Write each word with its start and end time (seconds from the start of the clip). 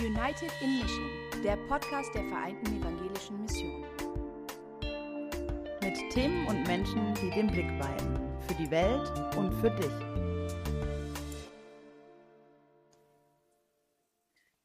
United 0.00 0.50
in 0.60 0.80
Mission, 0.80 1.08
der 1.44 1.56
Podcast 1.68 2.12
der 2.16 2.24
Vereinten 2.24 2.80
Evangelischen 2.80 3.40
Mission. 3.42 3.84
Mit 5.82 6.12
Themen 6.12 6.44
und 6.48 6.66
Menschen, 6.66 7.14
die 7.22 7.30
den 7.30 7.46
Blick 7.46 7.68
weiten. 7.78 8.18
Für 8.48 8.54
die 8.54 8.68
Welt 8.72 9.08
und 9.36 9.52
für 9.60 9.70
dich. 9.70 9.92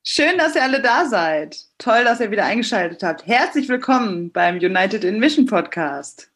Schön, 0.03 0.39
dass 0.39 0.55
ihr 0.55 0.63
alle 0.63 0.81
da 0.81 1.05
seid. 1.05 1.63
Toll, 1.77 2.05
dass 2.05 2.19
ihr 2.19 2.31
wieder 2.31 2.45
eingeschaltet 2.45 3.03
habt. 3.03 3.27
Herzlich 3.27 3.69
willkommen 3.69 4.31
beim 4.31 4.55
United 4.55 5.03
in 5.03 5.19
Mission 5.19 5.45
Podcast. 5.45 6.31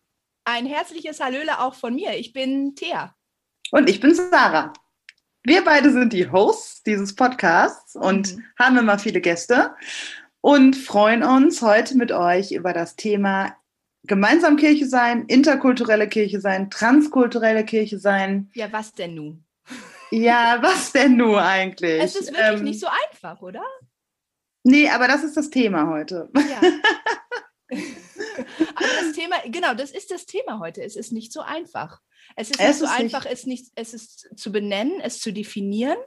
Ein 0.45 0.67
herzliches 0.67 1.19
Hallöle 1.19 1.59
auch 1.59 1.73
von 1.73 1.95
mir. 1.95 2.15
Ich 2.15 2.31
bin 2.31 2.75
Thea. 2.75 3.15
Und 3.71 3.89
ich 3.89 3.99
bin 3.99 4.13
Sarah. 4.13 4.71
Wir 5.45 5.63
beide 5.65 5.91
sind 5.91 6.13
die 6.13 6.31
Hosts 6.31 6.83
dieses 6.83 7.15
Podcasts 7.15 7.97
und 7.97 8.37
mhm. 8.37 8.43
haben 8.57 8.77
immer 8.77 8.97
viele 8.97 9.19
Gäste 9.19 9.75
und 10.39 10.77
freuen 10.77 11.21
uns 11.21 11.61
heute 11.61 11.97
mit 11.97 12.13
euch 12.13 12.53
über 12.53 12.71
das 12.71 12.95
Thema 12.95 13.53
gemeinsam 14.03 14.55
Kirche 14.55 14.87
sein, 14.87 15.25
interkulturelle 15.25 16.07
Kirche 16.07 16.39
sein, 16.39 16.69
transkulturelle 16.69 17.65
Kirche 17.65 17.99
sein. 17.99 18.51
Ja, 18.53 18.71
was 18.71 18.93
denn 18.93 19.15
nun? 19.15 19.43
Ja, 20.11 20.59
was 20.61 20.93
denn 20.93 21.17
nun 21.17 21.35
eigentlich? 21.35 22.01
Es 22.01 22.15
ist 22.15 22.31
wirklich 22.31 22.59
ähm, 22.59 22.63
nicht 22.63 22.79
so 22.79 22.87
einfach, 23.11 23.41
oder? 23.41 23.63
Nee, 24.63 24.89
aber 24.89 25.09
das 25.09 25.23
ist 25.25 25.35
das 25.35 25.49
Thema 25.49 25.87
heute. 25.87 26.29
Ja. 26.35 27.77
aber 28.37 28.87
das 29.01 29.13
Thema, 29.13 29.35
genau, 29.45 29.73
das 29.73 29.91
ist 29.91 30.11
das 30.11 30.25
Thema 30.25 30.59
heute. 30.59 30.83
Es 30.83 30.95
ist 30.95 31.11
nicht 31.11 31.31
so 31.31 31.41
einfach. 31.41 31.99
Es 32.35 32.49
ist 32.49 32.59
es 32.59 32.67
nicht 32.67 32.79
so 32.79 32.85
einfach, 32.85 33.25
nicht. 33.25 33.33
Es, 33.33 33.45
nicht, 33.45 33.65
es 33.75 33.93
ist 33.93 34.29
zu 34.37 34.51
benennen, 34.51 34.99
es 35.01 35.19
zu 35.19 35.31
definieren. 35.31 35.97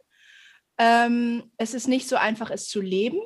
Ähm, 0.79 1.52
es 1.57 1.75
ist 1.75 1.89
nicht 1.89 2.09
so 2.09 2.16
einfach, 2.16 2.51
es 2.51 2.69
zu 2.69 2.80
leben. 2.80 3.21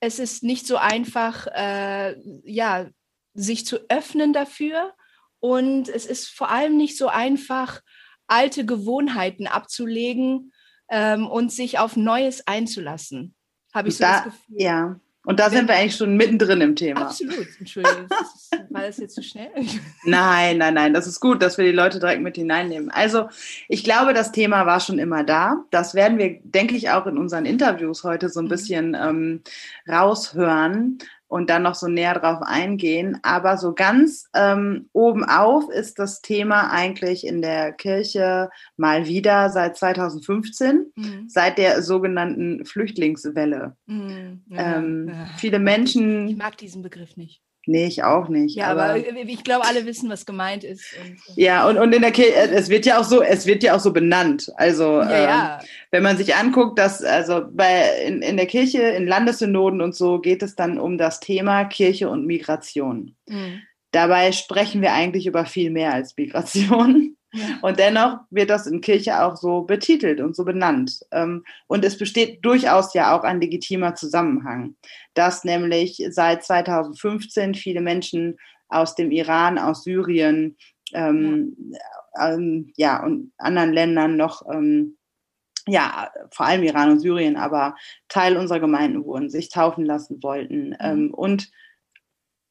Es 0.00 0.18
ist 0.18 0.42
nicht 0.42 0.66
so 0.66 0.76
einfach, 0.76 1.46
äh, 1.48 2.16
ja, 2.44 2.88
sich 3.34 3.66
zu 3.66 3.78
öffnen 3.88 4.32
dafür. 4.32 4.94
Und 5.40 5.88
es 5.88 6.06
ist 6.06 6.28
vor 6.28 6.50
allem 6.50 6.76
nicht 6.76 6.96
so 6.96 7.08
einfach, 7.08 7.80
alte 8.26 8.64
Gewohnheiten 8.64 9.46
abzulegen 9.46 10.52
ähm, 10.88 11.26
und 11.26 11.52
sich 11.52 11.78
auf 11.78 11.96
Neues 11.96 12.46
einzulassen. 12.46 13.34
Habe 13.74 13.88
ich 13.88 13.96
so 13.96 14.04
da, 14.04 14.16
das 14.16 14.24
Gefühl. 14.24 14.60
Ja, 14.60 15.00
und 15.24 15.38
da 15.38 15.50
sind 15.50 15.68
wir 15.68 15.76
eigentlich 15.76 15.96
schon 15.96 16.16
mittendrin 16.16 16.60
im 16.60 16.74
Thema. 16.74 17.02
Absolut. 17.02 17.46
Entschuldigung. 17.60 18.08
war 18.70 18.82
das 18.82 18.98
jetzt 18.98 19.14
zu 19.14 19.22
schnell? 19.22 19.50
Nein, 20.04 20.58
nein, 20.58 20.74
nein. 20.74 20.94
Das 20.94 21.06
ist 21.06 21.20
gut, 21.20 21.42
dass 21.42 21.58
wir 21.58 21.64
die 21.64 21.70
Leute 21.70 22.00
direkt 22.00 22.22
mit 22.22 22.36
hineinnehmen. 22.36 22.90
Also, 22.90 23.28
ich 23.68 23.84
glaube, 23.84 24.14
das 24.14 24.32
Thema 24.32 24.66
war 24.66 24.80
schon 24.80 24.98
immer 24.98 25.22
da. 25.22 25.64
Das 25.70 25.94
werden 25.94 26.18
wir, 26.18 26.40
denke 26.42 26.74
ich, 26.74 26.90
auch 26.90 27.06
in 27.06 27.18
unseren 27.18 27.44
Interviews 27.44 28.02
heute 28.02 28.28
so 28.28 28.40
ein 28.40 28.46
mhm. 28.46 28.50
bisschen 28.50 28.96
ähm, 29.00 29.42
raushören 29.88 30.98
und 31.32 31.48
dann 31.48 31.62
noch 31.62 31.74
so 31.74 31.88
näher 31.88 32.12
drauf 32.12 32.42
eingehen. 32.42 33.18
Aber 33.22 33.56
so 33.56 33.72
ganz 33.72 34.28
ähm, 34.34 34.90
oben 34.92 35.24
auf 35.24 35.70
ist 35.70 35.98
das 35.98 36.20
Thema 36.20 36.70
eigentlich 36.70 37.26
in 37.26 37.40
der 37.40 37.72
Kirche 37.72 38.50
mal 38.76 39.06
wieder 39.06 39.48
seit 39.48 39.78
2015, 39.78 40.92
mhm. 40.94 41.28
seit 41.28 41.56
der 41.56 41.80
sogenannten 41.80 42.66
Flüchtlingswelle. 42.66 43.74
Mhm. 43.86 44.44
Ja, 44.50 44.76
ähm, 44.76 45.08
ja. 45.08 45.26
Viele 45.38 45.58
Menschen. 45.58 46.28
Ich 46.28 46.36
mag 46.36 46.58
diesen 46.58 46.82
Begriff 46.82 47.16
nicht. 47.16 47.40
Nee, 47.66 47.86
ich 47.86 48.02
auch 48.02 48.28
nicht. 48.28 48.56
Ja, 48.56 48.72
aber, 48.72 48.84
aber 48.84 48.96
ich 48.96 49.44
glaube, 49.44 49.66
alle 49.66 49.86
wissen, 49.86 50.10
was 50.10 50.26
gemeint 50.26 50.64
ist. 50.64 50.84
Und, 51.00 51.36
ja, 51.36 51.68
und, 51.68 51.78
und 51.78 51.94
in 51.94 52.02
der 52.02 52.10
Kirche, 52.10 52.34
äh, 52.34 52.50
es 52.50 52.68
wird 52.68 52.86
ja 52.86 52.98
auch 52.98 53.04
so, 53.04 53.22
es 53.22 53.46
wird 53.46 53.62
ja 53.62 53.76
auch 53.76 53.80
so 53.80 53.92
benannt. 53.92 54.50
Also 54.56 55.00
ja, 55.00 55.10
ähm, 55.10 55.28
ja. 55.28 55.60
wenn 55.92 56.02
man 56.02 56.16
sich 56.16 56.34
anguckt, 56.34 56.78
dass 56.78 57.04
also 57.04 57.42
bei 57.52 58.04
in, 58.04 58.20
in 58.20 58.36
der 58.36 58.46
Kirche, 58.46 58.82
in 58.82 59.06
Landessynoden 59.06 59.80
und 59.80 59.94
so 59.94 60.18
geht 60.18 60.42
es 60.42 60.56
dann 60.56 60.78
um 60.78 60.98
das 60.98 61.20
Thema 61.20 61.64
Kirche 61.64 62.08
und 62.08 62.26
Migration. 62.26 63.14
Mhm. 63.26 63.62
Dabei 63.92 64.32
sprechen 64.32 64.82
wir 64.82 64.92
eigentlich 64.92 65.26
über 65.26 65.44
viel 65.44 65.70
mehr 65.70 65.92
als 65.92 66.16
Migration. 66.16 67.16
Und 67.62 67.78
dennoch 67.78 68.20
wird 68.30 68.50
das 68.50 68.66
in 68.66 68.80
Kirche 68.80 69.22
auch 69.22 69.36
so 69.36 69.62
betitelt 69.62 70.20
und 70.20 70.36
so 70.36 70.44
benannt. 70.44 71.00
Ähm, 71.12 71.44
und 71.66 71.84
es 71.84 71.96
besteht 71.96 72.44
durchaus 72.44 72.92
ja 72.94 73.16
auch 73.16 73.24
ein 73.24 73.40
legitimer 73.40 73.94
Zusammenhang, 73.94 74.76
dass 75.14 75.44
nämlich 75.44 76.04
seit 76.10 76.44
2015 76.44 77.54
viele 77.54 77.80
Menschen 77.80 78.38
aus 78.68 78.94
dem 78.94 79.10
Iran, 79.10 79.58
aus 79.58 79.84
Syrien, 79.84 80.56
ähm, 80.92 81.56
ja. 81.70 81.78
Ähm, 82.34 82.72
ja, 82.76 83.02
und 83.02 83.32
anderen 83.38 83.72
Ländern 83.72 84.16
noch, 84.16 84.42
ähm, 84.52 84.98
ja, 85.66 86.10
vor 86.30 86.46
allem 86.46 86.62
Iran 86.62 86.90
und 86.90 87.00
Syrien, 87.00 87.36
aber 87.36 87.76
Teil 88.08 88.36
unserer 88.36 88.60
Gemeinden 88.60 89.04
wurden, 89.04 89.30
sich 89.30 89.48
taufen 89.48 89.84
lassen 89.84 90.22
wollten. 90.22 90.70
Mhm. 90.70 90.76
Ähm, 90.80 91.14
und 91.14 91.50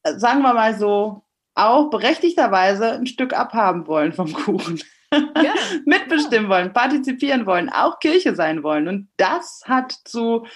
äh, 0.02 0.18
sagen 0.18 0.42
wir 0.42 0.54
mal 0.54 0.76
so, 0.76 1.22
auch 1.54 1.90
berechtigterweise 1.90 2.92
ein 2.92 3.06
Stück 3.06 3.34
abhaben 3.34 3.86
wollen 3.86 4.12
vom 4.12 4.32
Kuchen. 4.32 4.80
Ja, 5.12 5.54
Mitbestimmen 5.84 6.50
ja. 6.50 6.56
wollen, 6.56 6.72
partizipieren 6.72 7.46
wollen, 7.46 7.68
auch 7.68 8.00
Kirche 8.00 8.34
sein 8.34 8.62
wollen. 8.62 8.88
Und 8.88 9.08
das 9.16 9.62
hat 9.66 9.92
zu 10.04 10.46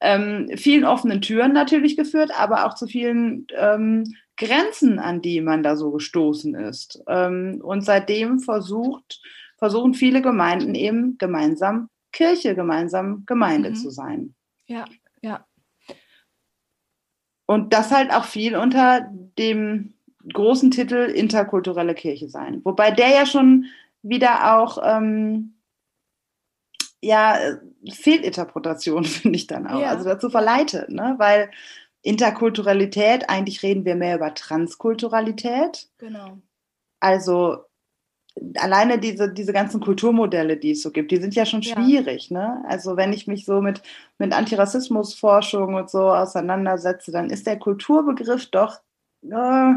ähm, 0.00 0.50
vielen 0.56 0.84
offenen 0.84 1.20
Türen 1.20 1.52
natürlich 1.52 1.96
geführt, 1.96 2.30
aber 2.36 2.66
auch 2.66 2.74
zu 2.74 2.86
vielen 2.86 3.46
ähm, 3.56 4.14
Grenzen, 4.36 4.98
an 4.98 5.20
die 5.20 5.40
man 5.40 5.62
da 5.62 5.76
so 5.76 5.90
gestoßen 5.90 6.54
ist. 6.54 7.02
Ähm, 7.08 7.60
und 7.62 7.84
seitdem 7.84 8.38
versucht, 8.40 9.20
versuchen 9.58 9.94
viele 9.94 10.22
Gemeinden 10.22 10.74
eben 10.74 11.18
gemeinsam 11.18 11.90
Kirche, 12.12 12.54
gemeinsam 12.54 13.24
Gemeinde 13.26 13.70
mhm. 13.70 13.74
zu 13.74 13.90
sein. 13.90 14.34
Ja, 14.66 14.84
ja. 15.20 15.44
Und 17.46 17.72
das 17.72 17.90
halt 17.90 18.12
auch 18.12 18.24
viel 18.24 18.56
unter 18.56 19.08
dem 19.38 19.94
großen 20.32 20.70
Titel 20.70 20.96
interkulturelle 20.96 21.94
Kirche 21.94 22.28
sein. 22.28 22.60
Wobei 22.64 22.90
der 22.90 23.10
ja 23.10 23.26
schon 23.26 23.66
wieder 24.02 24.56
auch 24.56 24.78
ähm, 24.82 25.54
ja 27.00 27.38
Fehlinterpretation 27.90 29.04
finde 29.04 29.36
ich 29.36 29.46
dann 29.46 29.66
auch, 29.66 29.80
ja. 29.80 29.90
also 29.90 30.04
dazu 30.04 30.30
verleitet, 30.30 30.90
ne? 30.90 31.14
weil 31.18 31.50
Interkulturalität, 32.02 33.28
eigentlich 33.28 33.62
reden 33.62 33.84
wir 33.84 33.94
mehr 33.94 34.16
über 34.16 34.34
Transkulturalität. 34.34 35.88
Genau. 35.98 36.38
Also 37.00 37.64
alleine 38.56 38.98
diese, 38.98 39.32
diese 39.32 39.52
ganzen 39.52 39.80
Kulturmodelle, 39.80 40.56
die 40.56 40.72
es 40.72 40.82
so 40.82 40.90
gibt, 40.90 41.10
die 41.10 41.16
sind 41.16 41.34
ja 41.34 41.44
schon 41.44 41.62
schwierig. 41.62 42.30
Ja. 42.30 42.38
Ne? 42.38 42.64
Also 42.68 42.96
wenn 42.96 43.12
ich 43.12 43.26
mich 43.26 43.44
so 43.44 43.60
mit, 43.60 43.82
mit 44.18 44.32
Antirassismusforschung 44.32 45.74
und 45.74 45.90
so 45.90 46.10
auseinandersetze, 46.10 47.10
dann 47.10 47.30
ist 47.30 47.46
der 47.46 47.58
Kulturbegriff 47.58 48.46
doch 48.46 48.80
äh, 49.22 49.74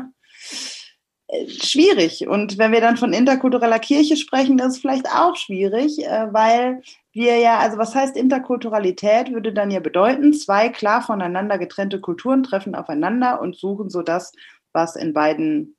schwierig. 1.47 2.28
Und 2.28 2.57
wenn 2.57 2.72
wir 2.72 2.81
dann 2.81 2.97
von 2.97 3.13
interkultureller 3.13 3.79
Kirche 3.79 4.18
sprechen, 4.18 4.57
das 4.57 4.75
ist 4.75 4.81
vielleicht 4.81 5.07
auch 5.07 5.35
schwierig, 5.35 6.00
äh, 6.06 6.34
weil 6.34 6.81
wir 7.13 7.38
ja, 7.38 7.59
also 7.59 7.78
was 7.78 7.96
heißt 7.96 8.18
Interkulturalität, 8.18 9.31
würde 9.31 9.53
dann 9.53 9.72
ja 9.72 9.80
bedeuten, 9.80 10.34
zwei 10.34 10.69
klar 10.69 11.01
voneinander 11.01 11.57
getrennte 11.57 12.00
Kulturen 12.00 12.44
treffen 12.44 12.75
aufeinander 12.75 13.41
und 13.41 13.56
suchen 13.56 13.90
so 13.90 14.01
das, 14.01 14.31
was 14.74 14.96
in 14.96 15.13
beiden 15.13 15.75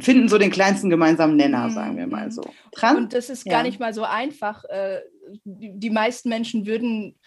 finden 0.00 0.28
so 0.28 0.36
den 0.36 0.50
kleinsten 0.50 0.90
gemeinsamen 0.90 1.36
Nenner, 1.36 1.68
mhm. 1.68 1.72
sagen 1.72 1.96
wir 1.96 2.06
mal 2.06 2.30
so. 2.30 2.42
Trans 2.72 2.98
und 2.98 3.14
das 3.14 3.30
ist 3.30 3.46
gar 3.46 3.62
nicht 3.62 3.80
mal 3.80 3.94
so 3.94 4.04
einfach. 4.04 4.64
Äh, 4.64 5.00
die 5.44 5.90
meisten 5.90 6.28
Menschen 6.28 6.66
würden 6.66 7.18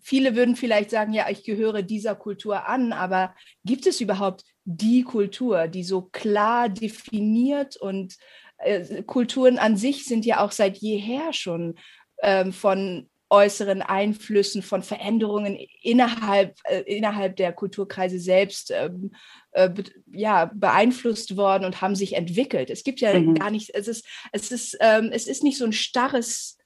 viele 0.00 0.36
würden 0.36 0.56
vielleicht 0.56 0.90
sagen, 0.90 1.12
ja, 1.12 1.28
ich 1.28 1.44
gehöre 1.44 1.82
dieser 1.82 2.14
Kultur 2.14 2.68
an, 2.68 2.92
aber 2.92 3.34
gibt 3.64 3.86
es 3.86 4.00
überhaupt 4.00 4.44
die 4.64 5.02
Kultur, 5.02 5.68
die 5.68 5.84
so 5.84 6.02
klar 6.02 6.68
definiert 6.68 7.76
und 7.76 8.16
äh, 8.58 9.02
Kulturen 9.02 9.58
an 9.58 9.76
sich 9.76 10.04
sind 10.04 10.24
ja 10.24 10.40
auch 10.40 10.52
seit 10.52 10.78
jeher 10.78 11.32
schon 11.32 11.74
ähm, 12.22 12.52
von 12.52 13.08
äußeren 13.32 13.80
Einflüssen, 13.80 14.62
von 14.62 14.82
Veränderungen 14.82 15.58
innerhalb, 15.80 16.58
äh, 16.64 16.80
innerhalb 16.82 17.36
der 17.36 17.54
Kulturkreise 17.54 18.20
selbst 18.20 18.70
ähm, 18.70 19.12
äh, 19.52 19.70
be 19.70 19.84
ja, 20.12 20.50
beeinflusst 20.54 21.36
worden 21.36 21.64
und 21.64 21.80
haben 21.80 21.96
sich 21.96 22.14
entwickelt. 22.14 22.68
Es 22.68 22.84
gibt 22.84 23.00
ja 23.00 23.18
mhm. 23.18 23.34
gar 23.34 23.50
nicht, 23.50 23.74
es 23.74 23.88
ist, 23.88 24.06
es 24.32 24.52
ist, 24.52 24.76
ähm, 24.80 25.10
es 25.12 25.26
ist 25.26 25.42
nicht 25.42 25.56
so 25.56 25.64
ein 25.64 25.72
starres 25.72 26.58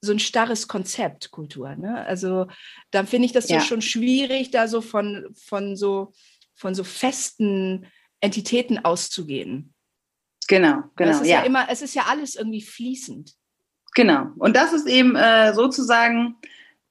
so 0.00 0.12
ein 0.12 0.20
starres 0.20 0.68
Konzept 0.68 1.32
Kultur. 1.32 1.74
Ne? 1.74 2.06
Also 2.06 2.46
da 2.92 3.04
finde 3.04 3.26
ich 3.26 3.32
das 3.32 3.48
ja. 3.48 3.58
so 3.58 3.66
schon 3.66 3.82
schwierig, 3.82 4.52
da 4.52 4.68
so 4.68 4.80
von, 4.80 5.26
von 5.34 5.76
so 5.76 6.12
von 6.58 6.74
so 6.74 6.84
festen 6.84 7.86
Entitäten 8.20 8.84
auszugehen. 8.84 9.72
Genau, 10.48 10.82
genau. 10.96 11.10
Es 11.10 11.20
ist 11.20 11.28
ja. 11.28 11.40
ja 11.40 11.44
immer, 11.44 11.68
es 11.70 11.82
ist 11.82 11.94
ja 11.94 12.04
alles 12.08 12.34
irgendwie 12.34 12.62
fließend. 12.62 13.34
Genau. 13.94 14.28
Und 14.36 14.56
das 14.56 14.72
ist 14.72 14.86
eben 14.86 15.14
äh, 15.16 15.54
sozusagen 15.54 16.36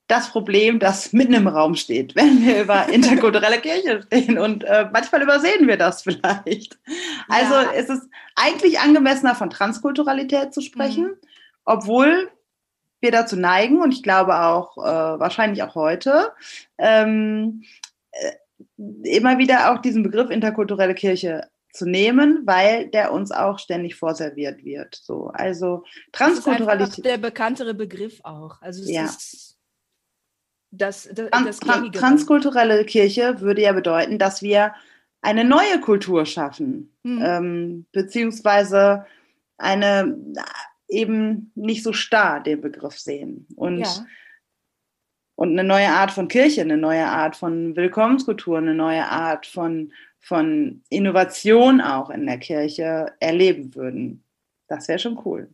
das 0.07 0.29
Problem, 0.29 0.79
das 0.79 1.11
mitten 1.11 1.33
im 1.33 1.47
Raum 1.47 1.75
steht, 1.75 2.15
wenn 2.15 2.45
wir 2.45 2.63
über 2.63 2.87
interkulturelle 2.87 3.59
Kirche 3.59 4.03
stehen. 4.03 4.37
Und 4.37 4.63
äh, 4.63 4.89
manchmal 4.91 5.21
übersehen 5.21 5.67
wir 5.67 5.77
das 5.77 6.01
vielleicht. 6.03 6.77
Also 7.27 7.55
ja. 7.55 7.71
es 7.75 7.89
ist 7.89 8.07
eigentlich 8.35 8.79
angemessener 8.79 9.35
von 9.35 9.49
Transkulturalität 9.49 10.53
zu 10.53 10.61
sprechen, 10.61 11.05
mhm. 11.05 11.17
obwohl 11.65 12.31
wir 12.99 13.11
dazu 13.11 13.35
neigen, 13.35 13.81
und 13.81 13.91
ich 13.91 14.01
glaube 14.01 14.39
auch 14.39 14.77
äh, 14.77 15.19
wahrscheinlich 15.19 15.61
auch 15.61 15.75
heute, 15.75 16.31
ähm, 16.77 17.63
äh, 18.11 18.31
immer 18.77 19.37
wieder 19.37 19.71
auch 19.71 19.79
diesen 19.79 20.03
Begriff 20.03 20.29
interkulturelle 20.29 20.95
Kirche 20.95 21.49
zu 21.73 21.85
nehmen, 21.85 22.41
weil 22.45 22.87
der 22.89 23.13
uns 23.13 23.31
auch 23.31 23.59
ständig 23.59 23.95
vorserviert 23.95 24.63
wird. 24.63 24.95
So, 24.95 25.27
also 25.27 25.83
Transkulturalität. 26.11 27.05
der 27.05 27.17
bekanntere 27.17 27.73
Begriff 27.73 28.19
auch. 28.23 28.61
Also 28.61 28.83
es 28.83 28.91
ja. 28.91 29.05
ist 29.05 29.57
das, 30.71 31.09
das, 31.13 31.29
das 31.31 31.59
Trans 31.59 31.91
Transkulturelle 31.91 32.83
Kirche 32.85 33.39
würde 33.41 33.61
ja 33.61 33.71
bedeuten, 33.71 34.19
dass 34.19 34.41
wir 34.41 34.73
eine 35.21 35.43
neue 35.43 35.79
Kultur 35.81 36.25
schaffen, 36.25 36.95
hm. 37.03 37.21
ähm, 37.23 37.85
beziehungsweise 37.91 39.05
eine 39.57 40.17
eben 40.87 41.51
nicht 41.55 41.83
so 41.83 41.93
starr 41.93 42.41
den 42.41 42.61
Begriff 42.61 42.97
sehen 42.97 43.47
und 43.55 43.79
ja. 43.79 44.05
Und 45.37 45.51
eine 45.51 45.63
neue 45.63 45.89
Art 45.89 46.11
von 46.11 46.27
Kirche, 46.27 46.61
eine 46.61 46.77
neue 46.77 47.05
Art 47.05 47.35
von 47.35 47.75
Willkommenskultur, 47.75 48.57
eine 48.57 48.73
neue 48.73 49.07
Art 49.07 49.45
von 49.45 49.93
von 50.19 50.83
Innovation 50.89 51.79
auch 51.79 52.09
in 52.09 52.25
der 52.25 52.39
Kirche 52.39 53.13
erleben 53.19 53.73
würden. 53.75 54.25
Das 54.67 54.87
wäre 54.87 54.99
schon 54.99 55.21
cool. 55.23 55.53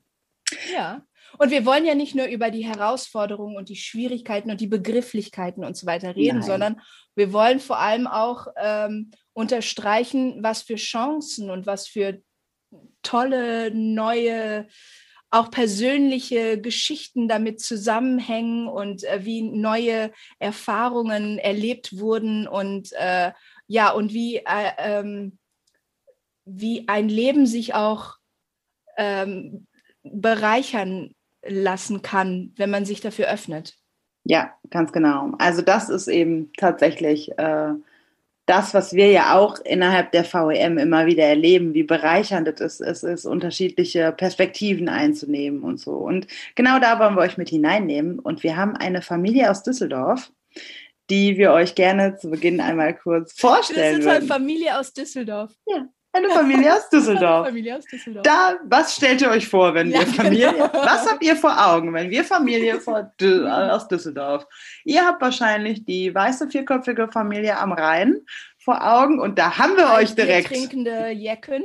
Ja. 0.73 1.05
Und 1.37 1.51
wir 1.51 1.65
wollen 1.65 1.85
ja 1.85 1.95
nicht 1.95 2.15
nur 2.15 2.27
über 2.27 2.49
die 2.49 2.65
Herausforderungen 2.65 3.57
und 3.57 3.69
die 3.69 3.75
Schwierigkeiten 3.75 4.49
und 4.49 4.61
die 4.61 4.67
Begrifflichkeiten 4.67 5.65
und 5.65 5.75
so 5.75 5.85
weiter 5.85 6.15
reden, 6.15 6.39
Nein. 6.39 6.47
sondern 6.47 6.81
wir 7.15 7.33
wollen 7.33 7.59
vor 7.59 7.79
allem 7.79 8.07
auch 8.07 8.47
ähm, 8.55 9.11
unterstreichen, 9.33 10.41
was 10.41 10.61
für 10.61 10.75
Chancen 10.75 11.49
und 11.49 11.65
was 11.65 11.87
für 11.87 12.21
tolle 13.01 13.71
neue 13.71 14.67
auch 15.33 15.49
persönliche 15.49 16.61
Geschichten 16.61 17.27
damit 17.27 17.59
zusammenhängen 17.59 18.67
und 18.67 19.03
äh, 19.03 19.25
wie 19.25 19.41
neue 19.41 20.11
Erfahrungen 20.37 21.39
erlebt 21.39 21.97
wurden 21.97 22.47
und 22.47 22.91
äh, 22.93 23.31
ja, 23.65 23.89
und 23.91 24.13
wie, 24.13 24.37
äh, 24.37 24.71
ähm, 24.77 25.39
wie 26.45 26.87
ein 26.87 27.09
Leben 27.09 27.47
sich 27.47 27.73
auch 27.73 28.17
ähm, 28.95 29.65
bereichern 30.03 31.15
lassen 31.41 32.03
kann, 32.03 32.53
wenn 32.55 32.69
man 32.69 32.85
sich 32.85 33.01
dafür 33.01 33.27
öffnet. 33.27 33.75
Ja, 34.25 34.53
ganz 34.69 34.91
genau. 34.91 35.31
Also 35.39 35.63
das 35.63 35.89
ist 35.89 36.07
eben 36.07 36.51
tatsächlich 36.57 37.37
äh, 37.39 37.73
das, 38.45 38.73
was 38.73 38.93
wir 38.93 39.09
ja 39.09 39.37
auch 39.37 39.59
innerhalb 39.59 40.11
der 40.11 40.25
VEM 40.25 40.77
immer 40.77 41.05
wieder 41.05 41.23
erleben, 41.23 41.73
wie 41.73 41.83
bereichernd 41.83 42.47
es 42.47 42.59
ist, 42.59 42.81
es 42.81 43.03
ist, 43.03 43.25
unterschiedliche 43.25 44.11
Perspektiven 44.11 44.89
einzunehmen 44.89 45.63
und 45.63 45.79
so. 45.79 45.91
Und 45.91 46.27
genau 46.55 46.79
da 46.79 46.99
wollen 46.99 47.15
wir 47.15 47.21
euch 47.21 47.37
mit 47.37 47.49
hineinnehmen. 47.49 48.19
Und 48.19 48.43
wir 48.43 48.57
haben 48.57 48.75
eine 48.75 49.01
Familie 49.01 49.49
aus 49.49 49.63
Düsseldorf, 49.63 50.31
die 51.09 51.37
wir 51.37 51.53
euch 51.53 51.75
gerne 51.75 52.17
zu 52.17 52.29
Beginn 52.29 52.59
einmal 52.59 52.95
kurz 52.95 53.33
vorstellen. 53.33 53.97
Das 53.97 54.05
ist 54.05 54.11
eine 54.11 54.25
Familie 54.25 54.77
aus 54.77 54.93
Düsseldorf. 54.93 55.51
Ja, 55.65 55.87
eine 56.13 56.29
Familie 56.29 56.75
aus 56.75 56.89
Düsseldorf. 56.93 57.47
Familie 57.47 57.77
aus 57.77 57.85
Düsseldorf. 57.85 58.23
Da, 58.23 58.55
was 58.65 58.95
stellt 58.95 59.21
ihr 59.21 59.29
euch 59.29 59.47
vor, 59.47 59.73
wenn 59.73 59.89
ja, 59.89 59.99
wir 59.99 60.07
Familie, 60.07 60.51
genau. 60.51 60.69
was 60.73 61.09
habt 61.09 61.23
ihr 61.23 61.35
vor 61.35 61.55
Augen, 61.67 61.93
wenn 61.93 62.09
wir 62.09 62.23
Familie 62.23 62.79
vor, 62.79 63.11
aus 63.19 63.87
Düsseldorf? 63.87 64.45
Ihr 64.85 65.05
habt 65.05 65.21
wahrscheinlich 65.21 65.83
die 65.85 66.13
weiße 66.13 66.49
vierköpfige 66.49 67.09
Familie 67.09 67.57
am 67.57 67.73
Rhein 67.73 68.21
vor 68.59 68.85
Augen 68.85 69.19
und 69.19 69.37
da 69.37 69.57
haben 69.57 69.75
wir 69.75 69.91
euch 69.91 70.15
direkt. 70.15 70.47
Trinkende 70.47 71.09
Jecken. 71.09 71.63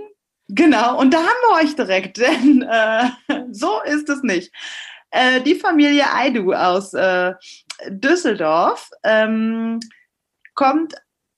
Genau, 0.48 0.98
und 0.98 1.12
da 1.12 1.18
haben 1.18 1.26
wir 1.48 1.62
euch 1.62 1.76
direkt, 1.76 2.16
denn 2.18 2.62
äh, 2.62 3.10
so 3.50 3.82
ist 3.82 4.08
es 4.08 4.22
nicht. 4.22 4.52
Äh, 5.10 5.40
die 5.42 5.54
Familie 5.54 6.04
Aidu 6.12 6.52
aus 6.52 6.94
äh, 6.94 7.34
Düsseldorf 7.88 8.90
ähm, 9.04 9.78
kommt, 10.54 10.94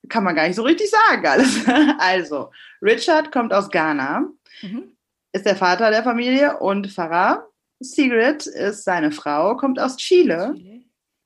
kann 0.08 0.24
man 0.24 0.34
gar 0.34 0.46
nicht 0.46 0.56
so 0.56 0.62
richtig 0.62 0.90
sagen 0.90 1.26
alles. 1.26 1.64
Also, 1.98 2.50
Richard 2.82 3.32
kommt 3.32 3.52
aus 3.52 3.70
Ghana, 3.70 4.28
mhm. 4.62 4.96
ist 5.32 5.46
der 5.46 5.56
Vater 5.56 5.90
der 5.90 6.02
Familie 6.02 6.58
und 6.58 6.90
Farah. 6.90 7.46
Sigrid 7.80 8.46
ist 8.46 8.84
seine 8.84 9.10
Frau, 9.10 9.56
kommt 9.56 9.78
aus 9.78 9.96
Chile. 9.96 10.54
Chile. 10.56 10.80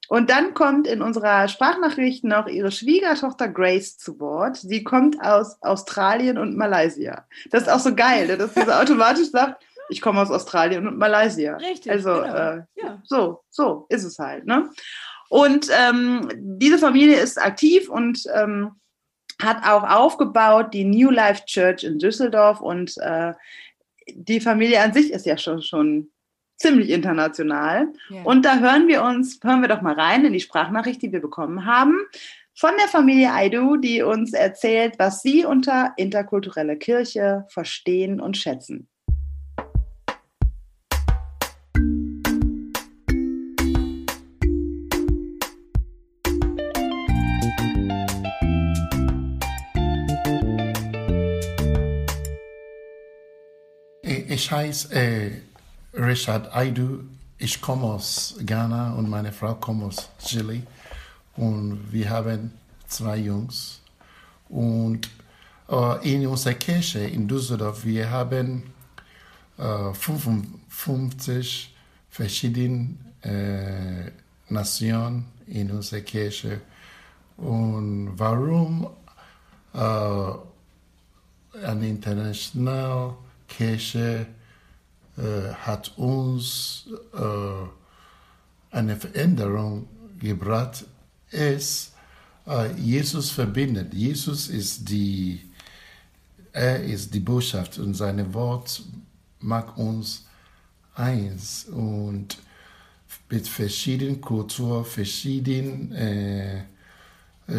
Und 0.09 0.31
dann 0.31 0.55
kommt 0.55 0.87
in 0.87 1.01
unserer 1.03 1.49
Sprachnachricht 1.49 2.25
noch 2.25 2.47
ihre 2.47 2.71
Schwiegertochter 2.71 3.49
Grace 3.49 3.97
zu 3.97 4.21
Wort. 4.21 4.57
Sie 4.57 4.85
kommt 4.85 5.21
aus 5.23 5.61
Australien 5.63 6.37
und 6.37 6.57
Malaysia. 6.57 7.27
Das 7.51 7.63
ist 7.63 7.69
auch 7.69 7.81
so 7.81 7.95
geil, 7.95 8.27
ne, 8.27 8.37
dass 8.37 8.55
sie 8.55 8.63
so 8.63 8.71
automatisch 8.73 9.31
sagt, 9.31 9.65
ich 9.89 10.01
komme 10.01 10.21
aus 10.21 10.31
Australien 10.31 10.87
und 10.87 10.99
Malaysia. 10.99 11.57
Richtig. 11.57 11.91
Also 11.91 12.11
genau. 12.11 12.35
äh, 12.35 12.63
ja. 12.77 13.03
so, 13.05 13.45
so 13.51 13.87
ist 13.89 14.05
es 14.05 14.19
halt. 14.19 14.47
Ne? 14.47 14.71
Und 15.29 15.69
ähm, 15.71 16.29
diese 16.37 16.79
Familie 16.79 17.17
ist 17.17 17.41
aktiv 17.41 17.89
und 17.89 18.25
ähm, 18.35 18.73
hat 19.43 19.65
auch 19.65 19.83
aufgebaut 19.83 20.73
die 20.73 20.85
New 20.85 21.11
Life 21.11 21.45
Church 21.47 21.85
in 21.85 21.99
Düsseldorf 21.99 22.61
und 22.61 22.97
äh, 22.99 23.33
die 24.13 24.41
Familie 24.41 24.81
an 24.83 24.93
sich 24.93 25.11
ist 25.11 25.27
ja 25.27 25.37
schon, 25.37 25.63
schon 25.63 26.11
ziemlich 26.57 26.91
international. 26.91 27.89
Ja. 28.11 28.23
Und 28.23 28.45
da 28.45 28.59
hören 28.59 28.87
wir 28.87 29.03
uns, 29.03 29.41
hören 29.43 29.61
wir 29.61 29.69
doch 29.69 29.83
mal 29.83 29.95
rein 29.95 30.25
in 30.25 30.33
die 30.33 30.41
Sprachnachricht, 30.41 31.03
die 31.03 31.13
wir 31.13 31.21
bekommen 31.21 31.65
haben 31.67 31.99
von 32.57 32.71
der 32.79 32.89
Familie 32.89 33.33
Aidu, 33.33 33.77
die 33.77 34.03
uns 34.03 34.33
erzählt, 34.33 34.95
was 34.99 35.23
sie 35.23 35.45
unter 35.45 35.93
interkulturelle 35.97 36.77
Kirche 36.77 37.45
verstehen 37.49 38.21
und 38.21 38.37
schätzen. 38.37 38.89
Ich 54.35 54.51
heiße 54.51 54.93
äh, 54.93 55.31
Richard 55.95 56.53
Aidu. 56.53 57.05
Ich 57.39 57.61
komme 57.61 57.85
aus 57.85 58.35
Ghana 58.45 58.95
und 58.95 59.09
meine 59.09 59.31
Frau 59.31 59.55
kommt 59.55 59.85
aus 59.85 60.09
Chile. 60.19 60.63
Und 61.37 61.93
wir 61.93 62.11
haben 62.11 62.53
zwei 62.89 63.19
Jungs. 63.19 63.81
Und 64.49 65.09
äh, 65.71 66.15
in 66.15 66.27
unserer 66.27 66.55
Kirche 66.55 66.99
in 66.99 67.29
Düsseldorf, 67.29 67.85
wir 67.85 68.11
haben 68.11 68.65
äh, 69.57 69.95
55 69.95 71.73
verschiedene 72.11 72.97
äh, 73.23 74.11
Nationen 74.53 75.27
in 75.47 75.71
unserer 75.71 76.01
Kirche. 76.01 76.61
Und 77.37 78.15
warum 78.17 78.89
äh, 79.75 80.33
ein 81.65 81.83
international 81.85 83.15
Kirche 83.49 84.27
äh, 85.17 85.53
hat 85.53 85.97
uns 85.97 86.89
äh, 87.13 88.77
eine 88.77 88.97
Veränderung 88.97 89.89
gebracht, 90.19 90.85
ist, 91.31 91.93
äh, 92.47 92.73
Jesus 92.75 93.31
verbindet. 93.31 93.95
Jesus 93.95 94.49
ist 94.49 94.89
die, 94.89 95.41
er 96.53 96.83
ist 96.83 97.13
die 97.15 97.21
Botschaft 97.21 97.79
und 97.79 97.95
sein 97.95 98.33
Wort 98.35 98.83
macht 99.41 99.77
uns 99.77 100.27
eins 100.95 101.65
und 101.67 102.39
mit 103.29 103.47
verschiedenen 103.49 104.21
Kulturen, 104.21 104.85
verschiedenen 104.85 105.93
äh, 105.93 106.65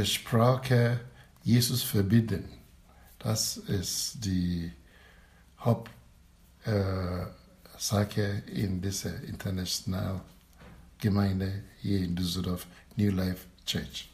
Sprachen 0.03 0.99
Jesus 1.43 1.83
verbinden. 1.83 2.45
Das 3.19 3.57
ist 3.57 4.25
die 4.25 4.71
Hauptsache 5.65 5.91
äh, 8.45 8.61
in 8.61 8.81
dieser 8.81 9.23
internationalen 9.23 10.21
Gemeinde 10.99 11.63
hier 11.81 11.99
in 11.99 12.15
Düsseldorf, 12.15 12.67
New 12.95 13.11
Life 13.11 13.45
Church. 13.65 14.09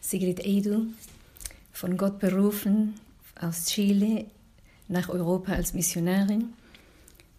Sigrid 0.00 0.40
Edu, 0.44 0.86
von 1.72 1.96
Gott 1.96 2.18
berufen, 2.18 2.94
aus 3.40 3.66
Chile 3.66 4.26
nach 4.88 5.08
Europa 5.08 5.52
als 5.52 5.74
Missionarin. 5.74 6.54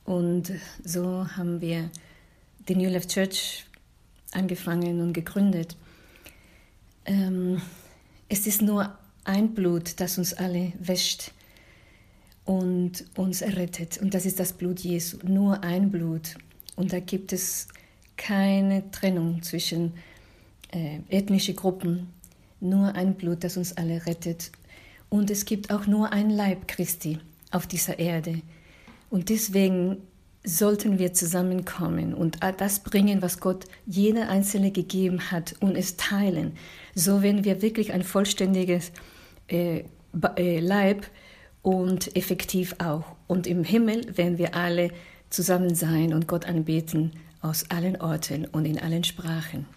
Und 0.05 0.51
so 0.83 1.27
haben 1.35 1.61
wir 1.61 1.89
die 2.67 2.75
New 2.75 2.89
Life 2.89 3.07
Church 3.07 3.65
angefangen 4.31 5.01
und 5.01 5.13
gegründet. 5.13 5.75
Ähm, 7.05 7.61
es 8.27 8.45
ist 8.45 8.61
nur 8.61 8.98
ein 9.29 9.53
Blut, 9.53 9.99
das 9.99 10.17
uns 10.17 10.33
alle 10.33 10.73
wäscht 10.79 11.31
und 12.45 13.05
uns 13.15 13.41
errettet. 13.41 13.99
Und 14.01 14.15
das 14.15 14.25
ist 14.25 14.39
das 14.39 14.53
Blut 14.53 14.79
Jesu. 14.79 15.17
Nur 15.23 15.63
ein 15.63 15.91
Blut. 15.91 16.35
Und 16.75 16.91
da 16.93 16.99
gibt 16.99 17.31
es 17.31 17.67
keine 18.17 18.89
Trennung 18.89 19.43
zwischen 19.43 19.93
äh, 20.71 20.99
ethnischen 21.09 21.55
Gruppen. 21.55 22.07
Nur 22.59 22.95
ein 22.95 23.13
Blut, 23.13 23.43
das 23.43 23.55
uns 23.55 23.77
alle 23.77 24.05
rettet. 24.07 24.51
Und 25.09 25.29
es 25.29 25.45
gibt 25.45 25.71
auch 25.71 25.85
nur 25.85 26.11
ein 26.11 26.31
Leib 26.31 26.67
Christi 26.67 27.19
auf 27.51 27.67
dieser 27.67 27.99
Erde. 27.99 28.41
Und 29.11 29.29
deswegen 29.29 29.97
sollten 30.43 30.97
wir 30.97 31.13
zusammenkommen 31.13 32.13
und 32.13 32.39
das 32.57 32.79
bringen, 32.79 33.21
was 33.21 33.39
Gott 33.39 33.65
jeder 33.85 34.29
Einzelne 34.29 34.71
gegeben 34.71 35.31
hat 35.31 35.55
und 35.59 35.75
es 35.75 35.97
teilen. 35.97 36.53
So 36.95 37.21
werden 37.21 37.43
wir 37.43 37.61
wirklich 37.61 37.91
ein 37.91 38.03
vollständiges 38.03 38.91
äh, 39.49 39.83
äh, 40.35 40.59
Leib 40.59 41.07
und 41.61 42.15
effektiv 42.15 42.75
auch. 42.79 43.03
Und 43.27 43.47
im 43.47 43.63
Himmel 43.63 44.17
werden 44.17 44.37
wir 44.37 44.55
alle 44.55 44.91
zusammen 45.29 45.75
sein 45.75 46.13
und 46.13 46.27
Gott 46.27 46.45
anbeten 46.45 47.13
aus 47.41 47.69
allen 47.69 47.99
Orten 48.01 48.45
und 48.45 48.65
in 48.65 48.79
allen 48.79 49.03
Sprachen. 49.03 49.67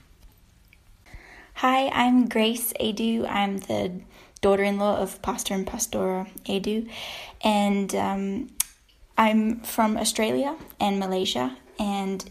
Hi, 1.56 1.90
I'm 1.90 2.28
Grace 2.28 2.72
Adu. 2.80 3.24
I'm 3.26 3.60
the 3.60 4.02
daughter 4.40 4.64
in 4.64 4.78
law 4.78 5.00
of 5.00 5.20
Pastor 5.22 5.54
and 5.54 5.66
Pastora 5.66 6.26
Adu. 6.46 6.88
And 7.44 7.94
um, 7.94 8.48
I'm 9.16 9.60
from 9.62 9.96
Australia 9.96 10.56
and 10.80 10.98
Malaysia. 10.98 11.56
And 11.78 12.24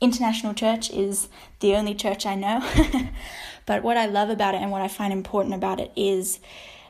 International 0.00 0.54
Church 0.54 0.90
is 0.90 1.28
the 1.60 1.76
only 1.76 1.94
church 1.94 2.26
I 2.26 2.34
know. 2.34 2.62
but 3.66 3.82
what 3.82 3.96
I 3.96 4.06
love 4.06 4.30
about 4.30 4.54
it 4.54 4.62
and 4.62 4.70
what 4.70 4.82
I 4.82 4.88
find 4.88 5.12
important 5.12 5.54
about 5.54 5.78
it 5.78 5.92
is 5.94 6.40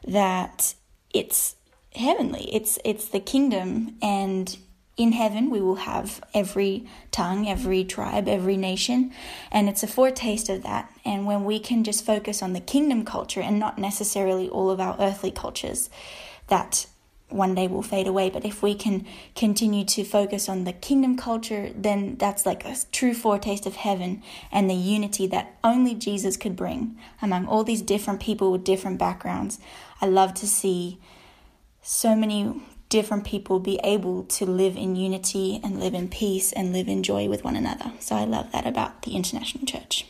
that 0.06 0.74
it's 1.12 1.56
heavenly. 1.94 2.48
It's 2.54 2.78
it's 2.84 3.08
the 3.08 3.20
kingdom 3.20 3.96
and 4.02 4.56
in 4.96 5.12
heaven 5.12 5.50
we 5.50 5.60
will 5.60 5.76
have 5.76 6.22
every 6.32 6.86
tongue, 7.10 7.48
every 7.48 7.84
tribe, 7.84 8.28
every 8.28 8.56
nation, 8.56 9.12
and 9.50 9.68
it's 9.68 9.82
a 9.82 9.88
foretaste 9.88 10.48
of 10.48 10.62
that. 10.62 10.90
And 11.04 11.26
when 11.26 11.44
we 11.44 11.58
can 11.58 11.82
just 11.82 12.06
focus 12.06 12.42
on 12.42 12.52
the 12.52 12.60
kingdom 12.60 13.04
culture 13.04 13.40
and 13.40 13.58
not 13.58 13.78
necessarily 13.78 14.48
all 14.48 14.70
of 14.70 14.80
our 14.80 14.96
earthly 15.00 15.32
cultures, 15.32 15.90
that 16.46 16.86
one 17.28 17.54
day 17.54 17.66
will 17.66 17.82
fade 17.82 18.06
away. 18.06 18.30
But 18.30 18.44
if 18.44 18.62
we 18.62 18.74
can 18.74 19.06
continue 19.34 19.84
to 19.86 20.04
focus 20.04 20.48
on 20.48 20.64
the 20.64 20.72
kingdom 20.72 21.16
culture, 21.16 21.70
then 21.74 22.16
that's 22.16 22.46
like 22.46 22.64
a 22.64 22.76
true 22.92 23.14
foretaste 23.14 23.66
of 23.66 23.76
heaven 23.76 24.22
and 24.52 24.68
the 24.68 24.74
unity 24.74 25.26
that 25.28 25.56
only 25.64 25.94
Jesus 25.94 26.36
could 26.36 26.56
bring 26.56 26.96
among 27.20 27.46
all 27.46 27.64
these 27.64 27.82
different 27.82 28.20
people 28.20 28.52
with 28.52 28.64
different 28.64 28.98
backgrounds. 28.98 29.58
I 30.00 30.06
love 30.06 30.34
to 30.34 30.46
see 30.46 30.98
so 31.82 32.14
many 32.14 32.62
different 32.88 33.24
people 33.24 33.58
be 33.58 33.80
able 33.82 34.22
to 34.24 34.46
live 34.46 34.76
in 34.76 34.94
unity 34.94 35.60
and 35.64 35.80
live 35.80 35.94
in 35.94 36.08
peace 36.08 36.52
and 36.52 36.72
live 36.72 36.88
in 36.88 37.02
joy 37.02 37.28
with 37.28 37.42
one 37.42 37.56
another. 37.56 37.92
So 37.98 38.14
I 38.14 38.24
love 38.24 38.52
that 38.52 38.66
about 38.66 39.02
the 39.02 39.16
International 39.16 39.66
Church. 39.66 40.06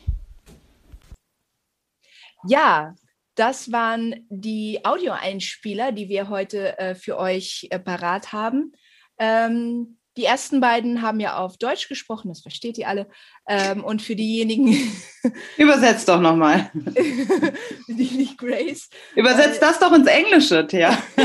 Ja, 2.46 2.92
das 3.34 3.72
waren 3.72 4.26
die 4.28 4.80
Audioeinspieler, 4.84 5.92
die 5.92 6.08
wir 6.08 6.28
heute 6.28 6.78
äh, 6.78 6.94
für 6.94 7.18
euch 7.18 7.66
äh, 7.70 7.78
parat 7.78 8.32
haben. 8.32 8.72
Ähm, 9.18 9.98
die 10.16 10.24
ersten 10.24 10.60
beiden 10.60 11.02
haben 11.02 11.18
ja 11.18 11.36
auf 11.38 11.56
Deutsch 11.56 11.88
gesprochen, 11.88 12.28
das 12.28 12.40
versteht 12.40 12.78
ihr 12.78 12.86
alle. 12.88 13.08
Ähm, 13.48 13.82
und 13.82 14.00
für 14.00 14.14
diejenigen. 14.14 14.76
Übersetzt 15.56 16.08
doch 16.08 16.20
nochmal. 16.20 16.70
die 17.88 18.16
nicht 18.16 18.38
Grace. 18.38 18.88
Übersetzt 19.16 19.56
äh, 19.56 19.60
das 19.60 19.80
doch 19.80 19.92
ins 19.92 20.06
Englische, 20.06 20.64
Thea. 20.68 20.96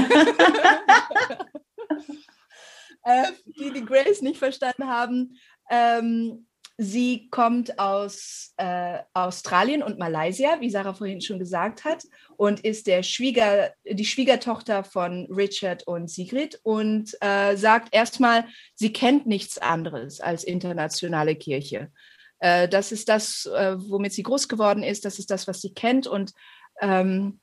äh, 3.04 3.28
die 3.46 3.72
die 3.72 3.86
Grace 3.86 4.24
nicht 4.24 4.40
verstanden 4.40 4.88
haben. 4.88 5.38
Ähm, 5.70 6.48
Sie 6.82 7.28
kommt 7.30 7.78
aus 7.78 8.54
äh, 8.56 9.00
Australien 9.14 9.84
und 9.84 10.00
Malaysia, 10.00 10.62
wie 10.62 10.70
Sarah 10.70 10.94
vorhin 10.94 11.20
schon 11.20 11.38
gesagt 11.38 11.84
hat, 11.84 12.06
und 12.38 12.62
ist 12.62 12.88
der 12.88 13.04
Schwieger, 13.04 13.74
die 13.84 14.06
Schwiegertochter 14.06 14.86
von 14.86 15.28
Richard 15.30 15.86
und 15.86 16.10
Sigrid 16.10 16.58
und 16.64 17.18
äh, 17.20 17.58
sagt 17.58 17.94
erstmal, 17.94 18.46
sie 18.76 18.94
kennt 18.94 19.28
nichts 19.28 19.58
anderes 19.58 20.22
als 20.22 20.46
internationale 20.46 21.36
Kirche. 21.36 21.92
Äh, 22.40 22.70
das 22.70 22.94
ist 22.94 23.10
das, 23.10 23.46
äh, 23.48 23.76
womit 23.78 24.14
sie 24.14 24.24
groß 24.24 24.48
geworden 24.48 24.82
ist, 24.82 25.04
das 25.04 25.20
ist 25.20 25.32
das, 25.32 25.50
was 25.50 25.60
sie 25.60 25.74
kennt 25.74 26.08
und 26.08 26.32
ähm, 26.80 27.42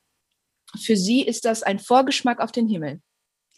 für 0.81 0.97
sie 0.97 1.21
ist 1.21 1.45
das 1.45 1.61
ein 1.61 1.77
Vorgeschmack 1.77 2.39
auf 2.39 2.51
den 2.51 2.67
Himmel. 2.67 3.01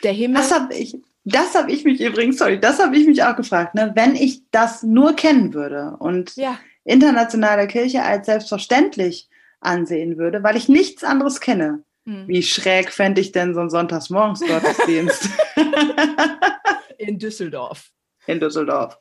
Der 0.04 0.12
Himmel. 0.12 0.42
Das 0.42 0.52
habe 0.52 0.76
ich, 0.76 0.98
das 1.30 1.56
habe 1.56 1.72
ich 1.72 1.84
mich 1.84 2.02
übrigens, 2.02 2.38
sorry, 2.38 2.60
das 2.60 2.80
habe 2.80 2.98
ich 2.98 3.08
mich 3.08 3.24
auch 3.24 3.36
gefragt, 3.36 3.76
ne? 3.76 3.92
wenn 3.96 4.16
ich 4.16 4.44
das 4.52 4.84
nur 4.84 5.16
kennen 5.16 5.54
würde 5.54 5.96
und 6.00 6.36
ja. 6.36 6.60
internationale 6.84 7.68
Kirche 7.68 8.04
als 8.04 8.26
selbstverständlich 8.26 9.30
ansehen 9.62 10.18
würde, 10.18 10.44
weil 10.44 10.58
ich 10.58 10.70
nichts 10.70 11.04
anderes 11.04 11.40
kenne. 11.40 11.84
Hm. 12.06 12.28
Wie 12.28 12.44
schräg 12.44 12.92
fände 12.92 13.22
ich 13.22 13.32
denn 13.32 13.54
so 13.54 13.60
einen 13.60 13.70
Sonntagsmorgens-Gottesdienst? 13.70 15.30
In 16.98 17.20
Düsseldorf. 17.20 17.90
In 18.28 18.40
Düsseldorf. 18.40 18.98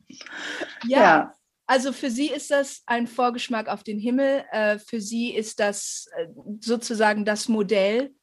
Ja. 0.86 1.00
ja. 1.00 1.34
Also 1.66 1.92
für 1.92 2.10
sie 2.10 2.28
ist 2.28 2.50
das 2.50 2.82
ein 2.86 3.06
Vorgeschmack 3.06 3.68
auf 3.68 3.82
den 3.82 3.98
Himmel. 3.98 4.44
Äh, 4.52 4.78
für 4.78 5.00
sie 5.00 5.34
ist 5.34 5.60
das 5.60 6.08
äh, 6.16 6.26
sozusagen 6.60 7.24
das 7.24 7.48
Modell 7.48 8.14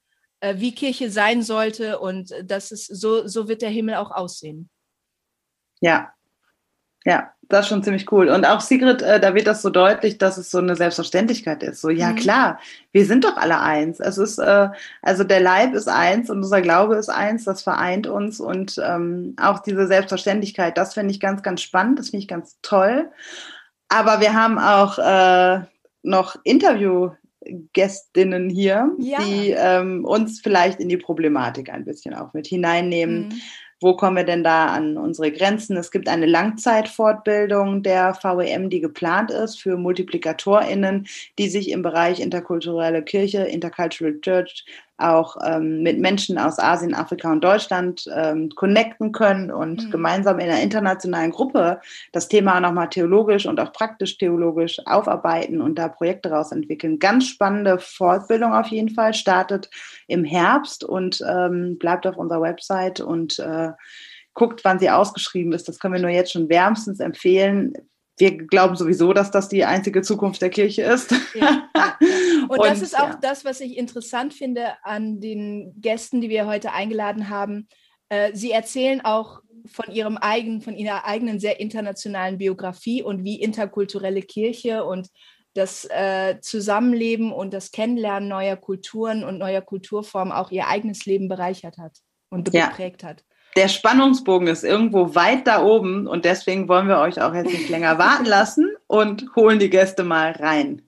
äh, 0.46 0.60
wie 0.60 0.76
Kirche 0.76 1.10
sein 1.10 1.42
sollte 1.42 2.00
und 2.00 2.34
das 2.44 2.72
ist 2.72 2.88
so, 2.88 3.28
so 3.28 3.48
wird 3.48 3.62
der 3.62 3.70
Himmel 3.70 3.96
auch 3.96 4.12
aussehen. 4.12 4.70
Ja, 5.82 6.14
ja, 7.06 7.32
das 7.44 7.66
ist 7.66 7.70
schon 7.70 7.84
ziemlich 7.84 8.12
cool. 8.12 8.30
Und 8.30 8.46
auch 8.46 8.62
Sigrid, 8.62 9.04
äh, 9.04 9.20
da 9.20 9.36
wird 9.36 9.46
das 9.46 9.62
so 9.62 9.70
deutlich, 9.70 10.18
dass 10.18 10.38
es 10.38 10.50
so 10.50 10.58
eine 10.58 10.76
Selbstverständlichkeit 10.76 11.62
ist. 11.62 11.82
So, 11.82 11.90
ja 11.90 12.10
mhm. 12.10 12.16
klar, 12.16 12.60
wir 12.92 13.06
sind 13.06 13.24
doch 13.24 13.38
alle 13.38 13.60
eins. 13.60 14.00
Es 14.00 14.18
ist, 14.18 14.40
äh, 14.40 14.70
also 15.04 15.24
der 15.24 15.40
Leib 15.40 15.76
ist 15.76 15.88
eins 15.88 16.32
und 16.32 16.38
unser 16.38 16.62
Glaube 16.62 16.96
ist 16.96 17.10
eins, 17.10 17.44
das 17.44 17.62
vereint 17.62 18.08
uns. 18.08 18.40
Und 18.40 18.82
ähm, 18.84 19.36
auch 19.40 19.60
diese 19.60 19.86
Selbstverständlichkeit, 19.86 20.80
das 20.80 20.96
finde 20.96 21.12
ich 21.12 21.20
ganz, 21.20 21.44
ganz 21.44 21.62
spannend, 21.62 22.00
das 22.00 22.10
finde 22.10 22.24
ich 22.24 22.28
ganz 22.28 22.58
toll. 22.64 23.12
Aber 23.88 24.20
wir 24.20 24.34
haben 24.34 24.58
auch 24.58 24.98
äh, 24.98 25.64
noch 26.02 26.38
Interview 26.44 27.12
Gästinnen 27.74 28.50
hier, 28.50 28.92
ja. 29.00 29.20
die 29.20 29.52
ähm, 29.52 30.06
uns 30.06 30.42
vielleicht 30.42 30.80
in 30.80 30.90
die 30.90 30.98
Problematik 30.98 31.70
ein 31.70 31.86
bisschen 31.86 32.14
auch 32.14 32.34
mit 32.34 32.48
hineinnehmen. 32.48 33.28
Mhm. 33.28 33.42
Wo 33.82 33.96
kommen 33.96 34.16
wir 34.16 34.24
denn 34.24 34.44
da 34.44 34.68
an 34.68 34.98
unsere 34.98 35.32
Grenzen? 35.32 35.76
Es 35.76 35.92
gibt 35.92 36.08
eine 36.08 36.26
Langzeitfortbildung 36.26 37.84
der 37.84 38.18
VEM, 38.22 38.70
die 38.70 38.80
geplant 38.80 39.32
ist 39.32 39.62
für 39.62 39.76
MultiplikatorInnen, 39.78 41.08
die 41.38 41.50
sich 41.50 41.70
im 41.70 41.82
Bereich 41.82 42.22
interkulturelle 42.22 43.04
Kirche, 43.04 43.44
Intercultural 43.44 44.20
Church 44.22 44.66
auch 44.98 45.36
ähm, 45.46 45.84
mit 45.84 46.00
Menschen 46.00 46.38
aus 46.38 46.58
Asien, 46.58 46.94
Afrika 46.94 47.32
und 47.32 47.44
Deutschland 47.44 48.06
ähm, 48.16 48.50
connecten 48.56 49.12
können 49.12 49.52
und 49.52 49.86
mhm. 49.86 49.92
gemeinsam 49.92 50.40
in 50.40 50.50
einer 50.50 50.62
internationalen 50.62 51.32
Gruppe 51.32 51.82
das 52.14 52.30
Thema 52.30 52.60
nochmal 52.60 52.90
theologisch 52.90 53.46
und 53.46 53.60
auch 53.60 53.74
praktisch 53.74 54.18
theologisch 54.18 54.80
aufarbeiten 54.86 55.62
und 55.62 55.76
da 55.76 55.90
Projekte 55.90 56.32
raus 56.32 56.52
entwickeln. 56.52 57.00
Ganz 57.00 57.28
spannende 57.28 57.78
Fortbildung 57.80 58.54
auf 58.54 58.68
jeden 58.68 58.90
Fall, 58.90 59.14
startet 59.14 59.70
im 60.08 60.24
Herbst 60.24 60.84
und 60.84 61.24
ähm, 61.28 61.78
bleibt 61.78 62.08
auf 62.08 62.18
unserer 62.18 62.42
Website 62.42 63.02
und 63.02 63.40
äh, 63.40 63.72
guckt, 64.34 64.64
wann 64.64 64.80
sie 64.80 64.90
ausgeschrieben 64.90 65.52
ist. 65.52 65.68
Das 65.68 65.80
können 65.80 65.94
wir 65.94 66.02
nur 66.02 66.10
jetzt 66.10 66.32
schon 66.32 66.50
wärmstens 66.50 67.00
empfehlen 67.00 67.74
wir 68.18 68.38
glauben 68.38 68.76
sowieso, 68.76 69.14
dass 69.14 69.32
das 69.32 69.50
die 69.50 69.66
einzige 69.66 70.02
Zukunft 70.02 70.42
der 70.42 70.50
Kirche 70.50 70.84
ist. 70.84 71.12
Ja, 71.34 71.68
ja. 71.76 71.98
Und, 72.50 72.60
Und, 72.60 72.66
das 72.66 72.82
ist 72.82 72.98
auch 72.98 73.10
ja. 73.10 73.20
das, 73.22 73.46
was 73.46 73.62
ich 73.62 73.78
interessant 73.78 74.34
finde 74.34 74.74
an 74.84 75.20
den 75.20 75.74
Gästen, 75.82 76.22
die 76.22 76.30
wir 76.30 76.46
heute 76.46 76.72
eingeladen 76.72 77.30
haben. 77.30 77.68
Äh, 78.10 78.32
sie 78.34 78.52
erzählen 78.52 79.02
auch 79.04 79.42
von 79.66 79.92
ihrem 79.94 80.18
eigenen, 80.18 80.62
von 80.62 80.76
ihrer 80.76 81.06
eigenen 81.06 81.40
sehr 81.40 81.60
internationalen 81.60 82.38
Biografie 82.38 83.02
und 83.02 83.24
wie 83.24 83.42
interkulturelle 83.42 84.22
Kirche 84.22 84.84
und 84.84 85.10
das 85.54 85.86
äh, 85.86 86.40
Zusammenleben 86.42 87.32
und 87.32 87.54
das 87.54 87.72
Kennenlernen 87.72 88.30
neuer 88.30 88.58
Kulturen 88.58 89.24
und 89.24 89.38
neuer 89.38 89.62
Kulturformen 89.62 90.34
auch 90.34 90.52
ihr 90.52 90.68
eigenes 90.68 91.06
Leben 91.06 91.30
bereichert 91.30 91.78
hat 91.78 91.98
und 92.30 92.52
geprägt 92.52 93.04
hat 93.04 93.24
der 93.56 93.70
Spannungsbogen 93.70 94.48
ist 94.48 94.64
irgendwo 94.64 95.16
weit 95.16 95.48
da 95.48 95.64
oben 95.64 96.08
und 96.08 96.26
deswegen 96.26 96.68
wollen 96.68 96.88
wir 96.88 97.00
euch 97.00 97.22
auch 97.22 97.34
jetzt 97.34 97.52
nicht 97.52 97.70
länger 97.70 97.98
warten 97.98 98.26
lassen 98.26 98.70
und 98.88 99.26
holen 99.36 99.60
die 99.60 99.70
Gäste 99.70 100.04
mal 100.04 100.32
rein. 100.32 100.82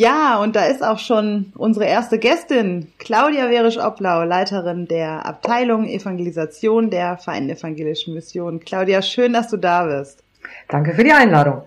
Ja, 0.00 0.40
und 0.40 0.56
da 0.56 0.64
ist 0.64 0.82
auch 0.82 0.98
schon 0.98 1.52
unsere 1.58 1.84
erste 1.84 2.18
Gästin, 2.18 2.90
Claudia 2.96 3.50
Werisch-Oblau, 3.50 4.24
Leiterin 4.24 4.88
der 4.88 5.26
Abteilung 5.26 5.86
Evangelisation 5.86 6.88
der 6.88 7.18
Vereinten 7.18 7.50
Evangelischen 7.50 8.14
Mission. 8.14 8.60
Claudia, 8.60 9.02
schön, 9.02 9.34
dass 9.34 9.48
du 9.48 9.58
da 9.58 9.84
bist. 9.84 10.24
Danke 10.68 10.94
für 10.94 11.04
die 11.04 11.12
Einladung. 11.12 11.64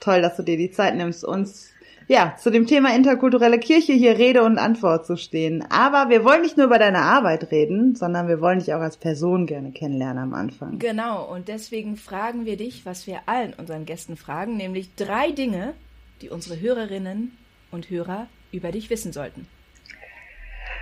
Toll, 0.00 0.22
dass 0.22 0.36
du 0.36 0.42
dir 0.42 0.56
die 0.56 0.72
Zeit 0.72 0.96
nimmst, 0.96 1.24
uns 1.24 1.70
ja, 2.08 2.34
zu 2.36 2.50
dem 2.50 2.66
Thema 2.66 2.92
interkulturelle 2.92 3.60
Kirche 3.60 3.92
hier 3.92 4.18
Rede 4.18 4.42
und 4.42 4.58
Antwort 4.58 5.06
zu 5.06 5.16
stehen. 5.16 5.64
Aber 5.70 6.08
wir 6.08 6.24
wollen 6.24 6.42
nicht 6.42 6.56
nur 6.56 6.66
über 6.66 6.80
deine 6.80 7.02
Arbeit 7.02 7.52
reden, 7.52 7.94
sondern 7.94 8.26
wir 8.26 8.40
wollen 8.40 8.58
dich 8.58 8.74
auch 8.74 8.80
als 8.80 8.96
Person 8.96 9.46
gerne 9.46 9.70
kennenlernen 9.70 10.18
am 10.18 10.34
Anfang. 10.34 10.80
Genau, 10.80 11.24
und 11.24 11.46
deswegen 11.46 11.96
fragen 11.96 12.44
wir 12.44 12.56
dich, 12.56 12.84
was 12.84 13.06
wir 13.06 13.20
allen 13.26 13.54
unseren 13.56 13.86
Gästen 13.86 14.16
fragen, 14.16 14.56
nämlich 14.56 14.96
drei 14.96 15.30
Dinge, 15.30 15.74
die 16.22 16.30
unsere 16.30 16.60
Hörerinnen 16.60 17.36
und 17.70 17.90
Hörer 17.90 18.26
über 18.52 18.72
dich 18.72 18.90
wissen 18.90 19.12
sollten. 19.12 19.46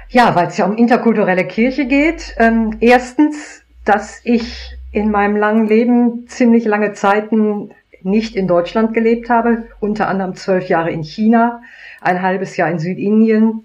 Ja, 0.09 0.35
weil 0.35 0.49
es 0.49 0.57
ja 0.57 0.67
um 0.67 0.77
interkulturelle 0.77 1.47
Kirche 1.47 1.87
geht. 1.87 2.35
Ähm, 2.39 2.77
erstens, 2.81 3.63
dass 3.85 4.21
ich 4.25 4.77
in 4.93 5.11
meinem 5.11 5.37
langen 5.37 5.67
Leben 5.67 6.29
ziemlich 6.29 6.65
lange 6.65 6.93
Zeiten 6.93 7.71
nicht 8.03 8.37
in 8.37 8.47
Deutschland 8.47 8.95
gelebt 8.95 9.31
habe, 9.31 9.67
unter 9.81 10.09
anderem 10.09 10.35
zwölf 10.35 10.69
Jahre 10.69 10.91
in 10.91 11.03
China, 11.03 11.63
ein 12.01 12.23
halbes 12.23 12.57
Jahr 12.57 12.71
in 12.71 12.79
Südindien 12.79 13.65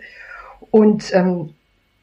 und 0.72 1.14
ähm, 1.14 1.54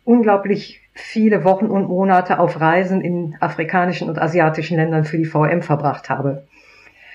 unglaublich 0.05 0.81
viele 0.93 1.45
Wochen 1.45 1.67
und 1.67 1.89
Monate 1.89 2.39
auf 2.39 2.61
Reisen 2.61 3.01
in 3.01 3.37
afrikanischen 3.41 4.09
und 4.09 4.19
asiatischen 4.19 4.77
Ländern 4.77 5.05
für 5.05 5.19
die 5.19 5.25
VM 5.25 5.63
verbracht 5.63 6.09
habe. 6.09 6.47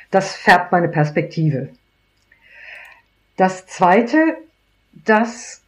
Das 0.09 0.35
färbt 0.35 0.71
meine 0.71 0.89
Perspektive. 0.89 1.69
Das 3.37 3.65
Zweite, 3.67 4.37
dass 5.05 5.61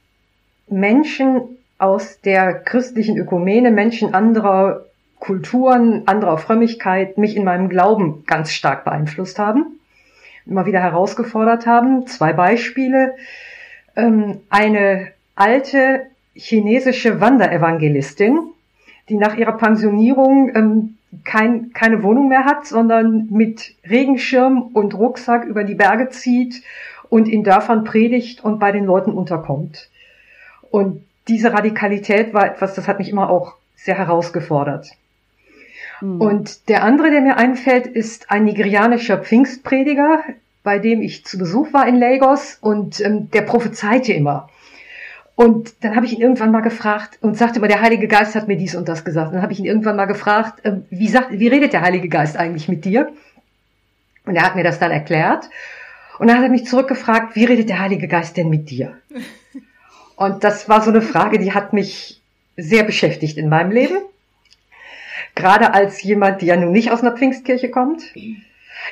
Menschen 0.68 1.42
aus 1.78 2.22
der 2.22 2.54
christlichen 2.54 3.18
Ökumene, 3.18 3.72
Menschen 3.72 4.14
anderer 4.14 4.86
Kulturen, 5.20 6.04
anderer 6.06 6.38
Frömmigkeit 6.38 7.18
mich 7.18 7.36
in 7.36 7.46
meinem 7.46 7.70
Glauben 7.70 8.26
ganz 8.26 8.52
stark 8.52 8.84
beeinflusst 8.84 9.40
haben, 9.40 9.80
immer 10.46 10.66
wieder 10.66 10.82
herausgefordert 10.82 11.66
haben. 11.66 12.08
Zwei 12.08 12.34
Beispiele. 12.34 13.16
Ähm, 13.96 14.42
eine 14.50 15.12
alte 15.36 16.08
chinesische 16.34 17.22
Wanderevangelistin, 17.22 18.40
die 19.10 19.16
nach 19.16 19.38
ihrer 19.38 19.54
Pensionierung 19.54 20.52
ähm, 20.56 20.98
kein, 21.24 21.72
keine 21.74 22.04
Wohnung 22.04 22.28
mehr 22.28 22.46
hat, 22.46 22.66
sondern 22.66 23.28
mit 23.30 23.76
Regenschirm 23.88 24.62
und 24.74 24.96
Rucksack 24.96 25.46
über 25.46 25.64
die 25.64 25.76
Berge 25.76 26.10
zieht 26.10 26.64
und 27.14 27.30
in 27.30 27.44
Dörfern 27.44 27.84
predigt 27.84 28.44
und 28.44 28.58
bei 28.58 28.72
den 28.72 28.86
Leuten 28.86 29.12
unterkommt. 29.12 29.88
Und 30.72 31.06
diese 31.28 31.54
Radikalität 31.54 32.34
war 32.34 32.48
etwas, 32.48 32.74
das 32.74 32.88
hat 32.88 32.98
mich 32.98 33.08
immer 33.08 33.30
auch 33.30 33.54
sehr 33.76 33.96
herausgefordert. 33.96 34.90
Mhm. 36.02 36.20
Und 36.20 36.70
der 36.70 36.84
andere, 36.84 37.12
der 37.12 37.22
mir 37.22 37.38
einfällt, 37.38 37.86
ist 37.86 38.32
ein 38.32 38.46
nigerianischer 38.46 39.20
Pfingstprediger, 39.20 40.24
bei 40.64 40.80
dem 40.80 41.04
ich 41.04 41.24
zu 41.24 41.38
Besuch 41.38 41.72
war 41.72 41.88
in 41.88 41.98
Lagos 41.98 42.58
und 42.62 43.00
ähm, 43.00 43.30
der 43.30 43.44
prophezeite 43.44 44.12
immer. 44.12 44.50
Und 45.36 45.84
dann 45.84 45.96
habe 45.96 46.08
ich 46.08 46.14
ihn 46.14 46.22
irgendwann 46.22 46.50
mal 46.50 46.62
gefragt 46.62 47.20
und 47.22 47.38
sagte 47.38 47.60
immer, 47.60 47.68
der 47.68 47.82
Heilige 47.82 48.08
Geist 48.08 48.34
hat 48.34 48.48
mir 48.48 48.58
dies 48.58 48.74
und 48.74 48.90
das 48.90 49.06
gesagt. 49.06 49.28
Und 49.28 49.34
dann 49.34 49.44
habe 49.44 49.54
ich 49.54 49.60
ihn 49.60 49.66
irgendwann 49.66 49.98
mal 49.98 50.06
gefragt, 50.06 50.66
äh, 50.66 50.78
wie, 50.90 51.10
sagt, 51.10 51.30
wie 51.32 51.48
redet 51.48 51.74
der 51.74 51.82
Heilige 51.82 52.10
Geist 52.10 52.38
eigentlich 52.38 52.68
mit 52.68 52.86
dir? 52.86 53.12
Und 54.26 54.36
er 54.36 54.44
hat 54.44 54.56
mir 54.56 54.64
das 54.64 54.80
dann 54.80 54.90
erklärt. 54.90 55.48
Und 56.20 56.28
dann 56.28 56.38
hat 56.38 56.44
er 56.44 56.50
mich 56.50 56.66
zurückgefragt, 56.66 57.36
wie 57.36 57.46
redet 57.46 57.70
der 57.70 57.80
Heilige 57.80 58.08
Geist 58.08 58.38
denn 58.38 58.50
mit 58.50 58.70
dir? 58.70 58.98
Und 60.16 60.44
das 60.44 60.70
war 60.70 60.82
so 60.82 60.90
eine 60.90 61.02
Frage, 61.02 61.40
die 61.40 61.54
hat 61.54 61.74
mich 61.74 62.22
sehr 62.56 62.84
beschäftigt 62.84 63.38
in 63.38 63.50
meinem 63.50 63.72
Leben. 63.72 63.98
Gerade 65.36 65.74
als 65.74 66.04
jemand, 66.04 66.42
die 66.42 66.46
ja 66.46 66.56
nun 66.56 66.72
nicht 66.72 66.92
aus 66.92 67.02
einer 67.02 67.18
Pfingstkirche 67.18 67.70
kommt. 67.72 68.04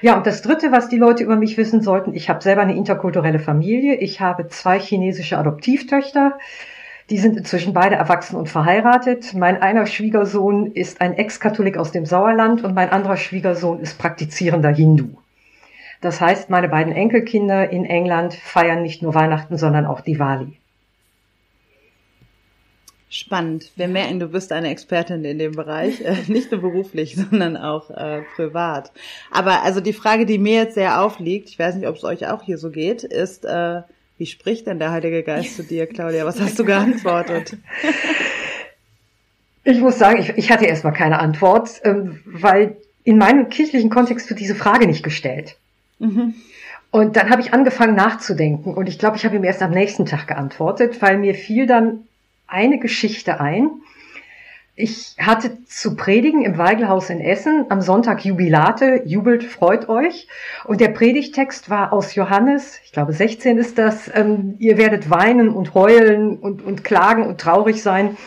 Ja, 0.01 0.17
und 0.17 0.25
das 0.25 0.41
Dritte, 0.41 0.71
was 0.71 0.89
die 0.89 0.97
Leute 0.97 1.23
über 1.23 1.35
mich 1.35 1.57
wissen 1.57 1.81
sollten, 1.81 2.13
ich 2.13 2.29
habe 2.29 2.41
selber 2.41 2.61
eine 2.61 2.75
interkulturelle 2.75 3.39
Familie. 3.39 3.95
Ich 3.95 4.19
habe 4.19 4.47
zwei 4.47 4.79
chinesische 4.79 5.37
Adoptivtöchter. 5.37 6.39
Die 7.09 7.17
sind 7.17 7.37
inzwischen 7.37 7.73
beide 7.73 7.95
erwachsen 7.95 8.35
und 8.35 8.49
verheiratet. 8.49 9.33
Mein 9.33 9.61
einer 9.61 9.85
Schwiegersohn 9.85 10.71
ist 10.71 11.01
ein 11.01 11.13
Ex-Katholik 11.13 11.77
aus 11.77 11.91
dem 11.91 12.05
Sauerland 12.05 12.63
und 12.63 12.73
mein 12.73 12.89
anderer 12.89 13.17
Schwiegersohn 13.17 13.81
ist 13.81 13.97
praktizierender 13.97 14.73
Hindu. 14.73 15.20
Das 16.01 16.19
heißt, 16.19 16.49
meine 16.49 16.67
beiden 16.67 16.93
Enkelkinder 16.93 17.69
in 17.69 17.85
England 17.85 18.33
feiern 18.33 18.81
nicht 18.81 19.03
nur 19.03 19.13
Weihnachten, 19.13 19.57
sondern 19.57 19.85
auch 19.85 20.01
Diwali. 20.01 20.57
Spannend. 23.13 23.71
Wir 23.75 23.89
merken, 23.89 24.21
du 24.21 24.27
bist 24.27 24.53
eine 24.53 24.69
Expertin 24.69 25.25
in 25.25 25.37
dem 25.37 25.51
Bereich, 25.51 25.99
äh, 26.01 26.15
nicht 26.27 26.51
nur 26.51 26.61
beruflich, 26.61 27.15
sondern 27.15 27.55
auch 27.57 27.91
äh, 27.91 28.21
privat. 28.35 28.91
Aber 29.29 29.63
also 29.63 29.81
die 29.81 29.93
Frage, 29.93 30.25
die 30.25 30.37
mir 30.37 30.55
jetzt 30.55 30.75
sehr 30.75 31.01
aufliegt, 31.01 31.49
ich 31.49 31.59
weiß 31.59 31.75
nicht, 31.75 31.87
ob 31.87 31.97
es 31.97 32.03
euch 32.03 32.27
auch 32.27 32.41
hier 32.41 32.57
so 32.57 32.71
geht, 32.71 33.03
ist, 33.03 33.45
äh, 33.45 33.81
wie 34.17 34.25
spricht 34.25 34.65
denn 34.65 34.79
der 34.79 34.91
Heilige 34.91 35.23
Geist 35.23 35.57
zu 35.57 35.63
dir, 35.63 35.87
Claudia? 35.87 36.25
Was 36.25 36.39
hast 36.39 36.57
du 36.57 36.63
geantwortet? 36.63 37.57
Ich 39.63 39.79
muss 39.79 39.99
sagen, 39.99 40.19
ich, 40.21 40.29
ich 40.37 40.49
hatte 40.49 40.65
erstmal 40.65 40.93
keine 40.93 41.19
Antwort, 41.19 41.81
ähm, 41.83 42.19
weil 42.25 42.77
in 43.03 43.17
meinem 43.17 43.49
kirchlichen 43.49 43.89
Kontext 43.89 44.29
wird 44.29 44.39
diese 44.39 44.55
Frage 44.55 44.87
nicht 44.87 45.03
gestellt. 45.03 45.57
Mhm. 46.01 46.33
Und 46.89 47.15
dann 47.15 47.29
habe 47.29 47.41
ich 47.41 47.53
angefangen 47.53 47.95
nachzudenken 47.95 48.73
und 48.73 48.89
ich 48.89 48.99
glaube, 48.99 49.15
ich 49.15 49.23
habe 49.23 49.35
ihm 49.35 49.43
erst 49.45 49.61
am 49.61 49.71
nächsten 49.71 50.05
Tag 50.05 50.27
geantwortet, 50.27 51.01
weil 51.01 51.17
mir 51.17 51.35
fiel 51.35 51.65
dann 51.65 52.07
eine 52.47 52.79
Geschichte 52.79 53.39
ein. 53.39 53.69
Ich 54.81 55.15
hatte 55.19 55.63
zu 55.65 55.95
predigen 55.95 56.41
im 56.41 56.57
Weigelhaus 56.57 57.11
in 57.11 57.21
Essen 57.21 57.67
am 57.69 57.81
Sonntag 57.81 58.25
Jubilate, 58.25 59.03
jubelt, 59.05 59.43
freut 59.43 59.87
euch. 59.89 60.27
Und 60.65 60.81
der 60.81 60.87
Predigtext 60.87 61.69
war 61.69 61.93
aus 61.93 62.15
Johannes, 62.15 62.79
ich 62.83 62.91
glaube 62.91 63.13
16 63.13 63.59
ist 63.59 63.77
das, 63.77 64.09
ähm, 64.15 64.55
ihr 64.57 64.79
werdet 64.79 65.11
weinen 65.11 65.49
und 65.49 65.75
heulen 65.75 66.35
und, 66.35 66.63
und 66.63 66.83
klagen 66.83 67.27
und 67.27 67.39
traurig 67.39 67.83
sein. 67.83 68.17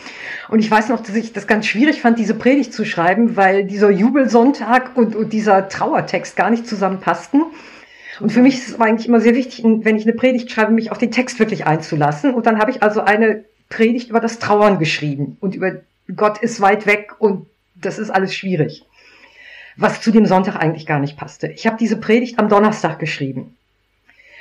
Und 0.47 0.59
ich 0.59 0.71
weiß 0.71 0.87
noch, 0.87 1.01
dass 1.01 1.13
ich 1.13 1.33
das 1.33 1.45
ganz 1.45 1.65
schwierig 1.65 1.99
fand, 1.99 2.19
diese 2.19 2.35
Predigt 2.35 2.71
zu 2.71 2.85
schreiben, 2.85 3.35
weil 3.35 3.65
dieser 3.65 3.89
Jubelsonntag 3.89 4.95
und, 4.95 5.13
und 5.13 5.33
dieser 5.33 5.67
Trauertext 5.67 6.37
gar 6.37 6.49
nicht 6.49 6.65
zusammenpassten. 6.67 7.43
Und 8.21 8.31
für 8.31 8.41
mich 8.41 8.59
ist 8.59 8.69
es 8.69 8.79
eigentlich 8.79 9.09
immer 9.09 9.19
sehr 9.19 9.35
wichtig, 9.35 9.65
wenn 9.65 9.97
ich 9.97 10.05
eine 10.05 10.15
Predigt 10.15 10.49
schreibe, 10.49 10.71
mich 10.71 10.89
auf 10.89 10.99
den 10.99 11.11
Text 11.11 11.37
wirklich 11.37 11.67
einzulassen. 11.67 12.33
Und 12.33 12.45
dann 12.45 12.59
habe 12.59 12.71
ich 12.71 12.81
also 12.81 13.01
eine 13.01 13.43
Predigt 13.67 14.09
über 14.09 14.21
das 14.21 14.39
Trauern 14.39 14.79
geschrieben 14.79 15.35
und 15.41 15.53
über 15.53 15.81
Gott 16.13 16.39
ist 16.39 16.61
weit 16.61 16.85
weg 16.85 17.15
und 17.19 17.47
das 17.75 17.99
ist 17.99 18.09
alles 18.09 18.33
schwierig. 18.33 18.85
Was 19.77 20.01
zu 20.01 20.11
dem 20.11 20.25
Sonntag 20.25 20.55
eigentlich 20.55 20.85
gar 20.85 20.99
nicht 20.99 21.17
passte. 21.17 21.47
Ich 21.47 21.67
habe 21.67 21.77
diese 21.77 21.97
Predigt 21.97 22.39
am 22.39 22.49
Donnerstag 22.49 22.99
geschrieben. 22.99 23.57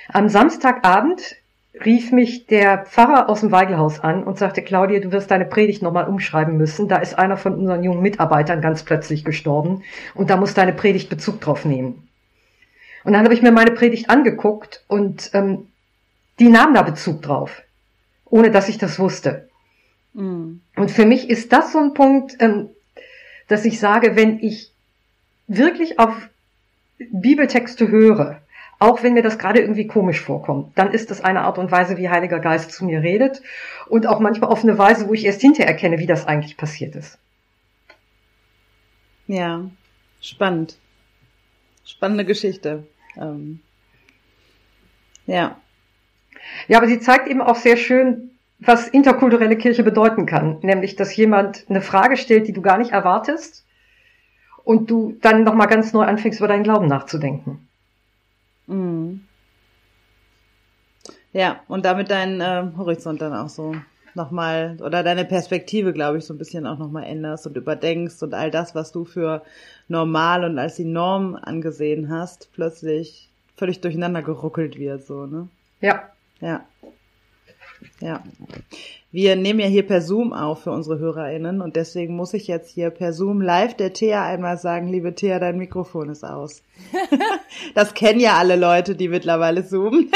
Am 0.09 0.29
Samstagabend 0.29 1.37
rief 1.85 2.13
mich 2.13 2.47
der 2.47 2.87
Pfarrer 2.87 3.29
aus 3.29 3.41
dem 3.41 3.51
Weigelhaus 3.51 3.99
an 3.99 4.23
und 4.23 4.39
sagte, 4.39 4.63
Claudia, 4.63 5.01
du 5.01 5.11
wirst 5.11 5.31
deine 5.31 5.45
Predigt 5.45 5.83
nochmal 5.83 6.07
umschreiben 6.07 6.57
müssen. 6.57 6.87
Da 6.87 6.99
ist 6.99 7.19
einer 7.19 7.37
von 7.37 7.55
unseren 7.55 7.83
jungen 7.83 8.03
Mitarbeitern 8.03 8.61
ganz 8.61 8.85
plötzlich 8.85 9.25
gestorben 9.25 9.83
und 10.15 10.31
da 10.31 10.37
muss 10.37 10.55
deine 10.55 10.73
Predigt 10.73 11.09
Bezug 11.09 11.41
drauf 11.41 11.65
nehmen. 11.65 12.09
Und 13.03 13.13
dann 13.13 13.25
habe 13.25 13.35
ich 13.35 13.43
mir 13.43 13.51
meine 13.51 13.73
Predigt 13.73 14.09
angeguckt 14.09 14.85
und 14.87 15.31
ähm, 15.35 15.67
die 16.39 16.49
nahm 16.49 16.75
da 16.75 16.83
Bezug 16.83 17.23
drauf 17.23 17.63
ohne 18.35 18.51
dass 18.51 18.69
ich 18.69 18.79
das 18.79 18.99
wusste. 18.99 19.49
Mhm. 20.15 20.63
Und 20.77 20.91
für 20.91 21.05
mich 21.05 21.29
ist 21.29 21.53
das 21.53 21.73
so 21.73 21.79
ein 21.79 21.95
Punkt, 21.95 22.37
ähm, 22.41 22.71
dass 23.49 23.65
ich 23.65 23.79
sage, 23.79 24.17
wenn 24.17 24.39
ich 24.41 24.73
wirklich 25.47 25.99
auf 25.99 26.15
Bibeltexte 26.99 27.89
höre, 27.89 28.41
auch 28.79 29.03
wenn 29.03 29.15
mir 29.15 29.23
das 29.23 29.39
gerade 29.39 29.61
irgendwie 29.61 29.87
komisch 29.87 30.21
vorkommt, 30.21 30.77
dann 30.77 30.93
ist 30.93 31.11
das 31.11 31.23
eine 31.23 31.43
Art 31.43 31.59
und 31.59 31.71
Weise, 31.71 31.97
wie 31.97 32.09
Heiliger 32.09 32.41
Geist 32.41 32.73
zu 32.73 32.85
mir 32.85 33.03
redet 33.03 33.43
und 33.87 34.07
auch 34.07 34.21
manchmal 34.21 34.51
auf 34.51 34.63
eine 34.63 34.79
Weise, 34.79 35.09
wo 35.09 35.15
ich 35.15 35.25
erst 35.25 35.41
hinterher 35.41 35.69
erkenne, 35.69 35.99
wie 35.99 36.07
das 36.07 36.27
eigentlich 36.27 36.57
passiert 36.57 36.97
ist. 36.97 37.19
Ja, 39.27 39.71
spannend. 40.21 40.77
Spannende 41.85 42.25
Geschichte. 42.25 42.87
Ähm, 43.17 43.61
ja. 45.27 45.57
Ja, 46.69 46.79
aber 46.79 46.89
sie 46.89 47.01
zeigt 47.01 47.29
eben 47.29 47.41
auch 47.41 47.57
sehr 47.57 47.77
schön, 47.77 48.34
was 48.67 48.89
interkulturelle 48.89 49.57
Kirche 49.57 49.83
bedeuten 49.83 50.27
kann. 50.27 50.59
Nämlich, 50.63 50.97
dass 50.97 51.17
jemand 51.17 51.65
eine 51.69 51.81
Frage 51.81 52.17
stellt, 52.17 52.49
die 52.49 52.53
du 52.53 52.63
gar 52.63 52.79
nicht 52.79 52.93
erwartest 52.93 53.65
und 54.65 54.91
du 54.91 55.17
dann 55.21 55.45
nochmal 55.45 55.69
ganz 55.69 55.93
neu 55.93 56.05
anfängst, 56.05 56.41
über 56.41 56.49
deinen 56.49 56.65
Glauben 56.65 56.87
nachzudenken. 56.87 57.69
Mhm. 58.67 59.25
Ja, 61.33 61.61
und 61.69 61.85
damit 61.85 62.11
deinen 62.11 62.41
äh, 62.41 62.65
Horizont 62.77 63.21
dann 63.21 63.35
auch 63.35 63.49
so 63.49 63.75
nochmal 64.15 64.77
oder 64.81 65.03
deine 65.03 65.25
Perspektive, 65.25 65.93
glaube 65.93 66.19
ich, 66.19 66.25
so 66.25 66.33
ein 66.33 66.39
bisschen 66.39 66.67
auch 66.67 66.79
nochmal 66.79 67.05
änderst 67.05 67.47
und 67.47 67.57
überdenkst 67.57 68.23
und 68.23 68.35
all 68.35 68.51
das, 68.51 68.75
was 68.75 68.93
du 68.93 69.05
für 69.05 69.43
normal 69.89 70.45
und 70.45 70.59
als 70.59 70.77
die 70.77 70.85
Norm 70.85 71.35
angesehen 71.35 72.09
hast, 72.09 72.51
plötzlich 72.53 73.29
völlig 73.57 73.81
durcheinander 73.81 74.23
geruckelt 74.23 74.79
wird, 74.79 75.05
so, 75.05 75.27
ne? 75.27 75.49
Ja. 75.81 76.09
Ja. 76.41 76.65
Ja. 78.01 78.23
Wir 79.13 79.37
nehmen 79.37 79.61
ja 79.61 79.67
hier 79.67 79.87
per 79.87 80.01
Zoom 80.01 80.33
auf 80.33 80.65
für 80.65 80.73
unsere 80.73 80.99
HörerInnen 80.99 81.61
und 81.61 81.77
deswegen 81.77 82.17
muss 82.17 82.35
ich 82.35 82.49
jetzt 82.49 82.71
hier 82.71 82.91
per 82.91 83.13
Zoom 83.13 83.41
live 83.41 83.75
der 83.75 83.93
Thea 83.93 84.25
einmal 84.25 84.59
sagen, 84.59 84.89
liebe 84.89 85.15
Thea, 85.15 85.39
dein 85.39 85.57
Mikrofon 85.57 86.09
ist 86.09 86.25
aus. 86.25 86.63
das 87.75 87.95
kennen 87.95 88.21
ja 88.21 88.37
alle 88.37 88.57
Leute, 88.57 88.97
die 88.97 89.09
mittlerweile 89.09 89.67
zoomen. 89.67 90.11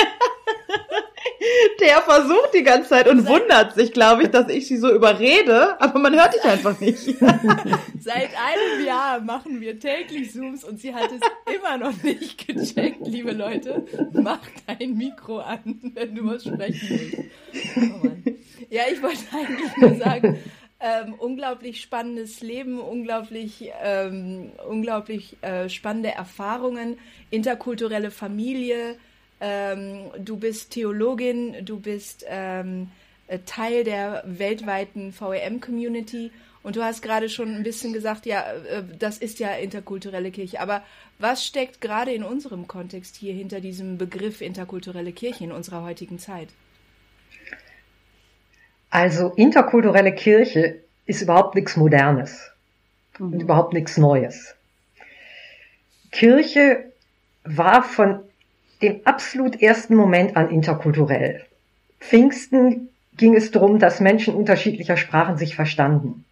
Der 1.80 2.02
versucht 2.02 2.54
die 2.54 2.64
ganze 2.64 2.88
Zeit 2.88 3.08
und 3.08 3.26
wundert 3.28 3.74
sich, 3.74 3.92
glaube 3.92 4.24
ich, 4.24 4.30
dass 4.30 4.48
ich 4.48 4.66
sie 4.66 4.78
so 4.78 4.92
überrede, 4.92 5.80
aber 5.80 5.98
man 6.00 6.14
hört 6.14 6.34
dich 6.34 6.42
einfach 6.42 6.78
nicht. 6.80 6.98
Seit 8.00 8.30
einem 8.36 8.84
Jahr 8.84 9.20
machen 9.20 9.60
wir 9.60 9.78
täglich 9.78 10.32
Zooms 10.32 10.64
und 10.64 10.80
sie 10.80 10.94
hat 10.94 11.10
es 11.12 11.20
immer 11.54 11.78
noch 11.78 12.02
nicht 12.02 12.46
gecheckt, 12.46 13.06
liebe 13.06 13.32
Leute. 13.32 13.84
Mach 14.12 14.40
dein 14.66 14.94
Mikro 14.94 15.38
an, 15.38 15.78
wenn 15.94 16.14
du 16.14 16.26
was 16.26 16.44
sprechen 16.44 16.88
willst. 16.90 17.94
Oh 17.94 18.08
ja, 18.70 18.82
ich 18.92 19.02
wollte 19.02 19.20
eigentlich 19.32 19.76
nur 19.76 19.94
sagen, 19.94 20.38
ähm, 20.80 21.14
unglaublich 21.14 21.80
spannendes 21.80 22.40
Leben, 22.40 22.78
unglaublich, 22.78 23.70
ähm, 23.82 24.52
unglaublich 24.68 25.36
äh, 25.42 25.68
spannende 25.68 26.10
Erfahrungen, 26.10 26.98
interkulturelle 27.30 28.10
Familie. 28.10 28.96
Ähm, 29.40 30.10
du 30.18 30.36
bist 30.36 30.72
Theologin, 30.72 31.64
du 31.64 31.78
bist 31.78 32.24
ähm, 32.28 32.88
äh, 33.28 33.38
Teil 33.46 33.84
der 33.84 34.24
weltweiten 34.26 35.12
VEM-Community 35.12 36.30
und 36.62 36.76
du 36.76 36.82
hast 36.82 37.02
gerade 37.02 37.28
schon 37.28 37.54
ein 37.54 37.62
bisschen 37.62 37.92
gesagt, 37.92 38.26
ja, 38.26 38.42
äh, 38.42 38.82
das 38.98 39.18
ist 39.18 39.38
ja 39.38 39.52
interkulturelle 39.52 40.30
Kirche. 40.30 40.60
Aber 40.60 40.82
was 41.18 41.46
steckt 41.46 41.80
gerade 41.80 42.12
in 42.12 42.24
unserem 42.24 42.66
Kontext 42.66 43.16
hier 43.16 43.32
hinter 43.32 43.60
diesem 43.60 43.96
Begriff 43.96 44.40
interkulturelle 44.40 45.12
Kirche 45.12 45.44
in 45.44 45.52
unserer 45.52 45.82
heutigen 45.82 46.18
Zeit? 46.18 46.48
Also 48.90 49.32
interkulturelle 49.36 50.14
Kirche 50.14 50.80
ist 51.06 51.22
überhaupt 51.22 51.54
nichts 51.54 51.76
Modernes 51.76 52.50
mhm. 53.18 53.32
und 53.32 53.40
überhaupt 53.40 53.72
nichts 53.72 53.96
Neues. 53.96 54.54
Kirche 56.10 56.92
war 57.44 57.82
von 57.82 58.20
dem 58.82 59.00
absolut 59.04 59.60
ersten 59.60 59.94
Moment 59.94 60.36
an 60.36 60.50
interkulturell. 60.50 61.44
Pfingsten 62.00 62.88
ging 63.16 63.34
es 63.34 63.50
darum, 63.50 63.78
dass 63.78 64.00
Menschen 64.00 64.34
unterschiedlicher 64.34 64.96
Sprachen 64.96 65.36
sich 65.36 65.56
verstanden. 65.56 66.24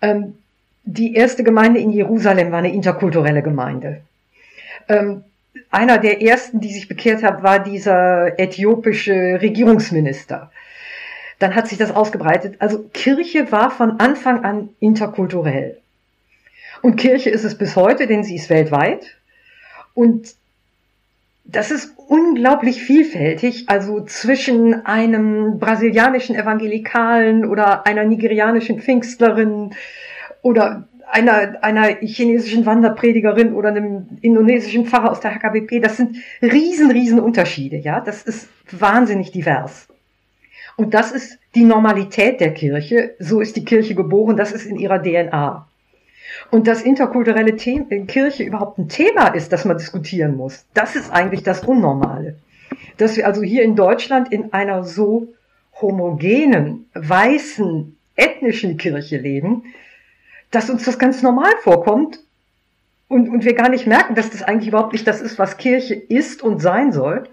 Ähm, 0.00 0.38
die 0.84 1.14
erste 1.14 1.44
Gemeinde 1.44 1.80
in 1.80 1.90
Jerusalem 1.90 2.52
war 2.52 2.58
eine 2.58 2.72
interkulturelle 2.72 3.42
Gemeinde. 3.42 4.02
Ähm, 4.88 5.24
einer 5.70 5.98
der 5.98 6.22
ersten, 6.22 6.60
die 6.60 6.72
sich 6.72 6.88
bekehrt 6.88 7.22
hat, 7.22 7.42
war 7.42 7.58
dieser 7.58 8.38
äthiopische 8.38 9.38
Regierungsminister 9.40 10.50
dann 11.38 11.54
hat 11.54 11.68
sich 11.68 11.78
das 11.78 11.90
ausgebreitet. 11.90 12.56
Also 12.60 12.84
Kirche 12.92 13.52
war 13.52 13.70
von 13.70 14.00
Anfang 14.00 14.44
an 14.44 14.70
interkulturell. 14.80 15.78
Und 16.82 16.96
Kirche 16.96 17.30
ist 17.30 17.44
es 17.44 17.58
bis 17.58 17.76
heute, 17.76 18.06
denn 18.06 18.24
sie 18.24 18.36
ist 18.36 18.50
weltweit. 18.50 19.16
Und 19.94 20.34
das 21.48 21.70
ist 21.70 21.94
unglaublich 22.08 22.82
vielfältig, 22.82 23.68
also 23.68 24.04
zwischen 24.04 24.84
einem 24.86 25.58
brasilianischen 25.58 26.34
Evangelikalen 26.34 27.44
oder 27.44 27.86
einer 27.86 28.04
nigerianischen 28.04 28.80
Pfingstlerin 28.80 29.70
oder 30.42 30.88
einer, 31.10 31.62
einer 31.62 31.86
chinesischen 32.00 32.66
Wanderpredigerin 32.66 33.54
oder 33.54 33.68
einem 33.68 34.18
indonesischen 34.22 34.86
Pfarrer 34.86 35.12
aus 35.12 35.20
der 35.20 35.34
HKBP. 35.34 35.80
Das 35.80 35.96
sind 35.96 36.16
riesen, 36.42 36.90
riesen 36.90 37.20
Unterschiede, 37.20 37.76
ja. 37.76 38.00
Das 38.00 38.22
ist 38.22 38.48
wahnsinnig 38.70 39.30
divers. 39.30 39.86
Und 40.76 40.94
das 40.94 41.12
ist 41.12 41.38
die 41.54 41.64
Normalität 41.64 42.40
der 42.40 42.52
Kirche. 42.52 43.14
So 43.18 43.40
ist 43.40 43.56
die 43.56 43.64
Kirche 43.64 43.94
geboren. 43.94 44.36
Das 44.36 44.52
ist 44.52 44.66
in 44.66 44.76
ihrer 44.76 45.02
DNA. 45.02 45.66
Und 46.50 46.66
dass 46.66 46.82
interkulturelle 46.82 47.58
The 47.58 48.04
Kirche 48.06 48.44
überhaupt 48.44 48.78
ein 48.78 48.88
Thema 48.88 49.28
ist, 49.28 49.52
das 49.52 49.64
man 49.64 49.78
diskutieren 49.78 50.36
muss, 50.36 50.64
das 50.74 50.96
ist 50.96 51.10
eigentlich 51.10 51.42
das 51.42 51.64
Unnormale. 51.64 52.36
Dass 52.96 53.16
wir 53.16 53.26
also 53.26 53.42
hier 53.42 53.62
in 53.62 53.76
Deutschland 53.76 54.32
in 54.32 54.52
einer 54.52 54.84
so 54.84 55.28
homogenen, 55.80 56.88
weißen, 56.94 57.96
ethnischen 58.16 58.76
Kirche 58.76 59.18
leben, 59.18 59.64
dass 60.50 60.70
uns 60.70 60.84
das 60.84 60.98
ganz 60.98 61.22
normal 61.22 61.52
vorkommt 61.60 62.20
und, 63.08 63.28
und 63.28 63.44
wir 63.44 63.54
gar 63.54 63.68
nicht 63.68 63.86
merken, 63.86 64.14
dass 64.14 64.30
das 64.30 64.42
eigentlich 64.42 64.68
überhaupt 64.68 64.92
nicht 64.92 65.06
das 65.06 65.20
ist, 65.20 65.38
was 65.38 65.58
Kirche 65.58 65.94
ist 65.94 66.42
und 66.42 66.60
sein 66.60 66.92
soll. 66.92 67.28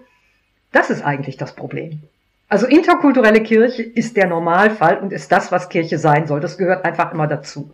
Das 0.72 0.90
ist 0.90 1.02
eigentlich 1.02 1.36
das 1.36 1.54
Problem. 1.54 2.00
Also 2.48 2.66
interkulturelle 2.66 3.42
Kirche 3.42 3.82
ist 3.82 4.16
der 4.16 4.26
Normalfall 4.26 4.98
und 4.98 5.12
ist 5.12 5.32
das, 5.32 5.50
was 5.50 5.68
Kirche 5.68 5.98
sein 5.98 6.26
soll. 6.26 6.40
Das 6.40 6.58
gehört 6.58 6.84
einfach 6.84 7.12
immer 7.12 7.26
dazu. 7.26 7.70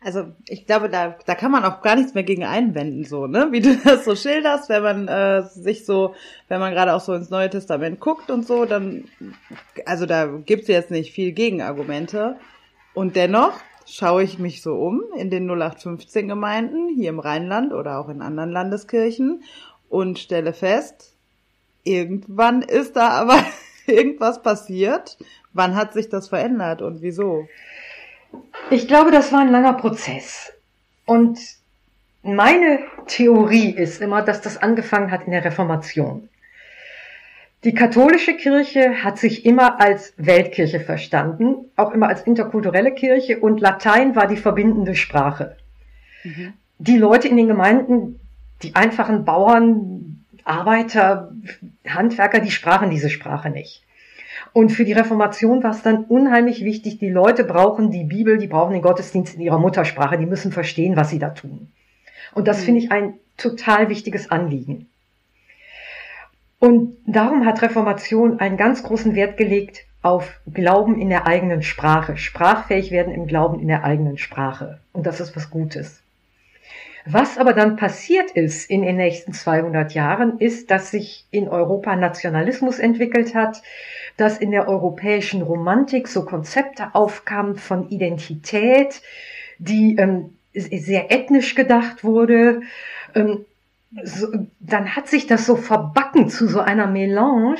Also 0.00 0.26
ich 0.46 0.64
glaube, 0.66 0.88
da, 0.88 1.16
da 1.26 1.34
kann 1.34 1.50
man 1.50 1.64
auch 1.64 1.82
gar 1.82 1.96
nichts 1.96 2.14
mehr 2.14 2.22
gegen 2.22 2.44
einwenden, 2.44 3.04
so, 3.04 3.26
ne? 3.26 3.48
Wie 3.50 3.60
du 3.60 3.76
das 3.84 4.04
so 4.04 4.14
schilderst, 4.14 4.68
wenn 4.68 4.82
man 4.82 5.08
äh, 5.08 5.42
sich 5.42 5.84
so, 5.84 6.14
wenn 6.46 6.60
man 6.60 6.72
gerade 6.72 6.94
auch 6.94 7.00
so 7.00 7.14
ins 7.14 7.30
Neue 7.30 7.50
Testament 7.50 7.98
guckt 7.98 8.30
und 8.30 8.46
so, 8.46 8.64
dann, 8.64 9.04
also 9.86 10.06
da 10.06 10.26
gibt's 10.26 10.68
jetzt 10.68 10.90
nicht 10.90 11.12
viel 11.12 11.32
Gegenargumente. 11.32 12.36
Und 12.94 13.16
dennoch 13.16 13.58
schaue 13.86 14.22
ich 14.22 14.38
mich 14.38 14.62
so 14.62 14.74
um 14.76 15.02
in 15.16 15.30
den 15.30 15.50
0815 15.50 16.28
Gemeinden, 16.28 16.88
hier 16.94 17.08
im 17.08 17.18
Rheinland 17.18 17.72
oder 17.72 17.98
auch 17.98 18.08
in 18.08 18.22
anderen 18.22 18.50
Landeskirchen 18.50 19.42
und 19.88 20.18
stelle 20.18 20.52
fest, 20.52 21.14
irgendwann 21.84 22.62
ist 22.62 22.96
da 22.96 23.08
aber 23.08 23.42
irgendwas 23.86 24.42
passiert. 24.42 25.18
Wann 25.52 25.74
hat 25.74 25.92
sich 25.92 26.08
das 26.08 26.28
verändert 26.28 26.82
und 26.82 27.02
wieso? 27.02 27.48
Ich 28.70 28.86
glaube, 28.86 29.10
das 29.10 29.32
war 29.32 29.40
ein 29.40 29.50
langer 29.50 29.74
Prozess. 29.74 30.52
Und 31.06 31.38
meine 32.22 32.80
Theorie 33.06 33.70
ist 33.70 34.00
immer, 34.00 34.22
dass 34.22 34.40
das 34.40 34.58
angefangen 34.58 35.10
hat 35.10 35.24
in 35.24 35.32
der 35.32 35.44
Reformation. 35.44 36.28
Die 37.64 37.74
katholische 37.74 38.34
Kirche 38.34 39.02
hat 39.02 39.18
sich 39.18 39.44
immer 39.44 39.80
als 39.80 40.12
Weltkirche 40.16 40.78
verstanden, 40.78 41.56
auch 41.76 41.92
immer 41.92 42.08
als 42.08 42.22
interkulturelle 42.22 42.92
Kirche 42.92 43.40
und 43.40 43.60
Latein 43.60 44.14
war 44.14 44.28
die 44.28 44.36
verbindende 44.36 44.94
Sprache. 44.94 45.56
Mhm. 46.22 46.52
Die 46.78 46.96
Leute 46.96 47.26
in 47.26 47.36
den 47.36 47.48
Gemeinden, 47.48 48.20
die 48.62 48.76
einfachen 48.76 49.24
Bauern, 49.24 50.24
Arbeiter, 50.44 51.32
Handwerker, 51.86 52.38
die 52.38 52.52
sprachen 52.52 52.90
diese 52.90 53.10
Sprache 53.10 53.50
nicht. 53.50 53.82
Und 54.52 54.70
für 54.70 54.84
die 54.84 54.92
Reformation 54.92 55.62
war 55.62 55.70
es 55.70 55.82
dann 55.82 56.04
unheimlich 56.04 56.64
wichtig, 56.64 56.98
die 56.98 57.10
Leute 57.10 57.44
brauchen 57.44 57.90
die 57.90 58.04
Bibel, 58.04 58.38
die 58.38 58.46
brauchen 58.46 58.72
den 58.72 58.82
Gottesdienst 58.82 59.34
in 59.34 59.40
ihrer 59.40 59.58
Muttersprache, 59.58 60.18
die 60.18 60.26
müssen 60.26 60.52
verstehen, 60.52 60.96
was 60.96 61.10
sie 61.10 61.18
da 61.18 61.30
tun. 61.30 61.68
Und 62.34 62.48
das 62.48 62.60
mhm. 62.60 62.64
finde 62.64 62.80
ich 62.80 62.92
ein 62.92 63.14
total 63.36 63.88
wichtiges 63.88 64.30
Anliegen. 64.30 64.88
Und 66.58 66.96
darum 67.06 67.46
hat 67.46 67.62
Reformation 67.62 68.40
einen 68.40 68.56
ganz 68.56 68.82
großen 68.82 69.14
Wert 69.14 69.36
gelegt 69.36 69.84
auf 70.02 70.40
Glauben 70.52 71.00
in 71.00 71.08
der 71.08 71.26
eigenen 71.26 71.62
Sprache, 71.62 72.16
sprachfähig 72.16 72.90
werden 72.90 73.12
im 73.12 73.26
Glauben 73.26 73.60
in 73.60 73.68
der 73.68 73.84
eigenen 73.84 74.18
Sprache. 74.18 74.80
Und 74.92 75.06
das 75.06 75.20
ist 75.20 75.36
was 75.36 75.50
Gutes. 75.50 76.02
Was 77.10 77.38
aber 77.38 77.54
dann 77.54 77.76
passiert 77.76 78.32
ist 78.32 78.68
in 78.68 78.82
den 78.82 78.96
nächsten 78.96 79.32
200 79.32 79.94
Jahren, 79.94 80.38
ist, 80.40 80.70
dass 80.70 80.90
sich 80.90 81.24
in 81.30 81.48
Europa 81.48 81.96
Nationalismus 81.96 82.78
entwickelt 82.78 83.34
hat, 83.34 83.62
dass 84.18 84.36
in 84.36 84.50
der 84.50 84.68
europäischen 84.68 85.40
Romantik 85.40 86.06
so 86.06 86.26
Konzepte 86.26 86.94
aufkamen 86.94 87.56
von 87.56 87.88
Identität, 87.88 89.00
die 89.58 89.96
ähm, 89.96 90.36
sehr 90.52 91.10
ethnisch 91.10 91.54
gedacht 91.54 92.04
wurde. 92.04 92.60
Ähm, 93.14 93.46
so, 94.04 94.26
dann 94.60 94.94
hat 94.94 95.08
sich 95.08 95.26
das 95.26 95.46
so 95.46 95.56
verbacken 95.56 96.28
zu 96.28 96.46
so 96.46 96.60
einer 96.60 96.88
Melange. 96.88 97.56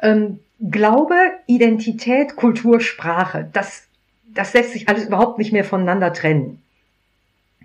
Ähm, 0.00 0.38
Glaube, 0.70 1.14
Identität, 1.46 2.36
Kultur, 2.36 2.80
Sprache. 2.80 3.48
Das, 3.52 3.86
das 4.26 4.54
lässt 4.54 4.72
sich 4.72 4.88
alles 4.88 5.06
überhaupt 5.06 5.38
nicht 5.38 5.52
mehr 5.52 5.64
voneinander 5.64 6.12
trennen. 6.12 6.62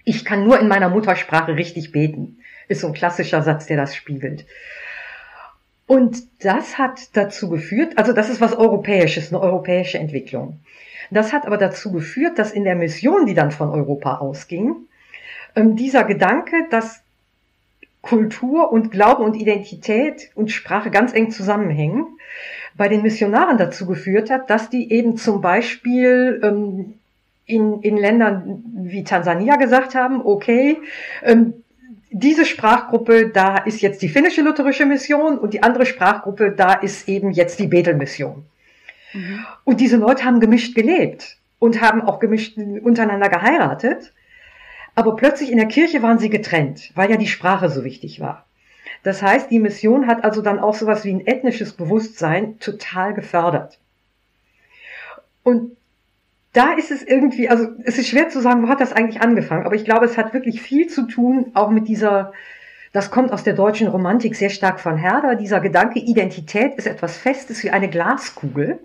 Ich 0.06 0.24
kann 0.24 0.44
nur 0.44 0.60
in 0.60 0.68
meiner 0.68 0.90
Muttersprache 0.90 1.56
richtig 1.56 1.92
beten. 1.92 2.38
Ist 2.68 2.82
so 2.82 2.88
ein 2.88 2.94
klassischer 2.94 3.42
Satz, 3.42 3.66
der 3.66 3.78
das 3.78 3.96
spiegelt. 3.96 4.46
Und 5.88 6.18
das 6.44 6.78
hat 6.78 7.00
dazu 7.14 7.50
geführt, 7.50 7.98
also 7.98 8.14
das 8.14 8.30
ist 8.30 8.42
was 8.42 8.56
Europäisches, 8.56 9.32
eine 9.32 9.42
europäische 9.42 10.00
Entwicklung. 10.00 10.60
Das 11.12 11.34
hat 11.34 11.46
aber 11.46 11.58
dazu 11.58 11.92
geführt, 11.92 12.40
dass 12.40 12.52
in 12.52 12.64
der 12.64 12.76
Mission, 12.76 13.26
die 13.26 13.36
dann 13.36 13.52
von 13.52 13.70
Europa 13.70 14.18
ausging, 14.18 14.76
ähm, 15.56 15.76
dieser 15.76 16.04
Gedanke, 16.04 16.56
dass 16.72 17.02
Kultur 18.02 18.72
und 18.72 18.92
Glaube 18.92 19.24
und 19.24 19.36
Identität 19.36 20.32
und 20.36 20.52
Sprache 20.52 20.92
ganz 20.92 21.14
eng 21.14 21.32
zusammenhängen, 21.32 22.06
bei 22.76 22.88
den 22.88 23.02
Missionaren 23.02 23.58
dazu 23.58 23.86
geführt 23.86 24.30
hat, 24.30 24.50
dass 24.50 24.70
die 24.70 24.92
eben 24.92 25.18
zum 25.18 25.42
Beispiel 25.42 26.42
ähm, 26.44 26.96
in, 27.46 27.82
in 27.82 27.98
Ländern 27.98 28.64
wie 28.76 29.04
Tansania 29.04 29.56
gesagt 29.56 29.96
haben, 29.96 30.22
okay, 30.26 30.78
ähm, 31.24 31.54
diese 32.12 32.46
Sprachgruppe, 32.46 33.30
da 33.30 33.58
ist 33.58 33.82
jetzt 33.82 34.02
die 34.02 34.10
finnische 34.10 34.42
lutherische 34.42 34.86
Mission 34.86 35.38
und 35.38 35.54
die 35.54 35.64
andere 35.64 35.86
Sprachgruppe, 35.86 36.52
da 36.52 36.74
ist 36.74 37.10
eben 37.10 37.32
jetzt 37.32 37.60
die 37.60 37.68
Bethel-Mission. 37.68 38.46
Mhm. 39.14 39.46
Und 39.64 39.82
diese 39.82 39.98
Leute 39.98 40.24
haben 40.24 40.40
gemischt 40.40 40.76
gelebt 40.76 41.38
und 41.60 41.82
haben 41.82 42.02
auch 42.02 42.20
gemischt 42.20 42.58
untereinander 42.58 43.30
geheiratet. 43.30 44.14
Aber 44.96 45.18
plötzlich 45.18 45.52
in 45.52 45.58
der 45.58 45.68
Kirche 45.68 46.02
waren 46.02 46.20
sie 46.20 46.30
getrennt, 46.30 46.92
weil 46.96 47.12
ja 47.12 47.18
die 47.18 47.28
Sprache 47.28 47.70
so 47.70 47.84
wichtig 47.84 48.22
war. 48.22 48.46
Das 49.04 49.22
heißt, 49.22 49.52
die 49.52 49.60
Mission 49.60 50.08
hat 50.08 50.24
also 50.24 50.42
dann 50.42 50.58
auch 50.58 50.74
sowas 50.74 51.04
wie 51.04 51.14
ein 51.14 51.28
ethnisches 51.28 51.74
Bewusstsein 51.74 52.60
total 52.60 53.14
gefördert. 53.14 53.78
Und 55.44 55.76
da 56.56 56.74
ist 56.74 56.90
es 56.90 57.04
irgendwie, 57.04 57.50
also 57.50 57.68
es 57.84 57.98
ist 57.98 58.08
schwer 58.08 58.30
zu 58.30 58.42
sagen, 58.42 58.64
wo 58.64 58.70
hat 58.70 58.80
das 58.80 58.94
eigentlich 58.94 59.22
angefangen, 59.22 59.66
aber 59.66 59.76
ich 59.76 59.84
glaube, 59.84 60.06
es 60.06 60.18
hat 60.18 60.34
wirklich 60.34 60.62
viel 60.62 60.88
zu 60.88 61.06
tun, 61.06 61.52
auch 61.54 61.70
mit 61.70 61.88
dieser, 61.88 62.32
das 62.94 63.12
kommt 63.12 63.34
aus 63.34 63.44
der 63.44 63.54
deutschen 63.54 63.90
Romantik 63.90 64.36
sehr 64.36 64.50
stark 64.50 64.80
von 64.80 64.98
Herder, 64.98 65.36
dieser 65.36 65.60
Gedanke, 65.60 66.00
Identität 66.00 66.76
ist 66.76 66.88
etwas 66.88 67.18
Festes 67.18 67.62
wie 67.64 67.72
eine 67.72 67.90
Glaskugel. 67.90 68.80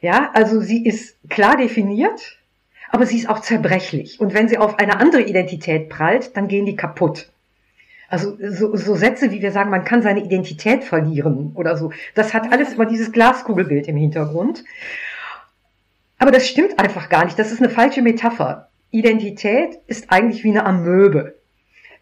Ja, 0.00 0.30
also 0.32 0.60
sie 0.60 0.84
ist 0.84 1.16
klar 1.28 1.56
definiert, 1.56 2.38
aber 2.90 3.04
sie 3.04 3.18
ist 3.18 3.28
auch 3.28 3.40
zerbrechlich. 3.40 4.20
Und 4.20 4.32
wenn 4.32 4.48
sie 4.48 4.58
auf 4.58 4.78
eine 4.78 5.00
andere 5.00 5.22
Identität 5.22 5.88
prallt, 5.88 6.36
dann 6.36 6.46
gehen 6.46 6.66
die 6.66 6.76
kaputt. 6.76 7.30
Also 8.08 8.36
so, 8.38 8.76
so 8.76 8.94
Sätze, 8.94 9.32
wie 9.32 9.42
wir 9.42 9.50
sagen, 9.50 9.70
man 9.70 9.84
kann 9.84 10.02
seine 10.02 10.22
Identität 10.22 10.84
verlieren 10.84 11.50
oder 11.56 11.76
so. 11.76 11.90
Das 12.14 12.32
hat 12.32 12.52
alles 12.52 12.74
immer 12.74 12.86
dieses 12.86 13.10
Glaskugelbild 13.10 13.88
im 13.88 13.96
Hintergrund. 13.96 14.62
Aber 16.18 16.30
das 16.30 16.46
stimmt 16.46 16.78
einfach 16.78 17.08
gar 17.08 17.24
nicht. 17.24 17.38
Das 17.38 17.52
ist 17.52 17.60
eine 17.60 17.70
falsche 17.70 18.02
Metapher. 18.02 18.68
Identität 18.90 19.78
ist 19.86 20.10
eigentlich 20.10 20.44
wie 20.44 20.50
eine 20.50 20.64
Amöbe. 20.64 21.34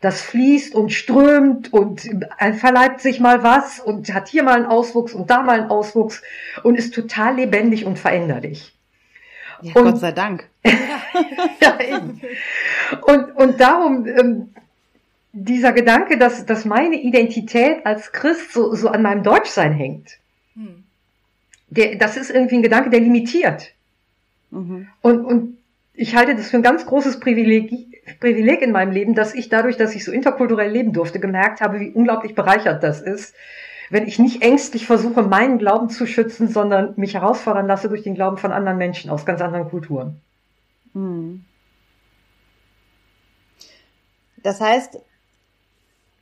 Das 0.01 0.21
fließt 0.21 0.75
und 0.75 0.93
strömt 0.93 1.73
und 1.73 2.03
verleibt 2.59 3.01
sich 3.01 3.21
mal 3.21 3.43
was 3.45 3.79
und 3.79 4.13
hat 4.13 4.29
hier 4.29 4.43
mal 4.43 4.57
einen 4.57 4.67
Auswuchs 4.67 5.15
und 5.15 5.31
da 5.31 5.43
mal 5.43 5.61
einen 5.61 5.71
Auswuchs 5.71 6.23
und 6.65 6.77
ist 6.77 6.93
total 6.93 7.37
lebendig 7.37 7.87
und 7.87 7.99
veränderlich. 7.99 8.75
Ja, 9.63 9.77
und, 9.77 9.85
Gott 9.85 9.99
sei 9.99 10.11
Dank. 10.11 10.49
ja, 10.65 11.81
eben. 11.81 12.21
Und, 13.03 13.37
und 13.37 13.61
darum, 13.61 14.07
ähm, 14.07 14.55
dieser 15.33 15.73
Gedanke, 15.73 16.19
dass, 16.19 16.45
dass 16.45 16.65
meine 16.65 16.97
Identität 16.97 17.87
als 17.87 18.13
Christ 18.13 18.53
so, 18.53 18.75
so 18.75 18.89
an 18.89 19.03
meinem 19.03 19.23
Deutschsein 19.23 19.73
hängt, 19.73 20.19
hm. 20.55 20.83
der, 21.69 21.95
das 21.95 22.17
ist 22.17 22.31
irgendwie 22.31 22.57
ein 22.57 22.63
Gedanke, 22.63 22.91
der 22.91 23.01
limitiert. 23.01 23.73
Mhm. 24.53 24.89
Und, 25.01 25.25
und 25.25 25.59
ich 25.95 26.15
halte 26.15 26.37
das 26.37 26.51
für 26.51 26.59
ein 26.59 26.63
ganz 26.63 26.87
großes 26.87 27.21
Privileg, 27.21 27.71
Privileg 28.21 28.63
in 28.63 28.73
meinem 28.73 28.93
Leben, 28.93 29.15
dass 29.15 29.35
ich 29.35 29.49
dadurch, 29.49 29.77
dass 29.77 29.95
ich 29.95 30.05
so 30.05 30.13
interkulturell 30.13 30.71
leben 30.71 30.93
durfte, 30.93 31.21
gemerkt 31.21 31.61
habe, 31.61 31.81
wie 31.81 31.91
unglaublich 31.91 32.35
bereichert 32.35 32.83
das 32.83 33.01
ist, 33.01 33.35
wenn 33.91 34.07
ich 34.07 34.19
nicht 34.19 34.43
ängstlich 34.43 34.87
versuche, 34.87 35.23
meinen 35.23 35.59
Glauben 35.59 35.91
zu 35.91 36.07
schützen, 36.07 36.49
sondern 36.49 36.95
mich 36.97 37.15
herausfordern 37.15 37.67
lasse 37.67 37.89
durch 37.89 38.03
den 38.03 38.15
Glauben 38.15 38.39
von 38.39 38.53
anderen 38.53 38.79
Menschen 38.79 39.11
aus 39.11 39.27
ganz 39.27 39.41
anderen 39.41 39.69
Kulturen. 39.69 40.21
Mhm. 40.95 41.45
Das 44.43 44.61
heißt, 44.61 44.99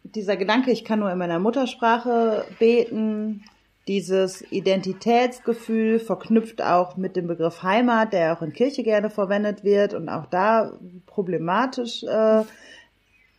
dieser 0.02 0.36
Gedanke, 0.36 0.70
ich 0.70 0.84
kann 0.84 0.98
nur 0.98 1.10
in 1.10 1.18
meiner 1.18 1.38
Muttersprache 1.38 2.44
beten, 2.58 3.44
dieses 3.90 4.40
Identitätsgefühl 4.52 5.98
verknüpft 5.98 6.62
auch 6.62 6.96
mit 6.96 7.16
dem 7.16 7.26
Begriff 7.26 7.64
Heimat, 7.64 8.12
der 8.12 8.32
auch 8.32 8.40
in 8.40 8.52
Kirche 8.52 8.84
gerne 8.84 9.10
verwendet 9.10 9.64
wird 9.64 9.94
und 9.94 10.08
auch 10.08 10.26
da 10.26 10.78
problematisch 11.06 12.04
äh, 12.04 12.44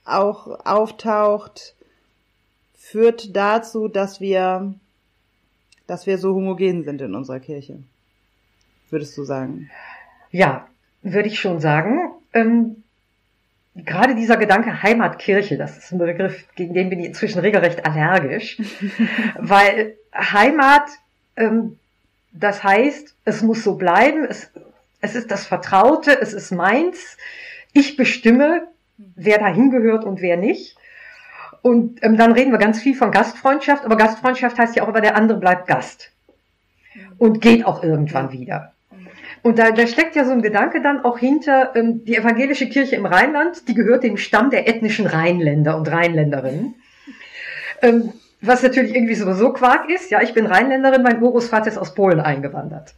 auch 0.04 0.66
auftaucht, 0.66 1.74
führt 2.76 3.34
dazu, 3.34 3.88
dass 3.88 4.20
wir, 4.20 4.74
dass 5.88 6.06
wir 6.06 6.18
so 6.18 6.36
homogen 6.36 6.84
sind 6.84 7.00
in 7.00 7.16
unserer 7.16 7.40
Kirche. 7.40 7.82
Würdest 8.90 9.18
du 9.18 9.24
sagen? 9.24 9.72
Ja, 10.32 10.68
würde 11.02 11.30
ich 11.30 11.40
schon 11.40 11.62
sagen. 11.62 12.12
Ähm, 12.34 12.81
gerade 13.76 14.16
dieser 14.16 14.38
Gedanke 14.38 14.84
Heimatkirche, 14.84 15.58
das 15.58 15.78
ist 15.78 15.92
ein 15.92 16.00
Begriff, 16.00 16.46
gegen 16.56 16.74
den 16.74 16.90
bin 16.90 17.00
ich 17.00 17.08
inzwischen 17.08 17.40
regelrecht 17.40 17.86
allergisch, 17.86 18.62
weil 19.38 19.96
Heimat, 20.14 20.90
ähm, 21.38 21.78
das 22.34 22.64
heißt, 22.64 23.16
es 23.26 23.42
muss 23.42 23.64
so 23.64 23.76
bleiben, 23.76 24.26
es, 24.26 24.52
es 25.02 25.16
ist 25.16 25.32
das 25.32 25.46
Vertraute, 25.46 26.20
es 26.20 26.34
ist 26.34 26.52
meins, 26.52 27.18
ich 27.74 27.96
bestimme, 27.96 28.68
wer 28.98 29.40
dahin 29.40 29.72
gehört 29.72 30.04
und 30.04 30.22
wer 30.22 30.38
nicht. 30.38 30.76
Und 31.62 32.04
ähm, 32.04 32.18
dann 32.18 32.32
reden 32.32 32.52
wir 32.52 32.58
ganz 32.58 32.82
viel 32.82 32.96
von 32.96 33.12
Gastfreundschaft, 33.12 33.86
aber 33.86 33.96
Gastfreundschaft 33.96 34.58
heißt 34.58 34.76
ja 34.76 34.84
auch 34.84 34.90
immer, 34.90 35.02
der 35.02 35.16
andere 35.16 35.40
bleibt 35.40 35.68
Gast 35.68 36.12
und 37.18 37.40
geht 37.40 37.66
auch 37.66 37.84
irgendwann 37.84 38.32
wieder. 38.32 38.74
Und 39.44 39.58
da, 39.58 39.72
da 39.72 39.88
steckt 39.88 40.16
ja 40.16 40.24
so 40.24 40.32
ein 40.32 40.42
Gedanke 40.42 40.82
dann 40.82 41.04
auch 41.04 41.18
hinter, 41.18 41.76
ähm, 41.76 42.06
die 42.06 42.16
evangelische 42.16 42.70
Kirche 42.70 42.96
im 42.96 43.06
Rheinland, 43.06 43.68
die 43.68 43.74
gehört 43.74 44.04
dem 44.04 44.18
Stamm 44.18 44.50
der 44.52 44.68
ethnischen 44.68 45.08
Rheinländer 45.08 45.78
und 45.78 45.92
Rheinländerinnen. 45.92 46.76
Ähm, 47.82 48.14
was 48.42 48.64
natürlich 48.64 48.96
irgendwie 48.96 49.16
sowieso 49.16 49.54
Quark 49.54 49.90
ist. 49.90 50.12
Ja, 50.12 50.22
ich 50.22 50.34
bin 50.34 50.46
Rheinländerin, 50.46 51.04
mein 51.04 51.22
Urgroßvater 51.22 51.68
ist 51.68 51.78
aus 51.78 51.94
Polen 51.94 52.20
eingewandert. 52.20 52.94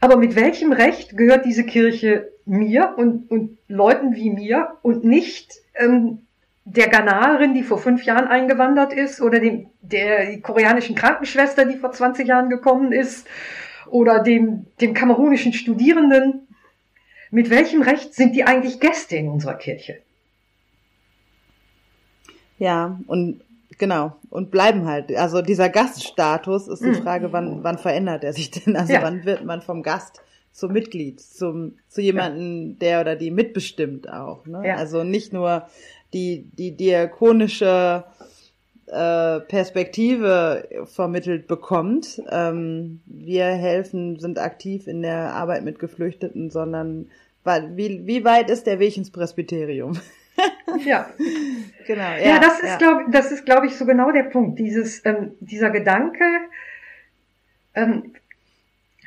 Aber 0.00 0.16
mit 0.16 0.36
welchem 0.36 0.72
Recht 0.72 1.16
gehört 1.16 1.44
diese 1.44 1.64
Kirche 1.64 2.28
mir 2.44 2.94
und, 2.96 3.30
und 3.30 3.58
Leuten 3.68 4.14
wie 4.14 4.30
mir 4.30 4.76
und 4.82 5.04
nicht 5.04 5.54
ähm, 5.74 6.26
der 6.64 6.88
Ghanaerin, 6.88 7.54
die 7.54 7.62
vor 7.62 7.78
fünf 7.78 8.04
Jahren 8.04 8.26
eingewandert 8.26 8.92
ist, 8.92 9.20
oder 9.20 9.38
dem, 9.38 9.70
der 9.80 10.40
koreanischen 10.40 10.94
Krankenschwester, 10.94 11.64
die 11.64 11.76
vor 11.76 11.92
20 11.92 12.26
Jahren 12.26 12.48
gekommen 12.48 12.92
ist, 12.92 13.26
oder 13.86 14.22
dem, 14.22 14.66
dem 14.80 14.94
kamerunischen 14.94 15.52
Studierenden. 15.52 16.48
Mit 17.30 17.50
welchem 17.50 17.82
Recht 17.82 18.14
sind 18.14 18.34
die 18.34 18.44
eigentlich 18.44 18.80
Gäste 18.80 19.16
in 19.16 19.28
unserer 19.28 19.54
Kirche? 19.54 19.98
Ja, 22.58 23.00
und 23.06 23.42
genau, 23.78 24.16
und 24.30 24.50
bleiben 24.50 24.86
halt. 24.86 25.14
Also 25.16 25.42
dieser 25.42 25.68
Gaststatus 25.68 26.68
ist 26.68 26.84
die 26.84 26.90
mhm. 26.90 27.02
Frage, 27.02 27.32
wann, 27.32 27.64
wann 27.64 27.78
verändert 27.78 28.24
er 28.24 28.32
sich 28.32 28.50
denn? 28.50 28.76
Also 28.76 28.92
ja. 28.92 29.02
wann 29.02 29.24
wird 29.24 29.44
man 29.44 29.62
vom 29.62 29.82
Gast 29.82 30.20
zum 30.52 30.72
Mitglied, 30.72 31.20
zum, 31.20 31.78
zu 31.88 32.00
jemanden, 32.00 32.70
ja. 32.70 32.76
der 32.80 33.00
oder 33.00 33.16
die 33.16 33.32
mitbestimmt 33.32 34.08
auch. 34.08 34.46
Ne? 34.46 34.62
Ja. 34.64 34.76
Also 34.76 35.02
nicht 35.02 35.32
nur 35.32 35.66
die, 36.12 36.48
die 36.56 36.76
diakonische 36.76 38.04
äh, 38.86 39.40
Perspektive 39.40 40.68
vermittelt 40.84 41.46
bekommt. 41.46 42.22
Ähm, 42.30 43.00
wir 43.06 43.46
helfen, 43.46 44.18
sind 44.18 44.38
aktiv 44.38 44.86
in 44.86 45.02
der 45.02 45.34
Arbeit 45.34 45.64
mit 45.64 45.78
Geflüchteten, 45.78 46.50
sondern 46.50 47.10
wie, 47.44 48.06
wie 48.06 48.24
weit 48.24 48.50
ist 48.50 48.66
der 48.66 48.78
Weg 48.78 48.96
ins 48.96 49.10
Presbyterium? 49.10 49.98
ja. 50.84 51.10
Genau. 51.86 52.02
Ja, 52.02 52.18
ja 52.18 52.38
das 52.40 52.60
ist, 52.60 52.68
ja. 52.68 52.76
glaube 52.78 53.04
das 53.10 53.32
ist, 53.32 53.44
glaube 53.44 53.66
ich, 53.66 53.76
so 53.76 53.84
genau 53.84 54.10
der 54.12 54.24
Punkt. 54.24 54.58
Dieses, 54.58 55.04
ähm, 55.04 55.32
dieser 55.40 55.70
Gedanke, 55.70 56.24
ähm, 57.74 58.14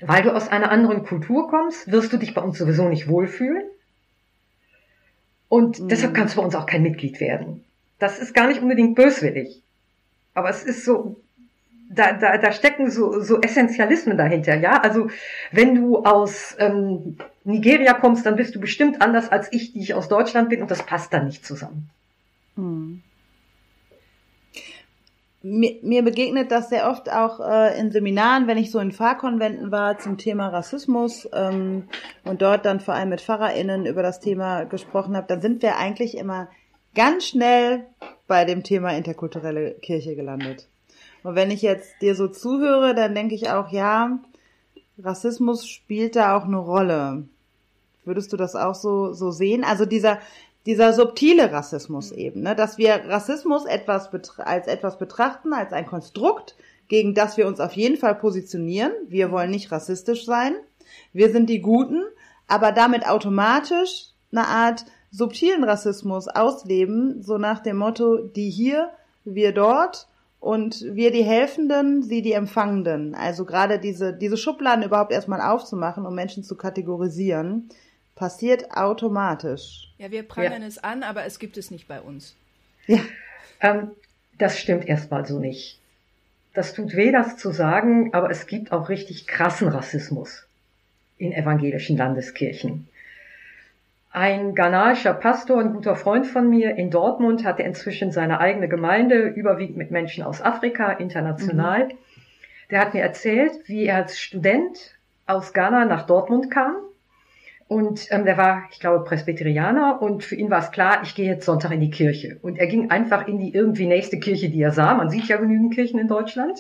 weil 0.02 0.24
du 0.24 0.32
aus 0.32 0.48
einer 0.48 0.72
anderen 0.72 1.04
Kultur 1.04 1.50
kommst, 1.50 1.92
wirst 1.92 2.14
du 2.14 2.18
dich 2.18 2.34
bei 2.34 2.42
uns 2.42 2.58
sowieso 2.58 2.88
nicht 2.88 3.08
wohlfühlen. 3.08 3.64
Und 5.50 5.80
mhm. 5.80 5.88
deshalb 5.88 6.14
kannst 6.14 6.36
du 6.36 6.40
bei 6.40 6.46
uns 6.46 6.56
auch 6.56 6.66
kein 6.66 6.84
Mitglied 6.84 7.20
werden. 7.20 7.64
Das 8.00 8.20
ist 8.20 8.34
gar 8.34 8.48
nicht 8.48 8.62
unbedingt 8.62 8.96
böswillig. 8.96 9.64
Aber 10.38 10.52
es 10.52 10.64
ist 10.64 10.86
so, 10.86 11.16
da, 11.90 12.14
da, 12.14 12.38
da 12.38 12.52
stecken 12.52 12.92
so, 12.92 13.22
so 13.22 13.42
Essentialismen 13.42 14.18
dahinter, 14.18 14.54
ja. 14.54 14.80
Also 14.80 15.10
wenn 15.52 15.74
du 15.74 16.04
aus 16.04 16.56
ähm, 16.60 17.18
Nigeria 17.44 17.94
kommst, 17.94 18.24
dann 18.28 18.36
bist 18.36 18.54
du 18.54 18.60
bestimmt 18.60 19.02
anders 19.02 19.30
als 19.30 19.52
ich, 19.52 19.74
die 19.74 19.80
ich 19.80 19.96
aus 19.96 20.10
Deutschland 20.10 20.50
bin, 20.50 20.62
und 20.62 20.70
das 20.70 20.84
passt 20.84 21.12
dann 21.12 21.26
nicht 21.26 21.44
zusammen. 21.44 21.90
Hm. 22.56 23.02
Mir, 25.42 25.78
mir 25.82 26.04
begegnet 26.04 26.52
das 26.52 26.70
sehr 26.70 26.88
oft 26.88 27.12
auch 27.12 27.40
äh, 27.40 27.80
in 27.80 27.90
Seminaren, 27.92 28.46
wenn 28.46 28.60
ich 28.60 28.70
so 28.70 28.78
in 28.78 28.92
Fahrkonventen 28.92 29.72
war 29.72 29.98
zum 29.98 30.20
Thema 30.20 30.50
Rassismus 30.50 31.28
ähm, 31.34 31.86
und 32.26 32.44
dort 32.44 32.64
dann 32.66 32.80
vor 32.80 32.94
allem 32.94 33.10
mit 33.10 33.22
PfarrerInnen 33.22 33.88
über 33.88 34.04
das 34.04 34.20
Thema 34.20 34.66
gesprochen 34.66 35.18
habe, 35.18 35.26
dann 35.28 35.42
sind 35.42 35.64
wir 35.64 35.78
eigentlich 35.78 36.16
immer 36.16 36.48
ganz 36.98 37.28
schnell 37.28 37.86
bei 38.28 38.44
dem 38.44 38.64
Thema 38.64 38.90
interkulturelle 38.90 39.76
Kirche 39.76 40.16
gelandet. 40.16 40.68
Und 41.24 41.36
wenn 41.36 41.52
ich 41.52 41.62
jetzt 41.62 42.02
dir 42.02 42.16
so 42.16 42.28
zuhöre, 42.28 42.96
dann 42.96 43.14
denke 43.14 43.36
ich 43.36 43.50
auch, 43.50 43.72
ja, 43.72 44.20
Rassismus 44.98 45.68
spielt 45.68 46.16
da 46.16 46.36
auch 46.36 46.46
eine 46.46 46.58
Rolle. 46.58 47.28
Würdest 48.04 48.34
du 48.34 48.38
das 48.38 48.56
auch 48.56 48.74
so, 48.74 49.14
so 49.14 49.30
sehen? 49.30 49.64
Also 49.64 49.86
dieser, 49.86 50.18
dieser 50.66 50.92
subtile 50.92 51.52
Rassismus 51.52 52.12
eben, 52.12 52.42
ne? 52.42 52.56
dass 52.56 52.80
wir 52.80 52.96
Rassismus 53.08 53.66
etwas 53.66 54.10
als 54.40 54.68
etwas 54.68 54.98
betrachten, 54.98 55.54
als 55.54 55.74
ein 55.74 55.86
Konstrukt, 55.86 56.56
gegen 56.88 57.14
das 57.14 57.38
wir 57.38 57.46
uns 57.46 57.60
auf 57.60 57.74
jeden 57.74 57.98
Fall 57.98 58.16
positionieren. 58.16 58.92
Wir 59.08 59.32
wollen 59.32 59.52
nicht 59.52 59.72
rassistisch 59.72 60.26
sein. 60.26 60.56
Wir 61.14 61.32
sind 61.32 61.50
die 61.50 61.62
Guten, 61.62 62.04
aber 62.48 62.72
damit 62.72 63.08
automatisch 63.08 64.08
eine 64.32 64.48
Art 64.48 64.86
subtilen 65.12 65.64
Rassismus 65.64 66.28
ausleben, 66.28 67.22
so 67.24 67.38
nach 67.38 67.60
dem 67.60 67.78
Motto, 67.78 68.18
die 68.18 68.50
hier, 68.50 68.92
wir 69.24 69.52
dort 69.54 70.08
und 70.40 70.84
wir 70.94 71.12
die 71.12 71.24
Helfenden, 71.24 72.04
sie 72.04 72.22
die 72.22 72.34
Empfangenden. 72.34 73.16
Also 73.16 73.46
gerade 73.46 73.80
diese, 73.80 74.14
diese 74.14 74.38
Schubladen 74.38 74.84
überhaupt 74.84 75.12
erstmal 75.12 75.42
aufzumachen, 75.42 76.06
um 76.06 76.16
Menschen 76.16 76.44
zu 76.44 76.56
kategorisieren, 76.56 77.70
passiert 78.16 78.72
automatisch. 78.72 79.94
Ja, 79.98 80.12
wir 80.12 80.24
prangern 80.24 80.62
ja. 80.62 80.68
es 80.68 80.78
an, 80.78 81.04
aber 81.04 81.26
es 81.26 81.40
gibt 81.40 81.58
es 81.58 81.72
nicht 81.72 81.88
bei 81.88 82.02
uns. 82.02 82.36
Ja. 82.86 83.00
Ähm, 83.60 83.92
das 84.38 84.60
stimmt 84.60 84.88
erstmal 84.88 85.26
so 85.26 85.40
nicht. 85.40 85.80
Das 86.54 86.74
tut 86.74 86.96
weh, 86.96 87.12
das 87.12 87.38
zu 87.38 87.52
sagen, 87.52 88.14
aber 88.14 88.32
es 88.32 88.48
gibt 88.48 88.72
auch 88.72 88.90
richtig 88.90 89.28
krassen 89.28 89.68
Rassismus 89.68 90.46
in 91.18 91.32
evangelischen 91.32 91.98
Landeskirchen. 91.98 92.88
Ein 94.18 94.56
ghanaischer 94.56 95.14
Pastor, 95.14 95.60
ein 95.60 95.74
guter 95.74 95.96
Freund 95.96 96.26
von 96.26 96.50
mir 96.50 96.76
in 96.76 96.90
Dortmund, 96.90 97.46
hatte 97.46 97.62
inzwischen 97.62 98.12
seine 98.12 98.40
eigene 98.40 98.68
Gemeinde, 98.68 99.28
überwiegend 99.28 99.78
mit 99.78 99.92
Menschen 99.92 100.24
aus 100.24 100.42
Afrika, 100.42 100.94
international. 100.94 101.86
Mhm. 101.86 101.92
Der 102.72 102.82
hat 102.82 102.96
mir 102.96 103.04
erzählt, 103.04 103.52
wie 103.68 103.86
er 103.86 103.98
als 103.98 104.20
Student 104.20 104.96
aus 105.28 105.54
Ghana 105.54 105.86
nach 105.86 106.08
Dortmund 106.08 106.50
kam. 106.50 106.78
Und 107.68 108.08
ähm, 108.10 108.26
der 108.26 108.38
war, 108.38 108.64
ich 108.72 108.80
glaube, 108.80 109.04
Presbyterianer 109.04 110.02
und 110.02 110.24
für 110.24 110.34
ihn 110.34 110.50
war 110.50 110.62
es 110.62 110.72
klar, 110.72 111.02
ich 111.04 111.14
gehe 111.14 111.28
jetzt 111.28 111.46
Sonntag 111.46 111.72
in 111.72 111.82
die 111.82 111.92
Kirche. 111.92 112.40
Und 112.42 112.58
er 112.58 112.66
ging 112.66 112.90
einfach 112.90 113.28
in 113.28 113.38
die 113.38 113.54
irgendwie 113.54 113.86
nächste 113.86 114.18
Kirche, 114.18 114.50
die 114.50 114.64
er 114.64 114.72
sah. 114.72 114.96
Man 114.96 115.12
sieht 115.12 115.28
ja 115.28 115.38
genügend 115.38 115.76
Kirchen 115.76 116.00
in 116.00 116.08
Deutschland. 116.08 116.58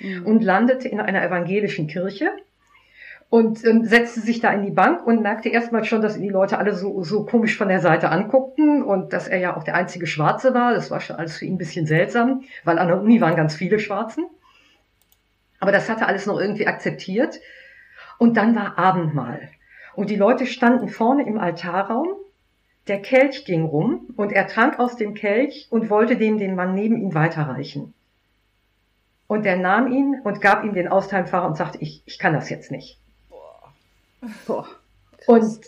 Mhm. 0.00 0.24
Und 0.24 0.42
landete 0.42 0.88
in 0.88 1.00
einer 1.00 1.22
evangelischen 1.22 1.88
Kirche 1.88 2.30
und 3.28 3.64
ähm, 3.64 3.84
setzte 3.84 4.20
sich 4.20 4.40
da 4.40 4.52
in 4.52 4.62
die 4.62 4.70
Bank 4.70 5.06
und 5.06 5.20
merkte 5.20 5.48
erstmal 5.48 5.84
schon, 5.84 6.00
dass 6.00 6.18
die 6.18 6.28
Leute 6.28 6.58
alle 6.58 6.74
so, 6.74 7.02
so 7.02 7.24
komisch 7.24 7.56
von 7.56 7.68
der 7.68 7.80
Seite 7.80 8.10
anguckten 8.10 8.82
und 8.82 9.12
dass 9.12 9.26
er 9.26 9.38
ja 9.38 9.56
auch 9.56 9.64
der 9.64 9.74
einzige 9.74 10.06
Schwarze 10.06 10.54
war. 10.54 10.74
Das 10.74 10.90
war 10.90 11.00
schon 11.00 11.16
alles 11.16 11.38
für 11.38 11.44
ihn 11.44 11.54
ein 11.54 11.58
bisschen 11.58 11.86
seltsam, 11.86 12.42
weil 12.64 12.78
an 12.78 12.88
der 12.88 13.00
Uni 13.00 13.20
waren 13.20 13.36
ganz 13.36 13.54
viele 13.54 13.78
Schwarzen. 13.78 14.26
Aber 15.58 15.72
das 15.72 15.88
hatte 15.88 16.06
alles 16.06 16.26
noch 16.26 16.38
irgendwie 16.38 16.66
akzeptiert. 16.66 17.40
Und 18.18 18.36
dann 18.36 18.54
war 18.54 18.78
Abendmahl. 18.78 19.48
Und 19.94 20.10
die 20.10 20.16
Leute 20.16 20.46
standen 20.46 20.88
vorne 20.88 21.26
im 21.26 21.38
Altarraum. 21.38 22.08
Der 22.86 23.02
Kelch 23.02 23.44
ging 23.44 23.64
rum 23.64 24.08
und 24.16 24.32
er 24.32 24.46
trank 24.46 24.78
aus 24.78 24.96
dem 24.96 25.14
Kelch 25.14 25.66
und 25.70 25.90
wollte 25.90 26.16
dem 26.16 26.38
den 26.38 26.54
Mann 26.54 26.74
neben 26.74 26.96
ihm 26.96 27.14
weiterreichen. 27.14 27.92
Und 29.26 29.44
er 29.44 29.56
nahm 29.56 29.90
ihn 29.90 30.20
und 30.22 30.40
gab 30.40 30.62
ihm 30.62 30.74
den 30.74 30.86
Austeilenfahrer 30.86 31.48
und 31.48 31.56
sagte, 31.56 31.78
ich, 31.80 32.02
ich 32.06 32.20
kann 32.20 32.32
das 32.32 32.48
jetzt 32.48 32.70
nicht. 32.70 33.00
Boah. 34.46 34.68
Und 35.26 35.60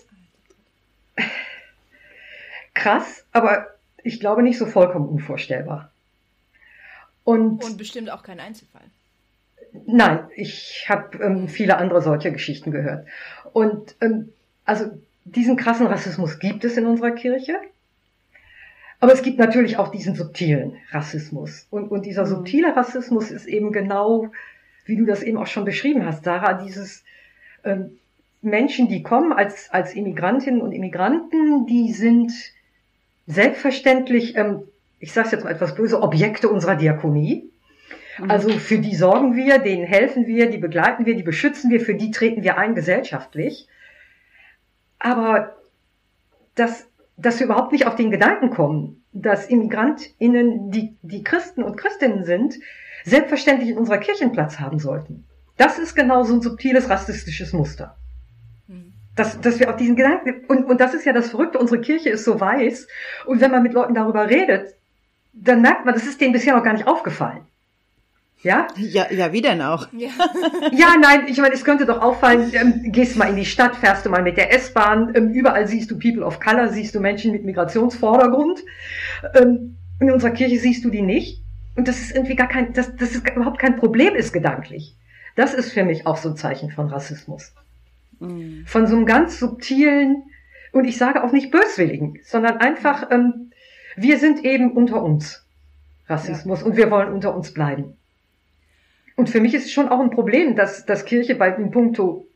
krass, 2.75 3.25
aber 3.33 3.67
ich 4.03 4.21
glaube 4.21 4.43
nicht 4.43 4.59
so 4.59 4.67
vollkommen 4.67 5.09
unvorstellbar. 5.09 5.91
Und, 7.25 7.63
und 7.65 7.77
bestimmt 7.77 8.11
auch 8.11 8.23
kein 8.23 8.41
Einzelfall. 8.41 8.85
Nein, 9.87 10.21
ich 10.35 10.87
habe 10.89 11.19
ähm, 11.23 11.49
viele 11.49 11.77
andere 11.77 12.01
solche 12.01 12.33
Geschichten 12.33 12.71
gehört. 12.71 13.07
Und 13.53 13.97
ähm, 14.01 14.33
also 14.65 14.91
diesen 15.25 15.57
krassen 15.57 15.87
Rassismus 15.87 16.39
gibt 16.39 16.65
es 16.65 16.77
in 16.77 16.87
unserer 16.87 17.11
Kirche. 17.11 17.59
Aber 19.01 19.13
es 19.13 19.23
gibt 19.23 19.39
natürlich 19.39 19.77
auch 19.77 19.91
diesen 19.91 20.15
subtilen 20.15 20.77
Rassismus. 20.91 21.67
Und, 21.71 21.91
und 21.91 22.07
dieser 22.07 22.25
mhm. 22.25 22.29
subtile 22.29 22.75
Rassismus 22.75 23.31
ist 23.31 23.47
eben 23.47 23.73
genau, 23.73 24.31
wie 24.87 24.97
du 24.97 25.05
das 25.05 25.23
eben 25.23 25.37
auch 25.39 25.47
schon 25.47 25.65
beschrieben 25.65 26.05
hast, 26.05 26.25
Sarah, 26.25 26.55
dieses 26.55 27.05
ähm, 27.65 27.99
Menschen, 28.40 28.88
die 28.88 29.03
kommen 29.03 29.33
als, 29.33 29.70
als 29.70 29.94
Immigrantinnen 29.94 30.62
und 30.62 30.72
Immigranten, 30.72 31.66
die 31.66 31.92
sind 31.92 32.33
selbstverständlich, 33.27 34.37
ähm, 34.37 34.62
ich 35.01 35.12
sage 35.12 35.31
jetzt 35.33 35.44
mal 35.44 35.53
etwas 35.53 35.74
böse, 35.74 36.01
Objekte 36.03 36.48
unserer 36.48 36.77
Diakonie. 36.77 37.51
Mhm. 38.18 38.31
Also 38.31 38.51
für 38.51 38.79
die 38.79 38.94
sorgen 38.94 39.37
wir, 39.37 39.59
denen 39.59 39.85
helfen 39.85 40.27
wir, 40.27 40.51
die 40.51 40.59
begleiten 40.59 41.05
wir, 41.05 41.16
die 41.16 41.22
beschützen 41.22 41.70
wir, 41.70 41.81
für 41.81 41.94
die 41.94 42.11
treten 42.11 42.42
wir 42.42 42.59
ein 42.59 42.74
gesellschaftlich. 42.74 43.68
Aber 44.98 45.57
dass, 46.55 46.88
dass 47.16 47.38
wir 47.38 47.46
überhaupt 47.46 47.72
nicht 47.72 47.87
auf 47.87 47.96
den 47.96 48.11
Gedanken 48.11 48.51
kommen, 48.51 49.05
dass 49.12 49.48
ImmigrantInnen, 49.48 50.70
die, 50.70 50.96
die 51.03 51.24
Christen 51.24 51.62
und 51.62 51.77
Christinnen 51.77 52.24
sind, 52.24 52.55
selbstverständlich 53.05 53.70
in 53.70 53.79
unserer 53.79 53.98
Kirchenplatz 53.98 54.59
haben 54.61 54.79
sollten. 54.79 55.24
Das 55.57 55.79
ist 55.79 55.94
genau 55.94 56.22
so 56.24 56.35
ein 56.35 56.40
subtiles 56.40 56.88
rassistisches 56.88 57.53
Muster. 57.53 57.96
Dass, 59.18 59.40
dass 59.40 59.59
wir 59.59 59.68
auf 59.68 59.76
diesen 59.76 59.96
Gedanken, 59.96 60.44
und, 60.46 60.64
und 60.64 60.81
das 60.81 60.94
ist 60.94 61.04
ja 61.04 61.12
das 61.12 61.31
Verrückte, 61.31 61.59
unsere 61.59 61.81
Kirche 61.81 62.11
ist 62.11 62.24
so 62.24 62.38
weiß, 62.38 62.87
und 63.26 63.40
wenn 63.40 63.50
man 63.50 63.64
mit 63.64 63.72
Leuten 63.72 63.94
darüber 63.94 64.31
redet, 64.31 64.74
dann 65.33 65.61
merkt 65.61 65.85
man, 65.85 65.94
das 65.94 66.07
ist 66.07 66.20
denen 66.20 66.33
bisher 66.33 66.54
noch 66.54 66.62
gar 66.62 66.72
nicht 66.72 66.87
aufgefallen. 66.87 67.40
Ja? 68.42 68.68
Ja, 68.76 69.11
ja, 69.11 69.33
wie 69.33 69.40
denn 69.40 69.61
auch? 69.61 69.88
Ja, 69.92 70.11
ja 70.72 70.94
nein, 71.00 71.24
ich 71.26 71.38
meine, 71.38 71.54
es 71.54 71.64
könnte 71.64 71.87
doch 71.87 72.00
auffallen, 72.00 72.52
ähm, 72.54 72.92
gehst 72.92 73.16
mal 73.16 73.28
in 73.28 73.37
die 73.37 73.44
Stadt, 73.44 73.74
fährst 73.74 74.07
du 74.07 74.11
mal 74.11 74.22
mit 74.22 74.37
der 74.37 74.54
S-Bahn, 74.54 75.12
ähm, 75.16 75.31
überall 75.31 75.66
siehst 75.66 75.90
du 75.90 75.98
People 75.98 76.24
of 76.24 76.38
Color, 76.38 76.68
siehst 76.68 76.94
du 76.94 77.00
Menschen 77.00 77.33
mit 77.33 77.44
Migrationsvordergrund. 77.44 78.61
Ähm, 79.35 79.76
in 80.00 80.12
unserer 80.12 80.31
Kirche 80.31 80.61
siehst 80.61 80.85
du 80.85 80.90
die 80.90 81.02
nicht. 81.02 81.42
Und 81.74 81.88
das 81.88 82.00
ist 82.00 82.14
irgendwie 82.14 82.37
gar 82.37 82.48
kein, 82.48 82.72
das, 82.72 82.94
das 82.94 83.12
ist 83.12 83.28
überhaupt 83.28 83.59
kein 83.59 83.76
Problem 83.76 84.14
ist 84.14 84.33
gedanklich. 84.33 84.96
Das 85.35 85.54
ist 85.54 85.72
für 85.72 85.85
mich 85.85 86.07
auch 86.07 86.16
so 86.16 86.28
ein 86.28 86.37
Zeichen 86.37 86.70
von 86.70 86.88
Rassismus. 86.88 87.52
Mhm. 88.20 88.64
Von 88.66 88.87
so 88.87 88.96
einem 88.96 89.07
ganz 89.07 89.38
subtilen, 89.38 90.24
und 90.72 90.85
ich 90.85 90.98
sage 90.98 91.24
auch 91.24 91.33
nicht 91.33 91.50
böswilligen, 91.50 92.20
sondern 92.22 92.59
einfach, 92.59 93.11
ähm, 93.11 93.52
wir 93.96 94.18
sind 94.18 94.44
eben 94.44 94.72
unter 94.72 95.02
uns. 95.02 95.44
Rassismus 96.09 96.61
ja. 96.61 96.66
und 96.66 96.76
wir 96.76 96.90
wollen 96.90 97.12
unter 97.12 97.35
uns 97.35 97.52
bleiben. 97.52 97.96
Und 99.16 99.28
für 99.28 99.40
mich 99.40 99.54
ist 99.54 99.66
es 99.66 99.72
schon 99.72 99.88
auch 99.88 100.00
ein 100.00 100.11
Problem, 100.11 100.57
dass, 100.57 100.87
dass 100.87 101.04
Kirche 101.04 101.35
bei 101.35 101.50
dem 101.50 101.70
Punkto 101.70 102.26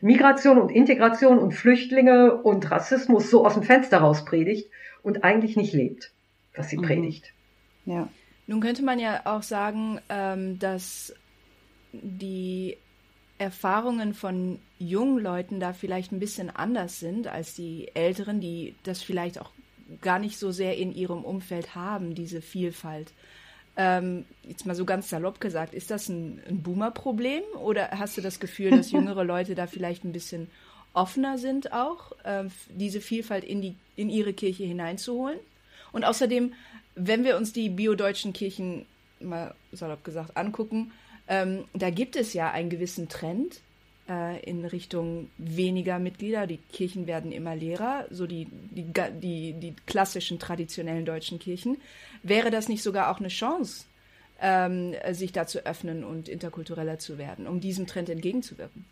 Migration 0.00 0.58
und 0.58 0.70
Integration 0.70 1.38
und 1.38 1.52
Flüchtlinge 1.52 2.34
und 2.34 2.70
Rassismus 2.70 3.30
so 3.30 3.46
aus 3.46 3.54
dem 3.54 3.62
Fenster 3.62 3.98
raus 3.98 4.24
predigt 4.24 4.68
und 5.02 5.22
eigentlich 5.22 5.56
nicht 5.56 5.72
lebt, 5.72 6.10
was 6.56 6.70
sie 6.70 6.78
mhm. 6.78 6.82
predigt. 6.82 7.32
Ja. 7.84 8.08
Nun 8.48 8.60
könnte 8.60 8.82
man 8.82 8.98
ja 8.98 9.20
auch 9.24 9.42
sagen, 9.42 10.00
ähm, 10.08 10.58
dass 10.58 11.14
die 11.92 12.76
Erfahrungen 13.42 14.14
von 14.14 14.58
jungen 14.78 15.18
Leuten 15.18 15.60
da 15.60 15.72
vielleicht 15.72 16.12
ein 16.12 16.20
bisschen 16.20 16.48
anders 16.48 17.00
sind 17.00 17.26
als 17.26 17.54
die 17.54 17.90
Älteren, 17.94 18.40
die 18.40 18.74
das 18.84 19.02
vielleicht 19.02 19.40
auch 19.40 19.50
gar 20.00 20.18
nicht 20.18 20.38
so 20.38 20.52
sehr 20.52 20.76
in 20.78 20.94
ihrem 20.94 21.24
Umfeld 21.24 21.74
haben, 21.74 22.14
diese 22.14 22.40
Vielfalt. 22.40 23.12
Ähm, 23.76 24.24
jetzt 24.44 24.66
mal 24.66 24.74
so 24.74 24.84
ganz 24.84 25.08
salopp 25.08 25.40
gesagt, 25.40 25.74
ist 25.74 25.90
das 25.90 26.08
ein, 26.08 26.40
ein 26.48 26.62
Boomer-Problem 26.62 27.42
oder 27.62 27.90
hast 27.90 28.16
du 28.16 28.20
das 28.20 28.38
Gefühl, 28.40 28.70
dass 28.70 28.90
jüngere 28.92 29.24
Leute 29.24 29.54
da 29.54 29.66
vielleicht 29.66 30.04
ein 30.04 30.12
bisschen 30.12 30.48
offener 30.94 31.38
sind 31.38 31.72
auch, 31.72 32.12
äh, 32.24 32.44
diese 32.68 33.00
Vielfalt 33.00 33.44
in, 33.44 33.62
die, 33.62 33.76
in 33.96 34.10
ihre 34.10 34.32
Kirche 34.32 34.64
hineinzuholen? 34.64 35.38
Und 35.90 36.04
außerdem, 36.04 36.52
wenn 36.94 37.24
wir 37.24 37.36
uns 37.36 37.52
die 37.52 37.68
biodeutschen 37.68 38.32
Kirchen 38.32 38.86
mal 39.20 39.54
salopp 39.72 40.04
gesagt 40.04 40.36
angucken, 40.36 40.92
ähm, 41.28 41.64
da 41.72 41.90
gibt 41.90 42.16
es 42.16 42.34
ja 42.34 42.50
einen 42.50 42.70
gewissen 42.70 43.08
Trend 43.08 43.60
äh, 44.08 44.40
in 44.42 44.64
Richtung 44.64 45.30
weniger 45.38 45.98
Mitglieder. 45.98 46.46
Die 46.46 46.58
Kirchen 46.58 47.06
werden 47.06 47.32
immer 47.32 47.54
leerer, 47.54 48.06
so 48.10 48.26
die, 48.26 48.46
die, 48.50 48.92
die, 49.20 49.52
die 49.54 49.74
klassischen 49.86 50.38
traditionellen 50.38 51.04
deutschen 51.04 51.38
Kirchen. 51.38 51.80
Wäre 52.22 52.50
das 52.50 52.68
nicht 52.68 52.82
sogar 52.82 53.10
auch 53.10 53.20
eine 53.20 53.28
Chance, 53.28 53.84
ähm, 54.40 54.94
sich 55.12 55.32
da 55.32 55.46
zu 55.46 55.64
öffnen 55.64 56.04
und 56.04 56.28
interkultureller 56.28 56.98
zu 56.98 57.18
werden, 57.18 57.46
um 57.46 57.60
diesem 57.60 57.86
Trend 57.86 58.08
entgegenzuwirken? 58.08 58.84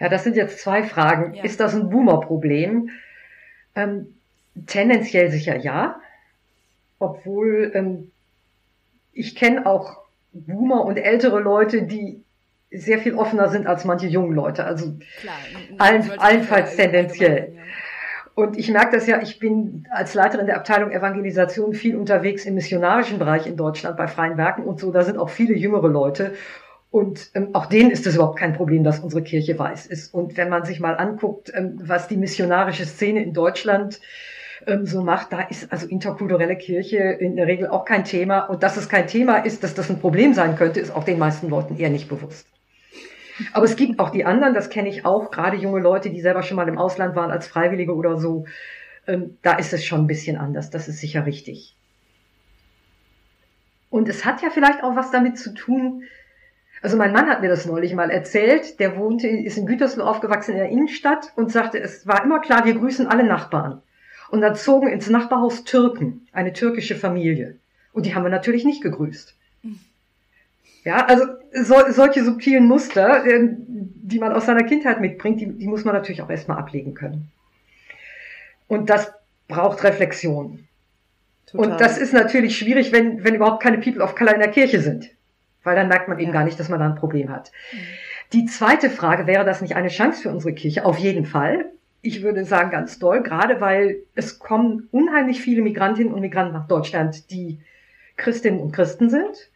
Ja, 0.00 0.08
das 0.08 0.24
sind 0.24 0.36
jetzt 0.36 0.60
zwei 0.60 0.82
Fragen. 0.84 1.34
Ja. 1.34 1.44
Ist 1.44 1.60
das 1.60 1.74
ein 1.74 1.90
Boomer-Problem? 1.90 2.90
Ähm, 3.74 4.14
tendenziell 4.66 5.30
sicher 5.30 5.56
ja, 5.56 6.00
obwohl 6.98 7.72
ähm, 7.74 8.10
ich 9.12 9.34
kenne 9.34 9.66
auch 9.66 9.98
Boomer 10.46 10.84
und 10.84 10.96
ältere 10.96 11.40
Leute, 11.40 11.82
die 11.82 12.22
sehr 12.70 12.98
viel 12.98 13.14
offener 13.14 13.48
sind 13.48 13.66
als 13.66 13.84
manche 13.84 14.06
jungen 14.06 14.32
Leute. 14.32 14.64
Also 14.64 14.94
Klar, 15.20 15.36
allen, 15.78 16.18
allenfalls 16.18 16.76
tendenziell. 16.76 17.54
Ja. 17.54 17.62
Und 18.34 18.56
ich 18.56 18.70
merke 18.70 18.96
das 18.96 19.06
ja, 19.08 19.20
ich 19.20 19.40
bin 19.40 19.88
als 19.90 20.14
Leiterin 20.14 20.46
der 20.46 20.56
Abteilung 20.56 20.92
Evangelisation 20.92 21.72
viel 21.72 21.96
unterwegs 21.96 22.44
im 22.44 22.54
missionarischen 22.54 23.18
Bereich 23.18 23.48
in 23.48 23.56
Deutschland 23.56 23.96
bei 23.96 24.06
freien 24.06 24.36
Werken 24.36 24.62
und 24.62 24.78
so. 24.78 24.92
Da 24.92 25.02
sind 25.02 25.18
auch 25.18 25.30
viele 25.30 25.54
jüngere 25.54 25.88
Leute. 25.88 26.34
Und 26.90 27.30
ähm, 27.34 27.50
auch 27.54 27.66
denen 27.66 27.90
ist 27.90 28.06
es 28.06 28.14
überhaupt 28.14 28.38
kein 28.38 28.52
Problem, 28.52 28.84
dass 28.84 29.00
unsere 29.00 29.22
Kirche 29.22 29.58
weiß 29.58 29.86
ist. 29.86 30.14
Und 30.14 30.36
wenn 30.36 30.48
man 30.48 30.64
sich 30.64 30.78
mal 30.78 30.94
anguckt, 30.94 31.50
ähm, 31.54 31.80
was 31.82 32.06
die 32.08 32.16
missionarische 32.16 32.86
Szene 32.86 33.22
in 33.22 33.32
Deutschland 33.32 34.00
ähm, 34.68 34.86
so 34.86 35.02
macht, 35.02 35.32
da 35.32 35.40
ist 35.40 35.72
also 35.72 35.86
interkulturelle 35.88 36.56
Kirche 36.56 36.98
in 36.98 37.36
der 37.36 37.46
Regel 37.46 37.68
auch 37.68 37.84
kein 37.84 38.04
Thema. 38.04 38.40
Und 38.40 38.62
dass 38.62 38.76
es 38.76 38.88
kein 38.88 39.06
Thema 39.06 39.38
ist, 39.38 39.64
dass 39.64 39.74
das 39.74 39.90
ein 39.90 39.98
Problem 39.98 40.34
sein 40.34 40.56
könnte, 40.56 40.78
ist 40.78 40.94
auch 40.94 41.04
den 41.04 41.18
meisten 41.18 41.48
Leuten 41.48 41.76
eher 41.76 41.90
nicht 41.90 42.08
bewusst. 42.08 42.46
Aber 43.52 43.64
es 43.64 43.76
gibt 43.76 43.98
auch 43.98 44.10
die 44.10 44.24
anderen, 44.24 44.54
das 44.54 44.68
kenne 44.68 44.88
ich 44.88 45.04
auch, 45.04 45.30
gerade 45.30 45.56
junge 45.56 45.80
Leute, 45.80 46.10
die 46.10 46.20
selber 46.20 46.42
schon 46.42 46.56
mal 46.56 46.68
im 46.68 46.78
Ausland 46.78 47.16
waren 47.16 47.30
als 47.30 47.46
Freiwillige 47.46 47.94
oder 47.94 48.18
so. 48.18 48.46
Ähm, 49.06 49.38
da 49.42 49.54
ist 49.54 49.72
es 49.72 49.84
schon 49.84 50.02
ein 50.02 50.06
bisschen 50.06 50.36
anders, 50.36 50.70
das 50.70 50.88
ist 50.88 51.00
sicher 51.00 51.24
richtig. 51.24 51.74
Und 53.90 54.08
es 54.08 54.24
hat 54.24 54.42
ja 54.42 54.50
vielleicht 54.50 54.82
auch 54.82 54.96
was 54.96 55.10
damit 55.10 55.38
zu 55.38 55.54
tun, 55.54 56.02
also 56.82 56.96
mein 56.96 57.12
Mann 57.12 57.28
hat 57.28 57.40
mir 57.40 57.48
das 57.48 57.66
neulich 57.66 57.94
mal 57.94 58.10
erzählt, 58.10 58.78
der 58.78 58.96
wohnte, 58.96 59.26
ist 59.26 59.58
in 59.58 59.66
Gütersloh 59.66 60.04
aufgewachsen 60.04 60.52
in 60.52 60.58
der 60.58 60.68
Innenstadt 60.68 61.32
und 61.34 61.50
sagte, 61.50 61.80
es 61.80 62.06
war 62.06 62.22
immer 62.22 62.40
klar, 62.40 62.64
wir 62.66 62.74
grüßen 62.74 63.06
alle 63.08 63.24
Nachbarn. 63.24 63.82
Und 64.30 64.40
dann 64.42 64.56
zogen 64.56 64.88
ins 64.88 65.08
Nachbarhaus 65.08 65.64
Türken, 65.64 66.26
eine 66.32 66.52
türkische 66.52 66.96
Familie. 66.96 67.56
Und 67.92 68.06
die 68.06 68.14
haben 68.14 68.24
wir 68.24 68.30
natürlich 68.30 68.64
nicht 68.64 68.82
gegrüßt. 68.82 69.34
Ja, 70.84 71.04
also 71.04 71.24
so, 71.52 71.74
solche 71.90 72.24
subtilen 72.24 72.66
Muster, 72.66 73.26
äh, 73.26 73.48
die 73.68 74.18
man 74.18 74.32
aus 74.32 74.46
seiner 74.46 74.62
Kindheit 74.62 75.00
mitbringt, 75.00 75.40
die, 75.40 75.46
die 75.46 75.66
muss 75.66 75.84
man 75.84 75.94
natürlich 75.94 76.22
auch 76.22 76.30
erstmal 76.30 76.58
ablegen 76.58 76.94
können. 76.94 77.30
Und 78.68 78.88
das 78.88 79.12
braucht 79.48 79.82
Reflexion. 79.84 80.66
Total. 81.46 81.72
Und 81.72 81.80
das 81.80 81.98
ist 81.98 82.12
natürlich 82.12 82.56
schwierig, 82.56 82.92
wenn, 82.92 83.24
wenn 83.24 83.34
überhaupt 83.34 83.62
keine 83.62 83.78
People 83.78 84.02
of 84.02 84.14
Color 84.14 84.34
in 84.34 84.40
der 84.40 84.50
Kirche 84.50 84.80
sind. 84.80 85.10
Weil 85.62 85.76
dann 85.76 85.88
merkt 85.88 86.08
man 86.08 86.18
eben 86.18 86.32
gar 86.32 86.44
nicht, 86.44 86.60
dass 86.60 86.68
man 86.68 86.78
da 86.78 86.86
ein 86.86 86.94
Problem 86.94 87.30
hat. 87.30 87.50
Mhm. 87.72 87.78
Die 88.32 88.44
zweite 88.46 88.90
Frage, 88.90 89.26
wäre 89.26 89.44
das 89.44 89.60
nicht 89.60 89.74
eine 89.74 89.88
Chance 89.88 90.22
für 90.22 90.30
unsere 90.30 90.54
Kirche? 90.54 90.84
Auf 90.84 90.98
jeden 90.98 91.24
Fall. 91.24 91.72
Ich 92.00 92.22
würde 92.22 92.44
sagen 92.44 92.70
ganz 92.70 92.98
doll, 92.98 93.22
gerade 93.22 93.60
weil 93.60 94.02
es 94.14 94.38
kommen 94.38 94.88
unheimlich 94.92 95.40
viele 95.40 95.62
Migrantinnen 95.62 96.12
und 96.12 96.20
Migranten 96.20 96.54
nach 96.54 96.68
Deutschland, 96.68 97.30
die 97.30 97.58
Christinnen 98.16 98.60
und 98.60 98.72
Christen 98.72 99.10
sind. 99.10 99.50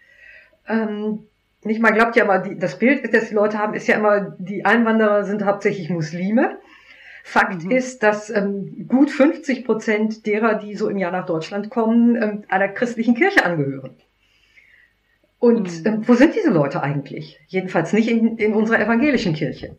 Ähm, 0.69 1.27
nicht 1.65 1.81
mal 1.81 1.93
glaubt 1.93 2.17
ja 2.17 2.25
aber, 2.25 2.39
die, 2.41 2.59
das 2.59 2.79
Bild, 2.79 3.15
das 3.15 3.29
die 3.29 3.35
Leute 3.35 3.59
haben, 3.59 3.75
ist 3.75 3.87
ja 3.87 3.97
immer, 3.97 4.35
die 4.39 4.65
Einwanderer 4.65 5.25
sind 5.25 5.45
hauptsächlich 5.45 5.91
Muslime. 5.91 6.59
Fakt 7.25 7.65
mhm. 7.65 7.71
ist, 7.71 8.03
dass 8.03 8.31
ähm, 8.31 8.89
gut 8.89 9.11
50 9.11 9.65
Prozent 9.65 10.27
derer, 10.27 10.55
die 10.55 10.75
so 10.75 10.89
im 10.89 10.99
Jahr 10.99 11.13
nach 11.13 11.27
Deutschland 11.27 11.71
kommen, 11.71 12.21
ähm, 12.21 12.45
einer 12.49 12.69
christlichen 12.69 13.15
Kirche 13.15 13.45
angehören. 13.45 13.95
Und 15.39 15.81
mhm. 15.81 15.87
ähm, 15.87 16.09
wo 16.09 16.15
sind 16.15 16.35
diese 16.35 16.51
Leute 16.51 16.83
eigentlich? 16.83 17.39
Jedenfalls 17.47 17.93
nicht 17.93 18.09
in, 18.09 18.39
in 18.39 18.55
unserer 18.55 18.81
evangelischen 18.81 19.35
Kirche. 19.35 19.77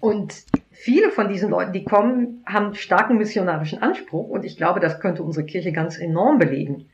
Und 0.00 0.44
viele 0.82 1.10
von 1.10 1.28
diesen 1.28 1.50
Leuten, 1.50 1.72
die 1.72 1.84
kommen, 1.84 2.42
haben 2.44 2.74
starken 2.74 3.16
missionarischen 3.16 3.80
Anspruch 3.80 4.28
und 4.28 4.44
ich 4.44 4.56
glaube, 4.56 4.80
das 4.80 4.98
könnte 4.98 5.22
unsere 5.22 5.46
Kirche 5.46 5.70
ganz 5.70 5.96
enorm 5.96 6.38
belegen. 6.38 6.90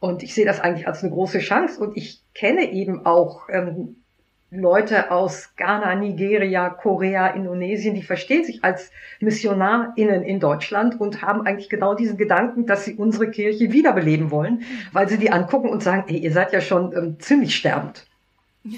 Und 0.00 0.24
ich 0.24 0.34
sehe 0.34 0.44
das 0.44 0.58
eigentlich 0.58 0.88
als 0.88 1.02
eine 1.02 1.12
große 1.12 1.38
Chance 1.38 1.80
und 1.80 1.96
ich 1.96 2.20
kenne 2.34 2.72
eben 2.72 3.06
auch 3.06 3.48
ähm, 3.50 4.02
Leute 4.50 5.12
aus 5.12 5.54
Ghana, 5.56 5.94
Nigeria, 5.94 6.70
Korea, 6.70 7.28
Indonesien, 7.28 7.94
die 7.94 8.02
verstehen 8.02 8.42
sich 8.42 8.64
als 8.64 8.90
MissionarInnen 9.20 10.24
in 10.24 10.40
Deutschland 10.40 11.00
und 11.00 11.22
haben 11.22 11.46
eigentlich 11.46 11.70
genau 11.70 11.94
diesen 11.94 12.16
Gedanken, 12.16 12.66
dass 12.66 12.84
sie 12.84 12.94
unsere 12.94 13.30
Kirche 13.30 13.70
wiederbeleben 13.70 14.32
wollen, 14.32 14.62
weil 14.90 15.08
sie 15.08 15.18
die 15.18 15.30
angucken 15.30 15.68
und 15.68 15.84
sagen, 15.84 16.04
ey, 16.08 16.18
ihr 16.18 16.32
seid 16.32 16.52
ja 16.52 16.60
schon 16.60 16.92
ähm, 16.96 17.20
ziemlich 17.20 17.54
sterbend. 17.54 18.06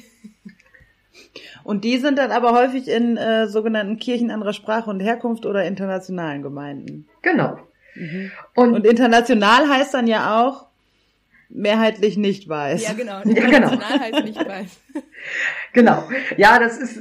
Und 1.65 1.85
die 1.85 1.99
sind 1.99 2.19
dann 2.19 2.31
aber 2.31 2.53
häufig 2.53 2.89
in 2.89 3.17
äh, 3.17 3.49
sogenannten 3.49 3.99
Kirchen 3.99 4.31
anderer 4.31 4.53
Sprache 4.53 4.91
und 4.91 5.01
Herkunft 5.01 5.47
oder 5.47 5.65
internationalen 5.65 6.43
Gemeinden. 6.43 7.09
Genau. 7.23 7.59
Mhm. 7.95 8.31
Und, 8.55 8.75
und 8.75 8.87
international 8.87 9.69
heißt 9.69 9.95
dann 9.95 10.07
ja 10.07 10.45
auch, 10.45 10.67
mehrheitlich 11.55 12.17
nicht 12.17 12.49
weiß. 12.49 12.83
Ja, 12.83 12.93
genau. 12.93 13.21
Ja, 13.25 13.47
genau. 13.47 13.71
heißt 13.81 14.25
nicht 14.25 14.47
weiß. 14.47 14.81
Genau. 15.73 16.05
Ja, 16.37 16.59
das 16.59 16.77
ist, 16.77 17.01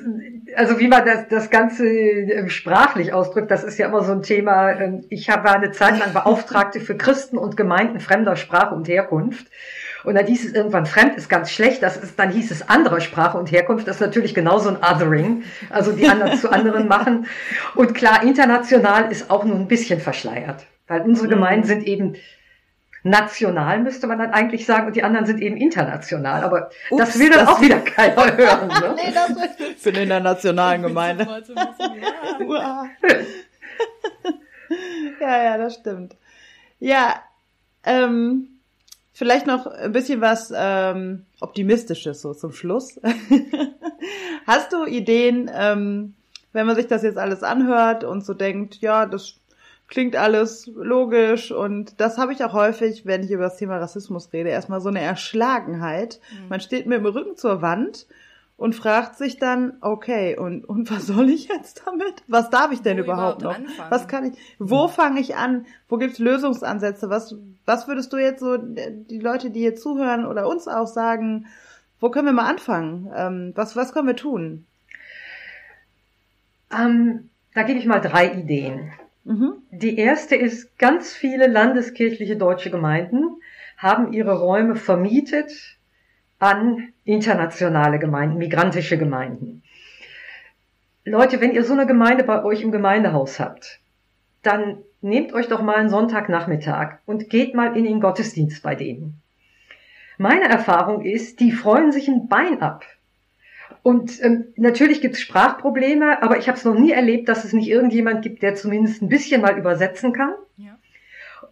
also 0.55 0.80
wie 0.80 0.88
man 0.88 1.05
das, 1.05 1.28
das 1.28 1.49
Ganze 1.49 1.86
ähm, 1.86 2.49
sprachlich 2.49 3.11
ausdrückt, 3.11 3.51
das 3.51 3.66
ist 3.66 3.78
ja 3.78 3.88
immer 3.88 4.01
so 4.01 4.14
ein 4.14 4.24
Thema. 4.24 4.72
Ähm, 4.72 5.05
ich 5.09 5.30
habe 5.30 5.51
eine 5.51 5.72
Zeit 5.72 5.99
lang 5.99 6.14
Beauftragte 6.14 6.80
für 6.80 6.95
Christen 6.95 7.38
und 7.38 7.57
Gemeinden 7.57 7.99
fremder 7.99 8.38
Sprache 8.38 8.74
und 8.74 8.88
Herkunft. 8.88 9.47
Und 10.04 10.16
dann 10.16 10.26
hieß 10.26 10.45
es 10.45 10.54
irgendwann, 10.54 10.86
fremd 10.86 11.16
ist 11.16 11.30
ganz 11.30 11.51
schlecht, 11.51 11.82
das 11.82 11.97
ist, 11.97 12.20
dann 12.20 12.32
hieß 12.32 12.51
es 12.51 12.68
anderer 12.70 12.99
Sprache 13.01 13.38
und 13.38 13.51
Herkunft, 13.51 13.88
das 13.88 13.97
ist 13.97 14.01
natürlich 14.01 14.34
genauso 14.34 14.70
ein 14.70 14.78
Othering, 14.78 15.43
also 15.70 15.91
die 15.91 16.08
anderen 16.08 16.38
zu 16.38 16.51
anderen 16.51 16.88
machen. 16.88 17.28
Und 17.76 17.93
klar, 17.93 18.24
international 18.24 19.12
ist 19.12 19.30
auch 19.30 19.43
nur 19.45 19.56
ein 19.56 19.68
bisschen 19.68 19.99
verschleiert, 19.99 20.66
weil 20.88 21.01
unsere 21.01 21.28
Gemeinden 21.28 21.66
sind 21.66 21.84
eben 21.88 22.16
national, 23.04 23.80
müsste 23.80 24.08
man 24.08 24.18
dann 24.18 24.32
eigentlich 24.32 24.66
sagen, 24.66 24.88
und 24.88 24.95
die 24.95 25.04
anderen 25.04 25.26
sind 25.26 25.41
eben 25.41 25.58
international. 25.58 26.43
Aber 26.43 26.70
Ups, 26.89 26.99
das 26.99 27.20
will 27.20 27.30
dann 27.30 27.45
das 27.45 27.49
auch 27.49 27.62
wieder 27.62 27.80
keiner 27.80 28.38
hören. 28.38 28.70
Ne? 28.70 28.95
nee, 28.95 29.14
das 29.14 29.32
Für 29.78 29.89
in 29.89 30.10
der 30.10 30.22
nationalen 30.22 30.82
Gemeinde. 30.82 31.26
ja, 35.20 35.43
ja, 35.43 35.58
das 35.58 35.76
stimmt. 35.76 36.16
Ja, 36.80 37.22
ähm, 37.86 38.53
vielleicht 39.14 39.47
noch 39.47 39.68
ein 39.68 39.91
bisschen 39.91 40.20
was 40.20 40.51
ähm, 40.55 41.26
Optimistisches 41.39 42.22
so 42.22 42.34
zum 42.34 42.51
Schluss. 42.51 42.99
Hast 44.47 44.74
du 44.74 44.86
Ideen, 44.86 45.49
ähm, 45.53 46.16
wenn 46.51 46.66
man 46.66 46.76
sich 46.76 46.88
das 46.88 47.03
jetzt 47.03 47.18
alles 47.18 47.43
anhört 47.43 48.03
und 48.03 48.26
so 48.26 48.34
denkt, 48.34 48.82
ja, 48.82 49.05
das 49.05 49.36
klingt 49.88 50.16
alles 50.16 50.68
logisch 50.76 51.51
und 51.51 51.99
das 51.99 52.18
habe 52.18 52.34
ich 52.34 52.43
auch 52.43 52.53
häufig, 52.53 53.05
wenn 53.05 53.24
ich 53.24 53.32
über 53.32 53.43
das 53.43 53.57
Thema 53.57 53.78
Rassismus 53.78 54.34
rede, 54.34 54.49
erstmal 54.49 54.82
so 54.82 54.89
eine 54.89 55.01
Erschlagenheit. 55.01 56.20
Mhm. 56.32 56.49
Man 56.49 56.59
steht 56.61 56.88
mit 56.88 56.97
dem 56.97 57.05
Rücken 57.05 57.38
zur 57.38 57.61
Wand 57.61 58.07
und 58.58 58.76
fragt 58.76 59.18
sich 59.18 59.38
dann, 59.38 59.74
okay, 59.82 60.38
und, 60.38 60.64
und 60.64 60.89
was 60.91 61.08
soll 61.08 61.30
ich 61.30 61.47
jetzt 61.47 61.84
damit? 61.86 62.24
Was 62.28 62.49
darf 62.49 62.72
ich 62.72 62.82
denn 62.82 62.97
wo 62.97 63.04
überhaupt 63.04 63.41
noch? 63.41 63.56
Anfangen? 63.56 63.91
Was 63.91 64.08
kann 64.08 64.26
ich, 64.26 64.34
wo 64.60 64.88
mhm. 64.88 64.91
fange 64.91 65.20
ich 65.20 65.36
an? 65.36 65.66
Wo 65.89 65.97
gibt's 65.97 66.20
Lösungsansätze? 66.20 67.10
Was, 67.10 67.36
was 67.66 67.88
würdest 67.88 68.14
du 68.14 68.18
jetzt 68.18 68.39
so, 68.39 68.58
die 68.58 69.20
Leute, 69.20 69.49
die 69.49 69.62
hier 69.62 69.76
zuhören 69.76 70.26
oder 70.26 70.47
uns 70.47 70.68
auch 70.68 70.88
sagen, 70.88 71.47
wo 71.99 72.10
können 72.10 72.28
wir 72.28 72.34
mal 72.34 72.49
anfangen? 72.49 73.12
Ähm, 73.16 73.51
was, 73.56 73.76
was 73.76 73.93
können 73.93 74.08
wir 74.08 74.16
tun? 74.16 74.66
Ähm, 76.72 77.30
da 77.54 77.64
gebe 77.64 77.80
ich 77.80 77.86
mal 77.86 77.99
drei 77.99 78.34
Ideen. 78.34 78.91
Mhm. 79.24 79.54
Die 79.72 79.97
erste 79.97 80.36
ist, 80.36 80.78
ganz 80.78 81.14
viele 81.14 81.47
landeskirchliche 81.47 82.36
deutsche 82.36 82.72
Gemeinden 82.72 83.38
haben 83.78 84.14
ihre 84.14 84.39
Räume 84.39 84.76
vermietet 84.76 85.78
an 86.40 86.94
internationale 87.06 88.00
Gemeinden, 88.00 88.38
migrantische 88.38 88.98
Gemeinden. 88.98 89.64
Leute, 91.06 91.42
wenn 91.42 91.54
ihr 91.54 91.64
so 91.64 91.74
eine 91.74 91.86
Gemeinde 91.86 92.24
bei 92.24 92.44
euch 92.44 92.62
im 92.62 92.72
Gemeindehaus 92.72 93.40
habt, 93.40 93.80
dann 94.42 94.78
nehmt 95.02 95.34
euch 95.34 95.48
doch 95.48 95.62
mal 95.62 95.76
einen 95.76 95.90
Sonntagnachmittag 95.90 97.00
und 97.06 97.30
geht 97.30 97.56
mal 97.56 97.76
in 97.78 97.84
den 97.84 98.00
Gottesdienst 98.00 98.64
bei 98.64 98.76
denen. 98.76 99.22
Meine 100.18 100.48
Erfahrung 100.48 101.02
ist, 101.02 101.40
die 101.40 101.52
freuen 101.52 101.92
sich 101.92 102.08
ein 102.08 102.28
Bein 102.28 102.62
ab, 102.62 102.86
und 103.84 104.24
ähm, 104.24 104.46
natürlich 104.56 105.02
gibt 105.02 105.16
es 105.16 105.22
Sprachprobleme, 105.22 106.24
aber 106.24 106.38
ich 106.38 106.48
habe 106.48 106.58
es 106.58 106.64
noch 106.64 106.74
nie 106.74 106.92
erlebt, 106.92 107.28
dass 107.28 107.44
es 107.44 107.52
nicht 107.52 107.68
irgendjemand 107.68 108.22
gibt, 108.22 108.42
der 108.42 108.56
zumindest 108.56 109.02
ein 109.02 109.10
bisschen 109.10 109.42
mal 109.42 109.58
übersetzen 109.58 110.14
kann. 110.14 110.34
Ja. 110.58 110.78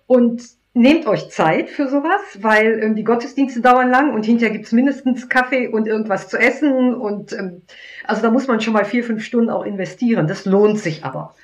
Und 0.08 0.42
nehmt 0.74 1.06
euch 1.06 1.30
Zeit 1.30 1.70
für 1.70 1.88
sowas, 1.88 2.22
weil 2.40 2.82
ähm, 2.82 2.96
die 2.96 3.04
Gottesdienste 3.04 3.62
dauern 3.62 3.90
lang 3.90 4.14
und 4.14 4.26
hinterher 4.26 4.54
gibt's 4.54 4.72
mindestens 4.72 5.28
Kaffee 5.30 5.68
und 5.68 5.88
irgendwas 5.88 6.30
zu 6.30 6.38
essen. 6.38 6.94
Und 6.94 7.34
ähm, 7.34 7.64
also 8.06 8.22
da 8.22 8.32
muss 8.32 8.48
man 8.48 8.62
schon 8.62 8.74
mal 8.74 8.86
vier, 8.86 9.04
fünf 9.04 9.24
Stunden 9.24 9.50
auch 9.50 9.64
investieren. 9.64 10.28
Das 10.28 10.46
lohnt 10.46 10.80
sich 10.80 11.04
aber. 11.04 11.36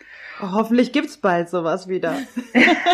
Oh, 0.42 0.52
hoffentlich 0.54 0.94
gibt's 0.94 1.18
bald 1.18 1.50
sowas 1.50 1.88
wieder. 1.88 2.16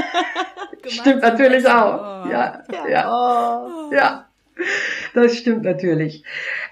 Stimmt 0.87 1.21
natürlich 1.21 1.67
auch. 1.67 2.25
Ja, 2.29 2.63
ja, 2.71 2.87
ja. 2.87 3.11
Oh. 3.11 3.93
ja. 3.93 4.25
Das 5.13 5.35
stimmt 5.37 5.63
natürlich. 5.63 6.23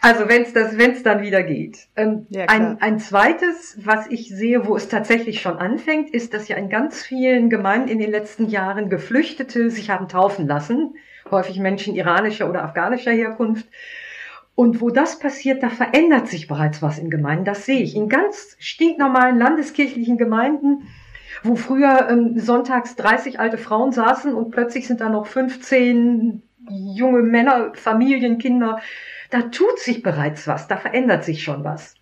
Also 0.01 0.27
wenn 0.27 0.43
es 0.43 0.53
das, 0.53 0.77
wenn 0.77 0.91
es 0.91 1.03
dann 1.03 1.21
wieder 1.21 1.43
geht. 1.43 1.87
Ähm, 1.95 2.25
ja, 2.29 2.45
ein, 2.45 2.81
ein 2.81 2.99
zweites, 2.99 3.77
was 3.83 4.07
ich 4.07 4.29
sehe, 4.29 4.65
wo 4.65 4.75
es 4.75 4.87
tatsächlich 4.87 5.41
schon 5.41 5.57
anfängt, 5.57 6.09
ist, 6.09 6.33
dass 6.33 6.47
ja 6.47 6.57
in 6.57 6.69
ganz 6.69 7.03
vielen 7.03 7.49
Gemeinden 7.49 7.89
in 7.89 7.99
den 7.99 8.11
letzten 8.11 8.47
Jahren 8.49 8.89
Geflüchtete 8.89 9.69
sich 9.69 9.89
haben 9.89 10.07
taufen 10.07 10.47
lassen, 10.47 10.95
häufig 11.29 11.59
Menschen 11.59 11.95
iranischer 11.95 12.49
oder 12.49 12.63
afghanischer 12.63 13.11
Herkunft. 13.11 13.67
Und 14.55 14.81
wo 14.81 14.89
das 14.89 15.19
passiert, 15.19 15.63
da 15.63 15.69
verändert 15.69 16.27
sich 16.27 16.47
bereits 16.47 16.81
was 16.81 16.99
in 16.99 17.09
Gemeinden. 17.09 17.45
Das 17.45 17.65
sehe 17.65 17.81
ich 17.81 17.95
in 17.95 18.09
ganz 18.09 18.55
stinknormalen 18.59 19.37
landeskirchlichen 19.37 20.17
Gemeinden 20.17 20.87
wo 21.43 21.55
früher 21.55 22.09
ähm, 22.09 22.37
sonntags 22.37 22.95
30 22.95 23.39
alte 23.39 23.57
Frauen 23.57 23.91
saßen 23.91 24.33
und 24.33 24.51
plötzlich 24.51 24.87
sind 24.87 25.01
da 25.01 25.09
noch 25.09 25.25
15 25.25 26.43
junge 26.69 27.21
Männer, 27.21 27.73
Familien, 27.73 28.37
Kinder, 28.37 28.81
da 29.29 29.43
tut 29.43 29.79
sich 29.79 30.03
bereits 30.03 30.47
was, 30.47 30.67
da 30.67 30.77
verändert 30.77 31.23
sich 31.23 31.43
schon 31.43 31.63
was. 31.63 31.95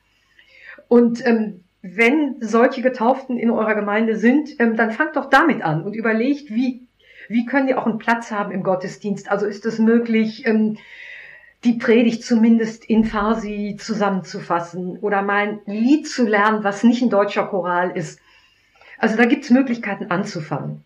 Und 0.88 1.26
ähm, 1.26 1.64
wenn 1.82 2.36
solche 2.42 2.82
Getauften 2.82 3.38
in 3.38 3.52
eurer 3.52 3.76
Gemeinde 3.76 4.18
sind, 4.18 4.50
ähm, 4.60 4.76
dann 4.76 4.92
fangt 4.92 5.16
doch 5.16 5.30
damit 5.30 5.62
an 5.62 5.84
und 5.84 5.94
überlegt, 5.94 6.50
wie, 6.50 6.88
wie 7.30 7.46
können 7.46 7.68
die 7.68 7.76
auch 7.76 7.86
einen 7.86 8.00
Platz 8.00 8.32
haben 8.32 8.52
im 8.52 8.64
Gottesdienst? 8.64 9.32
Also 9.32 9.46
ist 9.46 9.66
es 9.66 9.80
möglich, 9.80 10.46
ähm, 10.46 10.78
die 11.64 11.74
Predigt 11.74 12.24
zumindest 12.24 12.86
in 12.86 13.04
Farsi 13.04 13.78
zusammenzufassen 13.80 14.98
oder 15.00 15.22
mal 15.22 15.60
ein 15.66 15.74
Lied 15.74 16.08
zu 16.08 16.26
lernen, 16.26 16.64
was 16.64 16.84
nicht 16.84 17.02
ein 17.02 17.10
deutscher 17.10 17.48
Choral 17.48 17.92
ist. 17.92 18.20
Also 18.98 19.16
da 19.16 19.26
gibt's 19.26 19.50
Möglichkeiten 19.50 20.08
anzufangen. 20.10 20.84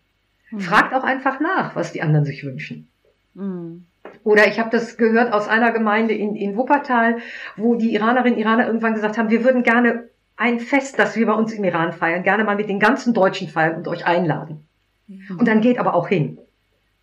Mhm. 0.50 0.60
Fragt 0.60 0.94
auch 0.94 1.04
einfach 1.04 1.40
nach, 1.40 1.74
was 1.76 1.92
die 1.92 2.02
anderen 2.02 2.24
sich 2.24 2.44
wünschen. 2.44 2.88
Mhm. 3.34 3.86
Oder 4.22 4.48
ich 4.48 4.58
habe 4.58 4.70
das 4.70 4.96
gehört 4.96 5.32
aus 5.32 5.48
einer 5.48 5.72
Gemeinde 5.72 6.14
in, 6.14 6.34
in 6.34 6.56
Wuppertal, 6.56 7.18
wo 7.56 7.74
die 7.74 7.94
Iranerinnen 7.94 8.34
und 8.34 8.40
Iraner 8.40 8.66
irgendwann 8.66 8.94
gesagt 8.94 9.18
haben, 9.18 9.30
wir 9.30 9.44
würden 9.44 9.62
gerne 9.62 10.08
ein 10.36 10.60
Fest, 10.60 10.98
das 10.98 11.16
wir 11.16 11.26
bei 11.26 11.34
uns 11.34 11.52
im 11.52 11.64
Iran 11.64 11.92
feiern, 11.92 12.22
gerne 12.22 12.44
mal 12.44 12.56
mit 12.56 12.68
den 12.68 12.80
ganzen 12.80 13.14
Deutschen 13.14 13.48
feiern 13.48 13.76
und 13.76 13.88
euch 13.88 14.06
einladen. 14.06 14.66
Mhm. 15.06 15.38
Und 15.38 15.46
dann 15.46 15.60
geht 15.60 15.78
aber 15.78 15.94
auch 15.94 16.08
hin. 16.08 16.38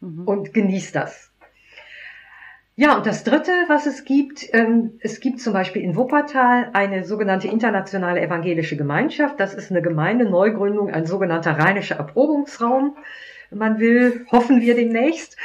mhm. 0.01 0.23
und 0.27 0.53
genießt 0.53 0.95
das. 0.95 1.31
Ja, 2.75 2.97
und 2.97 3.05
das 3.05 3.23
Dritte, 3.23 3.51
was 3.67 3.85
es 3.85 4.05
gibt, 4.05 4.47
ähm, 4.53 4.93
es 5.01 5.19
gibt 5.19 5.39
zum 5.39 5.53
Beispiel 5.53 5.83
in 5.83 5.95
Wuppertal 5.95 6.69
eine 6.73 7.03
sogenannte 7.03 7.47
internationale 7.47 8.21
evangelische 8.21 8.77
Gemeinschaft. 8.77 9.39
Das 9.39 9.53
ist 9.53 9.71
eine 9.71 9.81
Gemeindeneugründung, 9.81 10.89
ein 10.89 11.05
sogenannter 11.05 11.59
rheinischer 11.59 11.97
Erprobungsraum. 11.97 12.97
Man 13.53 13.79
will, 13.79 14.25
hoffen 14.31 14.61
wir 14.61 14.75
demnächst. 14.75 15.37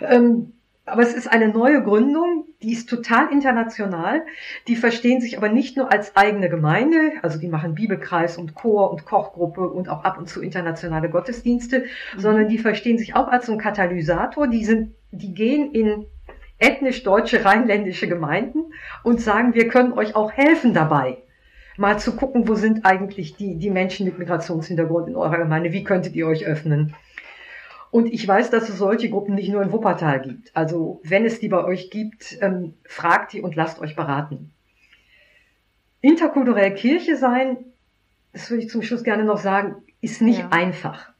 Ähm, 0.00 0.52
aber 0.88 1.02
es 1.02 1.14
ist 1.14 1.30
eine 1.30 1.48
neue 1.48 1.82
Gründung, 1.82 2.46
die 2.62 2.72
ist 2.72 2.88
total 2.88 3.30
international. 3.30 4.22
Die 4.66 4.76
verstehen 4.76 5.20
sich 5.20 5.36
aber 5.36 5.48
nicht 5.48 5.76
nur 5.76 5.92
als 5.92 6.16
eigene 6.16 6.48
Gemeinde, 6.48 7.12
also 7.22 7.38
die 7.38 7.48
machen 7.48 7.74
Bibelkreis 7.74 8.36
und 8.36 8.54
Chor 8.54 8.90
und 8.90 9.04
Kochgruppe 9.04 9.68
und 9.68 9.88
auch 9.88 10.04
ab 10.04 10.18
und 10.18 10.28
zu 10.28 10.40
internationale 10.40 11.10
Gottesdienste, 11.10 11.80
mhm. 11.80 12.20
sondern 12.20 12.48
die 12.48 12.58
verstehen 12.58 12.98
sich 12.98 13.14
auch 13.14 13.28
als 13.28 13.46
so 13.46 13.52
ein 13.52 13.58
Katalysator. 13.58 14.48
Die 14.48 14.64
sind, 14.64 14.94
die 15.10 15.34
gehen 15.34 15.72
in 15.72 16.06
ethnisch 16.58 17.02
deutsche 17.04 17.44
rheinländische 17.44 18.08
Gemeinden 18.08 18.72
und 19.04 19.20
sagen, 19.20 19.54
wir 19.54 19.68
können 19.68 19.92
euch 19.92 20.16
auch 20.16 20.32
helfen 20.32 20.74
dabei. 20.74 21.18
Mal 21.76 22.00
zu 22.00 22.16
gucken, 22.16 22.48
wo 22.48 22.54
sind 22.54 22.84
eigentlich 22.84 23.36
die, 23.36 23.56
die 23.56 23.70
Menschen 23.70 24.04
mit 24.04 24.18
Migrationshintergrund 24.18 25.08
in 25.08 25.14
eurer 25.14 25.38
Gemeinde, 25.38 25.72
wie 25.72 25.84
könntet 25.84 26.16
ihr 26.16 26.26
euch 26.26 26.44
öffnen? 26.44 26.96
Und 27.90 28.06
ich 28.12 28.26
weiß, 28.26 28.50
dass 28.50 28.68
es 28.68 28.78
solche 28.78 29.08
Gruppen 29.08 29.34
nicht 29.34 29.50
nur 29.50 29.62
in 29.62 29.72
Wuppertal 29.72 30.20
gibt. 30.20 30.54
Also 30.54 31.00
wenn 31.04 31.24
es 31.24 31.40
die 31.40 31.48
bei 31.48 31.64
euch 31.64 31.90
gibt, 31.90 32.38
ähm, 32.40 32.74
fragt 32.84 33.32
die 33.32 33.40
und 33.40 33.56
lasst 33.56 33.80
euch 33.80 33.96
beraten. 33.96 34.50
Interkulturell 36.00 36.74
Kirche 36.74 37.16
sein, 37.16 37.56
das 38.32 38.50
würde 38.50 38.64
ich 38.64 38.70
zum 38.70 38.82
Schluss 38.82 39.02
gerne 39.02 39.24
noch 39.24 39.38
sagen, 39.38 39.76
ist 40.00 40.22
nicht 40.22 40.40
ja. 40.40 40.48
einfach. 40.50 41.10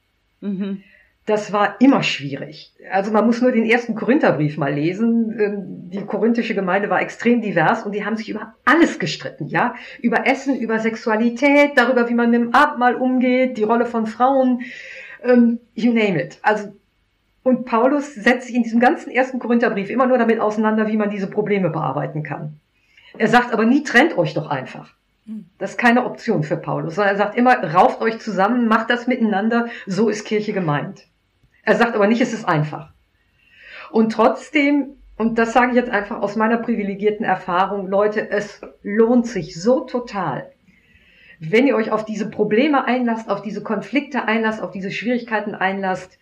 Mhm 0.41 0.83
das 1.29 1.53
war 1.53 1.77
immer 1.81 2.03
schwierig. 2.03 2.73
Also 2.91 3.12
man 3.12 3.27
muss 3.27 3.43
nur 3.43 3.53
den 3.53 3.66
ersten 3.66 3.95
Korintherbrief 3.95 4.57
mal 4.57 4.73
lesen. 4.73 5.39
Ähm, 5.39 5.91
die 5.91 6.01
korinthische 6.01 6.55
Gemeinde 6.55 6.89
war 6.89 7.03
extrem 7.03 7.43
divers 7.43 7.83
und 7.83 7.93
die 7.93 8.05
haben 8.05 8.16
sich 8.16 8.31
über 8.31 8.55
alles 8.64 8.99
gestritten, 8.99 9.47
ja? 9.49 9.75
Über 10.01 10.27
Essen, 10.27 10.59
über 10.59 10.79
Sexualität, 10.79 11.73
darüber, 11.77 12.09
wie 12.09 12.14
man 12.14 12.31
mit 12.31 12.41
dem 12.41 12.55
Abendmahl 12.55 12.95
umgeht, 12.95 13.59
die 13.59 13.62
Rolle 13.62 13.85
von 13.85 14.07
Frauen, 14.07 14.62
ähm, 15.23 15.61
you 15.75 15.93
name 15.93 16.23
it. 16.23 16.39
Also, 16.43 16.75
und 17.43 17.64
Paulus 17.64 18.14
setzt 18.14 18.47
sich 18.47 18.57
in 18.57 18.62
diesem 18.62 18.81
ganzen 18.81 19.11
ersten 19.11 19.39
Korintherbrief 19.39 19.91
immer 19.91 20.07
nur 20.07 20.19
damit 20.19 20.41
auseinander, 20.41 20.87
wie 20.89 20.97
man 20.97 21.11
diese 21.11 21.29
Probleme 21.29 21.71
bearbeiten 21.71 22.23
kann. 22.23 22.61
Er 23.16 23.29
sagt 23.29 23.53
aber 23.53 23.64
nie, 23.64 23.83
trennt 23.83 24.19
euch 24.19 24.35
doch 24.35 24.49
einfach. 24.49 24.93
Das 25.59 25.73
ist 25.73 25.77
keine 25.79 26.07
Option 26.07 26.43
für 26.43 26.57
Paulus, 26.57 26.95
sondern 26.95 27.14
er 27.14 27.19
sagt 27.19 27.37
immer, 27.37 27.62
rauft 27.75 28.01
euch 28.01 28.19
zusammen, 28.19 28.66
macht 28.66 28.89
das 28.89 29.07
miteinander, 29.07 29.69
so 29.87 30.09
ist 30.09 30.25
Kirche 30.25 30.55
gemeint. 30.55 31.07
Er 31.64 31.77
sagt 31.77 31.95
aber 31.95 32.07
nicht, 32.07 32.23
es 32.23 32.33
ist 32.33 32.47
einfach. 32.47 32.93
Und 33.91 34.12
trotzdem, 34.12 34.97
und 35.19 35.39
das 35.39 35.53
sage 35.53 35.71
ich 35.71 35.77
jetzt 35.77 35.91
einfach 35.91 36.23
aus 36.23 36.37
meiner 36.37 36.57
privilegierten 36.57 37.27
Erfahrung, 37.27 37.89
Leute, 37.89 38.31
es 38.31 38.62
lohnt 38.83 39.27
sich 39.27 39.61
so 39.61 39.81
total, 39.81 40.51
wenn 41.41 41.66
ihr 41.66 41.76
euch 41.76 41.91
auf 41.91 42.05
diese 42.05 42.28
Probleme 42.28 42.84
einlasst, 42.84 43.28
auf 43.28 43.43
diese 43.43 43.62
Konflikte 43.62 44.24
einlasst, 44.24 44.61
auf 44.61 44.70
diese 44.70 44.91
Schwierigkeiten 44.91 45.55
einlasst, 45.55 46.18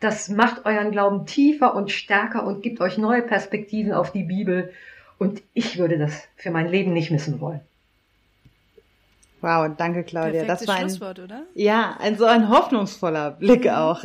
das 0.00 0.28
macht 0.28 0.64
euren 0.66 0.90
Glauben 0.90 1.26
tiefer 1.26 1.74
und 1.74 1.90
stärker 1.90 2.44
und 2.44 2.62
gibt 2.62 2.80
euch 2.80 2.98
neue 2.98 3.22
Perspektiven 3.22 3.92
auf 3.92 4.10
die 4.10 4.24
Bibel. 4.24 4.72
Und 5.18 5.42
ich 5.54 5.78
würde 5.78 5.98
das 5.98 6.26
für 6.36 6.50
mein 6.50 6.66
Leben 6.66 6.92
nicht 6.92 7.10
missen 7.10 7.40
wollen. 7.40 7.60
Wow, 9.40 9.70
danke 9.76 10.04
Claudia. 10.04 10.44
Perfektes 10.44 10.58
das 10.60 10.68
war 10.68 10.74
ein 10.76 10.88
Schlusswort, 10.88 11.18
oder? 11.18 11.42
Ja, 11.54 11.96
ein 12.00 12.16
so 12.16 12.24
ein 12.24 12.48
hoffnungsvoller 12.48 13.32
Blick 13.32 13.64
mhm. 13.64 13.70
auch. 13.70 14.04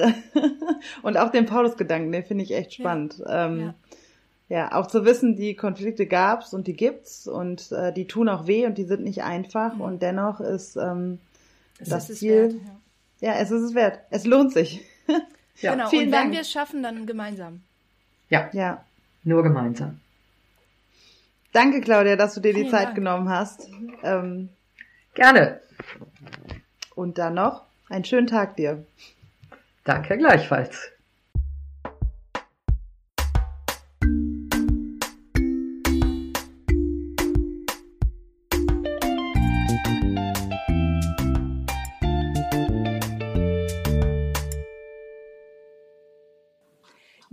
Und 1.04 1.18
auch 1.18 1.32
den 1.32 1.46
Paulus-Gedanken, 1.46 2.12
den 2.12 2.24
finde 2.24 2.44
ich 2.44 2.54
echt 2.56 2.74
spannend. 2.74 3.20
Ja. 3.20 3.46
Ähm, 3.46 3.60
ja. 3.60 3.74
Ja. 4.50 4.74
auch 4.74 4.88
zu 4.88 5.06
wissen, 5.06 5.36
die 5.36 5.56
Konflikte 5.56 6.06
gab's 6.06 6.54
und 6.54 6.68
die 6.68 6.74
gibt's 6.74 7.28
und 7.28 7.72
äh, 7.72 7.94
die 7.94 8.08
tun 8.08 8.30
auch 8.30 8.48
weh 8.48 8.66
und 8.66 8.78
die 8.78 8.86
sind 8.86 9.04
nicht 9.04 9.24
einfach 9.24 9.76
mhm. 9.76 9.82
und 9.82 10.02
dennoch 10.02 10.40
ist 10.40 10.76
ähm, 10.76 11.20
es 11.80 11.90
das 11.90 12.10
ist 12.10 12.20
Ziel. 12.20 12.54
Wert, 12.54 12.54
ja. 13.22 13.34
ja, 13.34 13.40
es 13.40 13.52
ist 13.52 13.62
es 13.62 13.76
wert. 13.76 14.00
Es 14.10 14.26
lohnt 14.26 14.54
sich. 14.54 14.84
ja. 15.08 15.16
Genau. 15.60 15.90
Vielen 15.90 16.10
und 16.10 16.12
wenn 16.12 16.32
wir 16.32 16.42
es 16.42 16.52
schaffen, 16.52 16.84
dann 16.84 17.08
gemeinsam. 17.08 17.62
Ja. 18.30 18.48
Ja. 18.54 18.86
Nur 19.24 19.42
gemeinsam. 19.42 20.00
Danke, 21.52 21.82
Claudia, 21.82 22.16
dass 22.16 22.36
du 22.36 22.42
dir 22.42 22.54
Vielen 22.54 22.66
die 22.66 22.72
Zeit 22.72 22.86
Dank. 22.86 22.96
genommen 22.96 23.28
hast. 23.28 23.68
Ähm, 24.04 24.50
Gerne. 25.16 25.60
Und 26.94 27.18
dann 27.18 27.34
noch 27.34 27.64
einen 27.90 28.06
schönen 28.06 28.28
Tag 28.28 28.56
dir. 28.56 28.86
Danke 29.84 30.18
gleichfalls. 30.18 30.92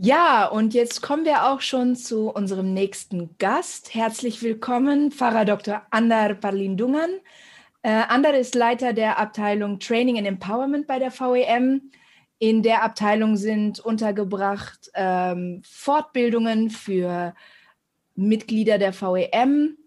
Ja, 0.04 0.44
und 0.48 0.74
jetzt 0.74 1.00
kommen 1.00 1.24
wir 1.24 1.46
auch 1.46 1.62
schon 1.62 1.96
zu 1.96 2.28
unserem 2.28 2.74
nächsten 2.74 3.38
Gast. 3.38 3.94
Herzlich 3.94 4.42
willkommen, 4.42 5.10
Pfarrer 5.10 5.46
Dr. 5.46 5.80
Andar 5.88 6.34
Parlindungan. 6.34 7.08
Äh, 7.80 8.02
Ander 8.08 8.38
ist 8.38 8.54
Leiter 8.54 8.92
der 8.92 9.18
Abteilung 9.18 9.80
Training 9.80 10.18
and 10.18 10.26
Empowerment 10.26 10.86
bei 10.86 10.98
der 10.98 11.10
VEM. 11.10 11.90
In 12.38 12.62
der 12.62 12.82
Abteilung 12.82 13.38
sind 13.38 13.80
untergebracht 13.80 14.90
ähm, 14.92 15.62
Fortbildungen 15.64 16.68
für 16.68 17.34
Mitglieder 18.14 18.76
der 18.76 18.92
VEM, 18.92 19.78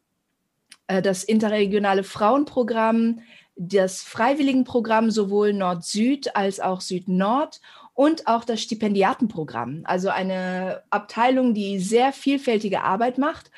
äh, 0.87 1.03
das 1.03 1.25
interregionale 1.25 2.03
Frauenprogramm, 2.03 3.19
das 3.55 4.01
Freiwilligenprogramm 4.01 5.11
sowohl 5.11 5.53
Nord-Süd 5.53 6.35
als 6.35 6.59
auch 6.59 6.81
Süd-Nord 6.81 7.61
und 7.97 8.27
auch 8.27 8.43
das 8.43 8.61
Stipendiatenprogramm. 8.61 9.81
Also 9.85 10.09
eine 10.09 10.83
Abteilung, 10.91 11.55
die 11.55 11.79
sehr 11.79 12.13
vielfältige 12.13 12.83
Arbeit 12.83 13.17
macht 13.17 13.49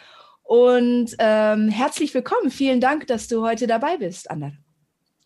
und 0.44 1.14
ähm, 1.20 1.68
herzlich 1.68 2.14
willkommen. 2.14 2.50
Vielen 2.50 2.80
Dank, 2.80 3.06
dass 3.08 3.28
du 3.28 3.46
heute 3.46 3.68
dabei 3.68 3.98
bist, 3.98 4.32
Anna. 4.32 4.54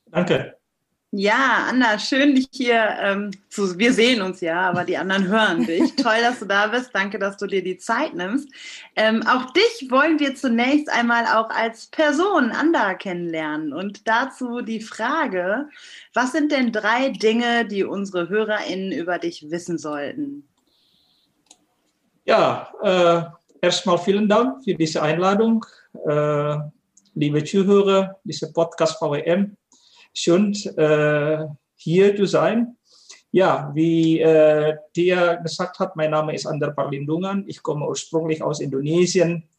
Danke. 0.08 0.58
Ja, 1.16 1.68
Anna, 1.70 2.00
schön 2.00 2.34
dich 2.34 2.48
hier 2.52 2.98
ähm, 3.00 3.30
zu. 3.48 3.78
Wir 3.78 3.94
sehen 3.94 4.24
uns 4.24 4.42
ja, 4.42 4.62
aber 4.62 4.84
die 4.84 4.98
anderen 4.98 5.28
hören 5.28 5.64
dich. 5.64 5.96
Toll, 5.96 6.16
dass 6.24 6.40
du 6.40 6.46
da 6.46 6.66
bist. 6.66 6.90
Danke, 6.92 7.20
dass 7.20 7.38
du 7.38 7.46
dir 7.46 7.64
die 7.64 7.78
Zeit 7.78 8.16
nimmst. 8.16 8.50
Ähm, 8.96 9.22
auch 9.28 9.54
dich 9.54 9.92
wollen 9.92 10.20
wir 10.20 10.34
zunächst 10.34 10.90
einmal 10.90 11.26
auch 11.28 11.52
als 11.52 11.86
Person 11.86 12.50
Anna 12.50 12.96
kennenlernen. 12.96 13.74
Und 13.74 14.08
dazu 14.08 14.62
die 14.62 14.82
Frage: 14.82 15.70
Was 16.16 16.32
sind 16.32 16.52
denn 16.52 16.72
drei 16.72 17.10
Dinge, 17.10 17.66
die 17.66 17.84
unsere 17.84 18.28
HörerInnen 18.28 18.92
über 18.92 19.20
dich 19.20 19.52
wissen 19.52 19.78
sollten? 19.78 20.48
Ja, 22.26 22.72
äh, 22.82 23.22
erstmal 23.64 24.00
vielen 24.00 24.28
Dank 24.28 24.64
für 24.64 24.74
diese 24.74 25.04
Einladung, 25.04 25.64
äh, 26.08 26.58
liebe 27.14 27.44
Zuhörer, 27.44 28.20
dieser 28.24 28.52
Podcast 28.52 28.98
VWM. 28.98 29.56
Schön, 30.16 30.54
äh, 30.78 31.46
hier 31.76 32.16
zu 32.16 32.26
sein. 32.26 32.78
Ja, 33.32 33.72
wie 33.74 34.20
äh, 34.20 34.78
Tia 34.94 35.36
gesagt 35.36 35.80
hat, 35.80 35.96
mein 35.96 36.12
Name 36.12 36.36
ist 36.36 36.46
Ander 36.46 36.70
Parlindungan. 36.70 37.46
Ich 37.48 37.64
komme 37.64 37.88
ursprünglich 37.88 38.44
aus 38.44 38.60
Indonesien. 38.60 39.50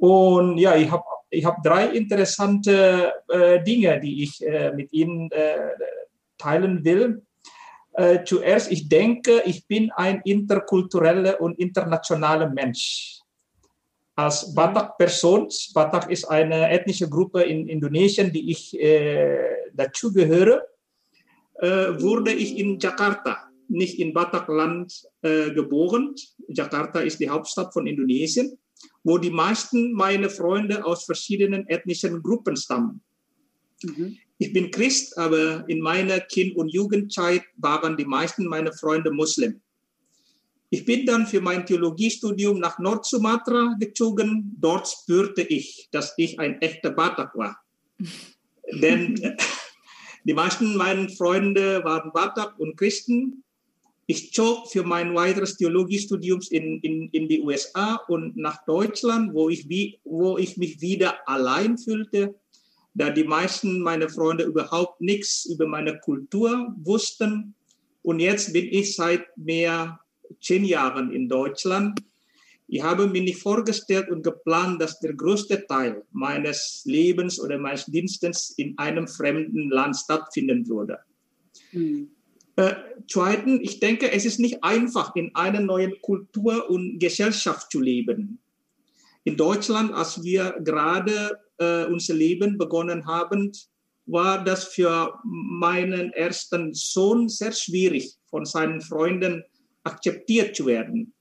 Und 0.00 0.56
ja, 0.56 0.76
ich 0.76 0.90
habe 0.90 1.04
ich 1.28 1.44
hab 1.44 1.62
drei 1.62 1.88
interessante 1.88 3.12
äh, 3.28 3.62
Dinge, 3.62 4.00
die 4.00 4.22
ich 4.22 4.42
äh, 4.46 4.72
mit 4.72 4.90
Ihnen 4.94 5.30
äh, 5.30 5.58
teilen 6.38 6.82
will. 6.86 7.22
Äh, 7.92 8.24
zuerst, 8.24 8.72
ich 8.72 8.88
denke, 8.88 9.42
ich 9.44 9.66
bin 9.66 9.90
ein 9.90 10.22
interkultureller 10.24 11.38
und 11.38 11.58
internationaler 11.58 12.48
Mensch 12.48 13.22
als 14.14 14.54
Batak-Person, 14.54 15.48
Batak 15.74 16.10
ist 16.10 16.24
eine 16.24 16.70
ethnische 16.70 17.08
Gruppe 17.08 17.42
in 17.42 17.66
Indonesien, 17.68 18.32
die 18.32 18.50
ich 18.50 18.78
äh, 19.72 19.76
dazu 19.76 20.12
gehöre, 20.12 20.62
äh, 21.54 22.00
wurde 22.00 22.32
ich 22.32 22.58
in 22.58 22.78
Jakarta, 22.78 23.50
nicht 23.68 23.98
in 23.98 24.12
Batakland 24.12 24.92
äh, 25.22 25.50
geboren. 25.52 26.14
Jakarta 26.48 27.00
ist 27.00 27.20
die 27.20 27.28
Hauptstadt 27.28 27.72
von 27.72 27.86
Indonesien, 27.86 28.58
wo 29.04 29.18
die 29.18 29.30
meisten 29.30 29.92
meiner 29.92 30.30
Freunde 30.30 30.84
aus 30.84 31.04
verschiedenen 31.04 31.66
ethnischen 31.68 32.22
Gruppen 32.22 32.56
stammen. 32.56 33.00
Mhm. 33.82 34.18
Ich 34.38 34.52
bin 34.52 34.70
Christ, 34.70 35.16
aber 35.18 35.64
in 35.68 35.80
meiner 35.80 36.20
Kind- 36.20 36.56
und 36.56 36.68
Jugendzeit 36.68 37.42
waren 37.56 37.96
die 37.96 38.04
meisten 38.04 38.46
meiner 38.46 38.72
Freunde 38.72 39.12
Muslim. 39.12 39.60
Ich 40.70 40.84
bin 40.84 41.04
dann 41.04 41.26
für 41.26 41.40
mein 41.40 41.66
Theologiestudium 41.66 42.58
nach 42.58 42.78
Nord-Sumatra 42.78 43.76
gezogen. 43.78 44.56
Dort 44.58 44.88
spürte 44.88 45.42
ich, 45.42 45.88
dass 45.92 46.14
ich 46.16 46.40
ein 46.40 46.60
echter 46.62 46.90
Batak 46.90 47.36
war. 47.36 47.58
Denn 48.72 49.36
die 50.24 50.34
meisten 50.34 50.76
meiner 50.76 51.08
Freunde 51.08 51.82
waren 51.84 52.12
Batak 52.12 52.58
und 52.58 52.76
Christen. 52.76 53.42
ich 54.06 54.32
zog 54.32 54.70
für 54.70 54.82
mein 54.82 55.14
weiteres 55.14 55.56
Theologiestudium 55.56 56.40
in, 56.50 56.80
in, 56.80 57.08
in 57.10 57.28
die 57.28 57.40
USA 57.40 57.96
und 58.08 58.36
nach 58.36 58.64
Deutschland, 58.66 59.32
wo 59.32 59.48
ich, 59.48 59.66
wo 60.04 60.38
ich 60.38 60.56
mich 60.56 60.80
wieder 60.80 61.26
allein 61.28 61.78
fühlte, 61.78 62.34
da 62.94 63.10
die 63.10 63.24
meisten 63.24 63.80
meiner 63.80 64.08
Freunde 64.08 64.44
überhaupt 64.44 65.00
nichts 65.00 65.46
über 65.46 65.66
meine 65.66 65.98
Kultur 65.98 66.74
wussten. 66.82 67.54
Und 68.02 68.20
jetzt 68.20 68.52
bin 68.52 68.66
ich 68.70 68.94
seit 68.94 69.24
mehr 69.36 70.00
zehn 70.40 70.64
Jahren 70.64 71.12
in 71.12 71.28
Deutschland. 71.28 72.00
Ich 72.72 72.82
habe 72.82 73.06
mir 73.06 73.20
nicht 73.20 73.42
vorgestellt 73.42 74.08
und 74.08 74.22
geplant, 74.22 74.80
dass 74.80 74.98
der 74.98 75.12
größte 75.12 75.66
Teil 75.66 76.04
meines 76.10 76.80
Lebens 76.86 77.38
oder 77.38 77.58
meines 77.58 77.84
Dienstes 77.84 78.54
in 78.56 78.78
einem 78.78 79.06
fremden 79.06 79.68
Land 79.68 79.94
stattfinden 79.94 80.66
würde. 80.66 80.98
Hm. 81.72 82.08
Äh, 82.56 82.72
zweitens, 83.06 83.60
ich 83.62 83.78
denke, 83.78 84.10
es 84.10 84.24
ist 84.24 84.40
nicht 84.40 84.64
einfach, 84.64 85.14
in 85.16 85.34
einer 85.34 85.60
neuen 85.60 86.00
Kultur 86.00 86.70
und 86.70 86.98
Gesellschaft 86.98 87.70
zu 87.70 87.78
leben. 87.78 88.38
In 89.24 89.36
Deutschland, 89.36 89.92
als 89.92 90.22
wir 90.22 90.56
gerade 90.64 91.38
äh, 91.58 91.84
unser 91.84 92.14
Leben 92.14 92.56
begonnen 92.56 93.04
haben, 93.04 93.52
war 94.06 94.42
das 94.42 94.64
für 94.64 95.20
meinen 95.24 96.10
ersten 96.14 96.72
Sohn 96.72 97.28
sehr 97.28 97.52
schwierig, 97.52 98.14
von 98.30 98.46
seinen 98.46 98.80
Freunden 98.80 99.44
akzeptiert 99.84 100.56
zu 100.56 100.64
werden. 100.64 101.12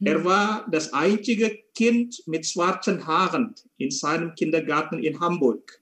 Er 0.00 0.24
war 0.24 0.66
das 0.70 0.92
einzige 0.92 1.58
Kind 1.74 2.22
mit 2.26 2.46
schwarzen 2.46 3.06
Haaren 3.06 3.54
in 3.78 3.90
seinem 3.90 4.34
Kindergarten 4.34 4.98
in 4.98 5.20
Hamburg. 5.20 5.80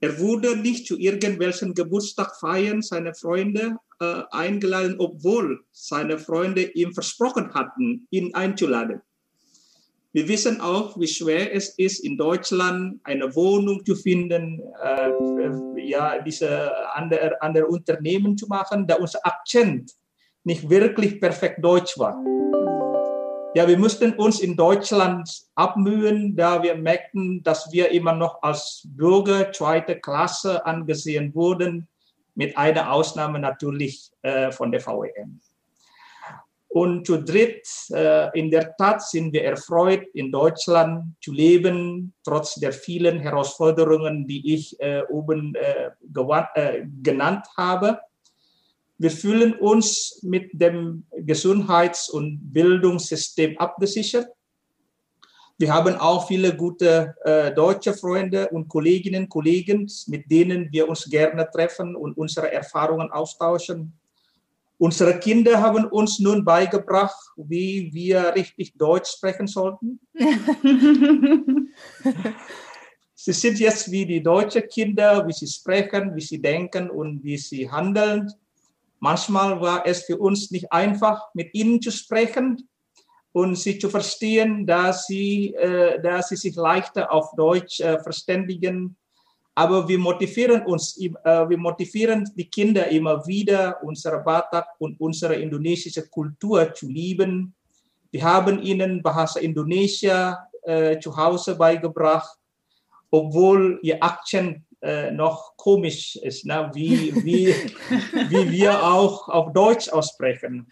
Er 0.00 0.18
wurde 0.18 0.56
nicht 0.56 0.86
zu 0.86 0.98
irgendwelchen 0.98 1.74
Geburtstagfeiern 1.74 2.82
seiner 2.82 3.14
Freunde 3.14 3.76
äh, 4.00 4.22
eingeladen, 4.32 4.96
obwohl 4.98 5.64
seine 5.70 6.18
Freunde 6.18 6.62
ihm 6.62 6.92
versprochen 6.92 7.54
hatten, 7.54 8.08
ihn 8.10 8.34
einzuladen. 8.34 9.00
Wir 10.12 10.28
wissen 10.28 10.60
auch, 10.60 10.98
wie 10.98 11.06
schwer 11.06 11.54
es 11.54 11.78
ist, 11.78 12.00
in 12.00 12.18
Deutschland 12.18 13.00
eine 13.04 13.34
Wohnung 13.36 13.84
zu 13.84 13.94
finden, 13.94 14.60
äh, 14.82 15.88
ja, 15.88 16.20
diese 16.20 16.72
andere, 16.94 17.40
andere 17.40 17.66
Unternehmen 17.66 18.36
zu 18.36 18.46
machen, 18.48 18.86
da 18.86 18.96
unser 18.96 19.24
Akzent 19.24 19.92
nicht 20.44 20.68
wirklich 20.68 21.20
perfekt 21.20 21.64
Deutsch 21.64 21.96
war. 21.98 22.22
Ja, 23.54 23.68
wir 23.68 23.78
mussten 23.78 24.14
uns 24.14 24.40
in 24.40 24.56
Deutschland 24.56 25.28
abmühen, 25.56 26.34
da 26.34 26.62
wir 26.62 26.74
merkten, 26.74 27.42
dass 27.42 27.70
wir 27.70 27.90
immer 27.90 28.14
noch 28.14 28.42
als 28.42 28.82
Bürger 28.86 29.52
zweiter 29.52 29.96
Klasse 29.96 30.64
angesehen 30.64 31.34
wurden, 31.34 31.86
mit 32.34 32.56
einer 32.56 32.90
Ausnahme 32.90 33.38
natürlich 33.38 34.10
äh, 34.22 34.50
von 34.52 34.72
der 34.72 34.80
VEM. 34.80 35.38
Und 36.68 37.06
zu 37.06 37.22
dritt, 37.22 37.68
äh, 37.90 38.30
in 38.38 38.50
der 38.50 38.74
Tat 38.76 39.02
sind 39.02 39.34
wir 39.34 39.44
erfreut, 39.44 40.06
in 40.14 40.32
Deutschland 40.32 41.14
zu 41.20 41.30
leben, 41.30 42.14
trotz 42.24 42.54
der 42.54 42.72
vielen 42.72 43.20
Herausforderungen, 43.20 44.26
die 44.26 44.54
ich 44.54 44.80
äh, 44.80 45.02
oben 45.10 45.54
äh, 45.56 45.90
äh, 46.54 46.86
genannt 47.02 47.46
habe. 47.58 48.00
Wir 49.02 49.10
fühlen 49.10 49.54
uns 49.54 50.20
mit 50.22 50.50
dem 50.52 51.02
Gesundheits- 51.10 52.08
und 52.08 52.38
Bildungssystem 52.52 53.58
abgesichert. 53.58 54.28
Wir 55.58 55.74
haben 55.74 55.96
auch 55.96 56.28
viele 56.28 56.56
gute 56.56 57.16
äh, 57.24 57.52
deutsche 57.52 57.94
Freunde 57.94 58.48
und 58.50 58.68
Kolleginnen 58.68 59.24
und 59.24 59.28
Kollegen, 59.28 59.90
mit 60.06 60.30
denen 60.30 60.70
wir 60.70 60.88
uns 60.88 61.10
gerne 61.10 61.50
treffen 61.50 61.96
und 61.96 62.16
unsere 62.16 62.52
Erfahrungen 62.52 63.10
austauschen. 63.10 63.92
Unsere 64.78 65.18
Kinder 65.18 65.60
haben 65.60 65.86
uns 65.86 66.20
nun 66.20 66.44
beigebracht, 66.44 67.18
wie 67.36 67.90
wir 67.92 68.32
richtig 68.36 68.74
Deutsch 68.78 69.10
sprechen 69.16 69.48
sollten. 69.48 69.98
sie 73.16 73.32
sind 73.32 73.58
jetzt 73.58 73.90
wie 73.90 74.06
die 74.06 74.22
deutschen 74.22 74.68
Kinder, 74.68 75.26
wie 75.26 75.32
sie 75.32 75.48
sprechen, 75.48 76.14
wie 76.14 76.20
sie 76.20 76.40
denken 76.40 76.88
und 76.88 77.24
wie 77.24 77.36
sie 77.36 77.68
handeln. 77.68 78.32
Manchmal 79.02 79.60
war 79.60 79.84
es 79.84 80.04
für 80.04 80.16
uns 80.16 80.52
nicht 80.52 80.70
einfach, 80.70 81.34
mit 81.34 81.52
ihnen 81.54 81.82
zu 81.82 81.90
sprechen 81.90 82.68
und 83.32 83.56
sie 83.58 83.76
zu 83.76 83.90
verstehen, 83.90 84.64
dass 84.64 85.08
sie, 85.08 85.52
äh, 85.54 86.00
dass 86.00 86.28
sie 86.28 86.36
sich 86.36 86.54
leichter 86.54 87.12
auf 87.12 87.32
Deutsch 87.36 87.80
äh, 87.80 87.98
verständigen. 87.98 88.96
Aber 89.56 89.88
wir 89.88 89.98
motivieren 89.98 90.64
uns, 90.66 90.96
äh, 91.00 91.10
wir 91.48 91.58
motivieren 91.58 92.30
die 92.36 92.48
Kinder 92.48 92.86
immer 92.92 93.26
wieder, 93.26 93.82
unsere 93.82 94.20
Batak 94.20 94.68
und 94.78 95.00
unsere 95.00 95.34
indonesische 95.34 96.08
Kultur 96.08 96.72
zu 96.72 96.86
lieben. 96.86 97.56
Wir 98.12 98.22
haben 98.22 98.62
ihnen 98.62 99.02
Bahasa 99.02 99.40
Indonesia 99.40 100.46
zu 101.00 101.16
Hause 101.16 101.56
beigebracht, 101.56 102.38
obwohl 103.10 103.80
ihr 103.82 104.00
Akzent 104.00 104.62
äh, 104.82 105.10
noch 105.12 105.56
komisch 105.56 106.16
ist, 106.16 106.44
ne? 106.44 106.70
wie, 106.74 107.14
wie, 107.24 107.54
wie 108.28 108.50
wir 108.50 108.82
auch 108.82 109.28
auf 109.28 109.52
Deutsch 109.52 109.88
aussprechen. 109.88 110.66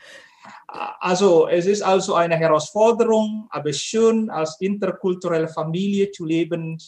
Also 0.67 1.49
es 1.49 1.67
ist 1.67 1.83
also 1.83 2.15
eine 2.15 2.37
Herausforderung, 2.37 3.47
aber 3.51 3.73
schön 3.73 4.31
als 4.31 4.61
interkulturelle 4.61 5.49
Familie 5.49 6.11
zu 6.11 6.25
leben. 6.25 6.79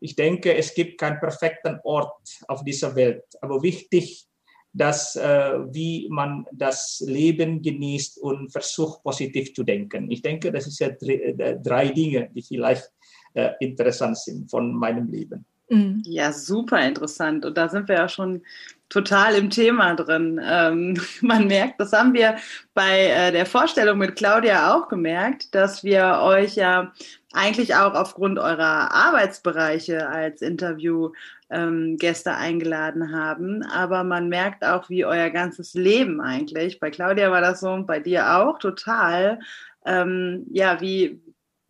Ich 0.00 0.14
denke, 0.14 0.54
es 0.54 0.74
gibt 0.74 0.98
keinen 0.98 1.20
perfekten 1.20 1.80
Ort 1.84 2.22
auf 2.46 2.64
dieser 2.64 2.94
Welt, 2.94 3.24
aber 3.40 3.62
wichtig, 3.62 4.28
dass 4.72 5.16
äh, 5.16 5.58
wie 5.72 6.08
man 6.10 6.46
das 6.52 7.02
Leben 7.06 7.62
genießt 7.62 8.18
und 8.18 8.50
versucht 8.50 9.02
positiv 9.02 9.54
zu 9.54 9.64
denken. 9.64 10.10
Ich 10.10 10.22
denke, 10.22 10.52
das 10.52 10.64
sind 10.64 10.78
ja 10.78 10.90
drei, 10.90 11.14
äh, 11.14 11.58
drei 11.60 11.88
Dinge, 11.88 12.30
die 12.34 12.42
vielleicht 12.42 12.92
äh, 13.34 13.50
interessant 13.60 14.18
sind 14.18 14.50
von 14.50 14.72
meinem 14.74 15.08
Leben. 15.08 15.44
Mhm. 15.68 16.02
Ja, 16.04 16.32
super 16.32 16.80
interessant. 16.86 17.44
Und 17.44 17.56
da 17.56 17.68
sind 17.68 17.88
wir 17.88 17.96
ja 17.96 18.08
schon 18.08 18.42
total 18.88 19.34
im 19.34 19.50
Thema 19.50 19.94
drin. 19.94 20.40
Ähm, 20.42 21.00
man 21.20 21.46
merkt, 21.46 21.80
das 21.80 21.92
haben 21.92 22.14
wir 22.14 22.36
bei 22.74 23.06
äh, 23.06 23.32
der 23.32 23.46
Vorstellung 23.46 23.98
mit 23.98 24.16
Claudia 24.16 24.74
auch 24.74 24.88
gemerkt, 24.88 25.54
dass 25.54 25.84
wir 25.84 26.20
euch 26.22 26.56
ja 26.56 26.92
eigentlich 27.32 27.74
auch 27.74 27.94
aufgrund 27.94 28.38
eurer 28.38 28.92
Arbeitsbereiche 28.92 30.08
als 30.08 30.40
Interviewgäste 30.40 32.30
ähm, 32.30 32.36
eingeladen 32.36 33.12
haben. 33.12 33.62
Aber 33.64 34.04
man 34.04 34.28
merkt 34.30 34.64
auch, 34.64 34.88
wie 34.88 35.04
euer 35.04 35.28
ganzes 35.28 35.74
Leben 35.74 36.22
eigentlich, 36.22 36.80
bei 36.80 36.90
Claudia 36.90 37.30
war 37.30 37.42
das 37.42 37.60
so 37.60 37.70
und 37.70 37.86
bei 37.86 38.00
dir 38.00 38.38
auch 38.38 38.58
total, 38.58 39.40
ähm, 39.84 40.46
ja, 40.50 40.80
wie, 40.80 41.20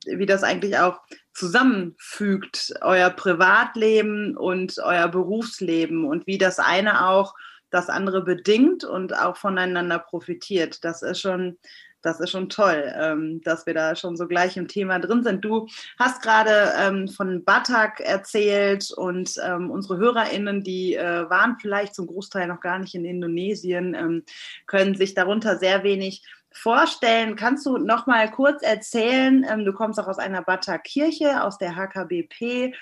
wie 0.07 0.27
das 0.27 0.45
eigentlich 0.45 0.79
auch 0.79 1.01
zusammenfügt, 1.39 2.75
euer 2.81 3.11
Privatleben 3.11 4.37
und 4.37 4.79
euer 4.83 5.07
Berufsleben 5.07 6.05
und 6.05 6.27
wie 6.27 6.37
das 6.37 6.59
eine 6.59 7.07
auch 7.07 7.35
das 7.71 7.89
andere 7.89 8.23
bedingt 8.23 8.83
und 8.83 9.17
auch 9.17 9.37
voneinander 9.37 10.01
profitiert. 10.01 10.85
Das 10.85 11.03
ist 11.03 11.21
schon, 11.21 11.57
das 12.03 12.19
ist 12.19 12.31
schon 12.31 12.49
toll, 12.49 12.93
ähm, 12.99 13.41
dass 13.45 13.67
wir 13.67 13.75
da 13.75 13.95
schon 13.95 14.17
so 14.17 14.27
gleich 14.27 14.57
im 14.57 14.67
Thema 14.67 14.99
drin 14.99 15.23
sind. 15.23 15.45
Du 15.45 15.69
hast 15.97 16.23
gerade 16.23 16.73
ähm, 16.77 17.07
von 17.07 17.45
Batak 17.45 18.01
erzählt 18.01 18.91
und 18.91 19.35
ähm, 19.45 19.71
unsere 19.71 19.99
HörerInnen, 19.99 20.65
die 20.65 20.95
äh, 20.95 21.31
waren 21.31 21.57
vielleicht 21.61 21.95
zum 21.95 22.09
Großteil 22.09 22.49
noch 22.49 22.61
gar 22.61 22.81
nicht 22.81 22.97
in 22.97 23.05
Indonesien, 23.05 24.25
können 24.67 24.97
sich 24.97 25.15
darunter 25.15 25.57
sehr 25.59 25.85
wenig 25.85 26.25
vorstellen. 26.59 27.37
Kannst 27.37 27.65
du 27.67 27.79
noch 27.79 28.07
mal 28.07 28.31
kurz 28.31 28.63
erzählen, 28.63 29.47
ähm, 29.49 29.65
du 29.65 29.73
kommst 29.73 29.99
auch 30.01 30.09
aus 30.09 30.19
einer 30.19 30.43
Bata 30.43 30.79
Kirche, 30.79 31.43
aus 31.43 31.59
der 31.59 31.77
HKBP. 31.77 32.75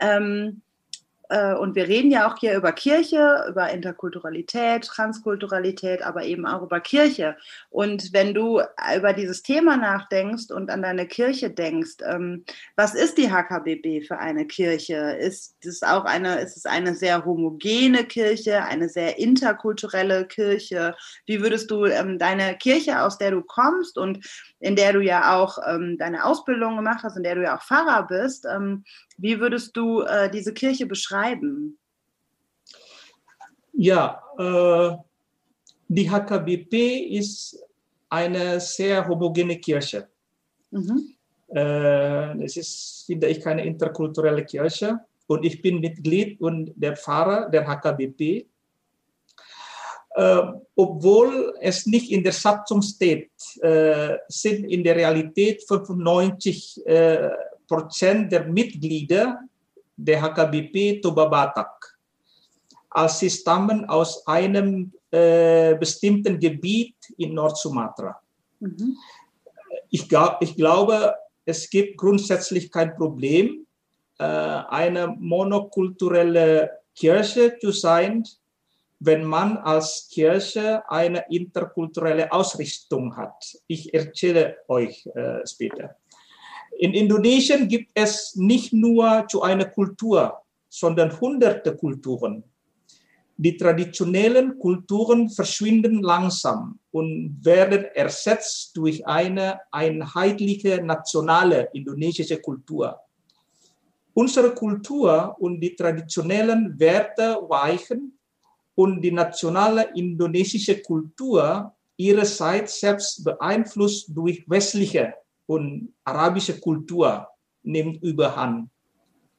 Ähm, 0.00 0.60
äh, 0.60 0.73
und 1.30 1.74
wir 1.74 1.88
reden 1.88 2.10
ja 2.10 2.30
auch 2.30 2.38
hier 2.38 2.54
über 2.56 2.72
Kirche, 2.72 3.46
über 3.48 3.70
Interkulturalität, 3.70 4.84
Transkulturalität, 4.84 6.02
aber 6.02 6.24
eben 6.24 6.46
auch 6.46 6.62
über 6.62 6.80
Kirche. 6.80 7.36
Und 7.70 8.12
wenn 8.12 8.34
du 8.34 8.60
über 8.96 9.12
dieses 9.12 9.42
Thema 9.42 9.76
nachdenkst 9.76 10.50
und 10.50 10.70
an 10.70 10.82
deine 10.82 11.06
Kirche 11.06 11.50
denkst, 11.50 11.96
ähm, 12.04 12.44
was 12.76 12.94
ist 12.94 13.16
die 13.18 13.30
HKBB 13.30 14.06
für 14.06 14.18
eine 14.18 14.46
Kirche? 14.46 14.94
Ist 14.94 15.56
es 15.64 15.82
auch 15.82 16.04
eine, 16.04 16.40
ist 16.40 16.56
es 16.56 16.66
eine 16.66 16.94
sehr 16.94 17.24
homogene 17.24 18.04
Kirche, 18.04 18.64
eine 18.64 18.88
sehr 18.88 19.18
interkulturelle 19.18 20.26
Kirche? 20.26 20.94
Wie 21.26 21.40
würdest 21.40 21.70
du 21.70 21.86
ähm, 21.86 22.18
deine 22.18 22.56
Kirche, 22.58 23.00
aus 23.00 23.18
der 23.18 23.30
du 23.30 23.42
kommst 23.42 23.98
und 23.98 24.24
in 24.60 24.76
der 24.76 24.92
du 24.92 25.00
ja 25.00 25.36
auch 25.36 25.58
ähm, 25.66 25.96
deine 25.98 26.24
Ausbildung 26.24 26.76
gemacht 26.76 27.02
hast, 27.02 27.16
in 27.16 27.22
der 27.22 27.34
du 27.34 27.42
ja 27.42 27.56
auch 27.56 27.62
Pfarrer 27.62 28.06
bist, 28.06 28.46
wie 29.16 29.38
würdest 29.38 29.76
du 29.76 30.02
äh, 30.02 30.30
diese 30.30 30.52
Kirche 30.52 30.86
beschreiben? 30.86 31.78
Ja, 33.72 34.22
äh, 34.38 34.96
die 35.88 36.10
HKBP 36.10 37.16
ist 37.18 37.58
eine 38.08 38.60
sehr 38.60 39.06
homogene 39.06 39.58
Kirche. 39.58 40.08
Mhm. 40.70 41.14
Äh, 41.48 42.44
es 42.44 42.56
ist, 42.56 43.04
finde 43.06 43.28
ich, 43.28 43.40
keine 43.40 43.64
interkulturelle 43.64 44.44
Kirche. 44.44 45.00
Und 45.26 45.44
ich 45.44 45.62
bin 45.62 45.80
Mitglied 45.80 46.40
und 46.40 46.72
der 46.76 46.96
Pfarrer 46.96 47.48
der 47.48 47.66
HKBP. 47.66 48.46
äh, 50.16 50.42
obwohl 50.76 51.54
es 51.60 51.86
nicht 51.86 52.10
in 52.12 52.22
der 52.22 52.32
Satzung 52.32 52.82
steht, 52.82 53.32
äh, 53.60 54.16
sind 54.28 54.64
in 54.64 54.84
der 54.84 54.96
Realität 54.96 55.64
95 55.66 56.86
äh, 56.86 57.30
Prozent 57.66 58.32
der 58.32 58.46
Mitglieder 58.46 59.40
der 59.96 60.22
HKBP 60.22 61.00
Toba 61.00 61.26
Batak, 61.26 61.98
als 62.90 63.18
sie 63.18 63.30
stammen 63.30 63.84
aus 63.86 64.26
einem 64.26 64.92
äh, 65.10 65.74
bestimmten 65.76 66.38
Gebiet 66.38 66.96
in 67.16 67.34
Nord-Sumatra. 67.34 68.20
Mhm. 68.60 68.96
Ich, 69.90 70.08
ich 70.40 70.56
glaube, 70.56 71.14
es 71.44 71.70
gibt 71.70 71.96
grundsätzlich 71.98 72.70
kein 72.70 72.96
Problem, 72.96 73.66
äh, 74.18 74.24
eine 74.24 75.08
monokulturelle 75.08 76.70
Kirche 76.94 77.58
zu 77.60 77.70
sein, 77.70 78.24
wenn 79.00 79.24
man 79.24 79.58
als 79.58 80.08
Kirche 80.10 80.88
eine 80.88 81.24
interkulturelle 81.28 82.32
Ausrichtung 82.32 83.16
hat. 83.16 83.56
Ich 83.66 83.92
erzähle 83.92 84.56
euch 84.68 85.06
äh, 85.14 85.46
später. 85.46 85.96
In 86.78 86.92
Indonesien 86.92 87.68
gibt 87.68 87.90
es 87.94 88.34
nicht 88.36 88.72
nur 88.72 89.26
zu 89.28 89.42
einer 89.42 89.66
Kultur, 89.66 90.42
sondern 90.68 91.20
hunderte 91.20 91.76
Kulturen. 91.76 92.42
Die 93.36 93.56
traditionellen 93.56 94.58
Kulturen 94.58 95.28
verschwinden 95.28 96.02
langsam 96.02 96.78
und 96.92 97.38
werden 97.42 97.84
ersetzt 97.94 98.76
durch 98.76 99.04
eine 99.06 99.60
einheitliche 99.72 100.82
nationale 100.82 101.68
indonesische 101.72 102.40
Kultur. 102.40 102.96
Unsere 104.12 104.54
Kultur 104.54 105.34
und 105.40 105.60
die 105.60 105.74
traditionellen 105.74 106.78
Werte 106.78 107.38
weichen 107.48 108.16
und 108.76 109.00
die 109.00 109.10
nationale 109.10 109.90
indonesische 109.96 110.80
Kultur 110.80 111.72
ihrerseits 111.96 112.80
selbst 112.80 113.24
beeinflusst 113.24 114.10
durch 114.14 114.44
westliche 114.48 115.14
und 115.46 115.92
arabische 116.04 116.58
Kultur 116.60 117.26
nimmt 117.62 118.02
überhand. 118.02 118.70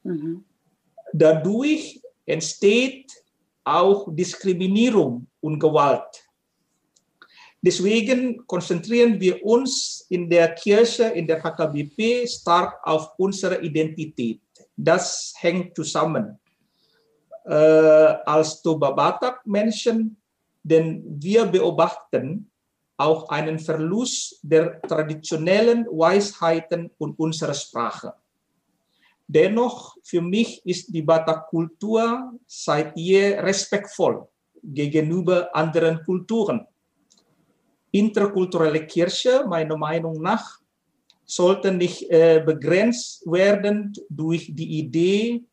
Mhm. 0.02 0.44
Dadurch 1.12 2.00
entsteht 2.24 3.12
auch 3.64 4.08
Diskriminierung 4.14 5.26
und 5.40 5.58
Gewalt. 5.58 6.26
Deswegen 7.60 8.46
konzentrieren 8.46 9.18
wir 9.18 9.44
uns 9.44 10.06
in 10.08 10.30
der 10.30 10.54
Kirche, 10.54 11.04
in 11.04 11.26
der 11.26 11.42
HKBP 11.42 12.28
stark 12.28 12.78
auf 12.84 13.10
unsere 13.18 13.60
Identität. 13.60 14.40
Das 14.76 15.34
hängt 15.38 15.74
zusammen 15.74 16.38
äh, 17.44 17.50
als 17.50 18.62
Toba 18.62 18.90
Batak 18.90 19.44
Menschen, 19.46 20.16
denn 20.62 21.02
wir 21.18 21.46
beobachten 21.46 22.50
auch 22.96 23.28
einen 23.28 23.58
Verlust 23.58 24.38
der 24.42 24.80
traditionellen 24.82 25.86
Weisheiten 25.86 26.90
und 26.98 27.18
unserer 27.18 27.54
Sprache. 27.54 28.14
Dennoch, 29.26 29.96
für 30.02 30.20
mich 30.20 30.64
ist 30.64 30.94
die 30.94 31.02
Batak-Kultur 31.02 32.32
seit 32.46 32.96
je 32.96 33.38
respektvoll 33.40 34.26
gegenüber 34.62 35.54
anderen 35.54 36.04
Kulturen. 36.04 36.66
Interkulturelle 37.90 38.86
Kirche, 38.86 39.44
meiner 39.48 39.76
Meinung 39.76 40.20
nach, 40.22 40.60
sollte 41.24 41.72
nicht 41.72 42.08
äh, 42.08 42.42
begrenzt 42.44 43.26
werden 43.26 43.92
durch 44.08 44.52
die 44.54 44.78
Idee, 44.78 45.44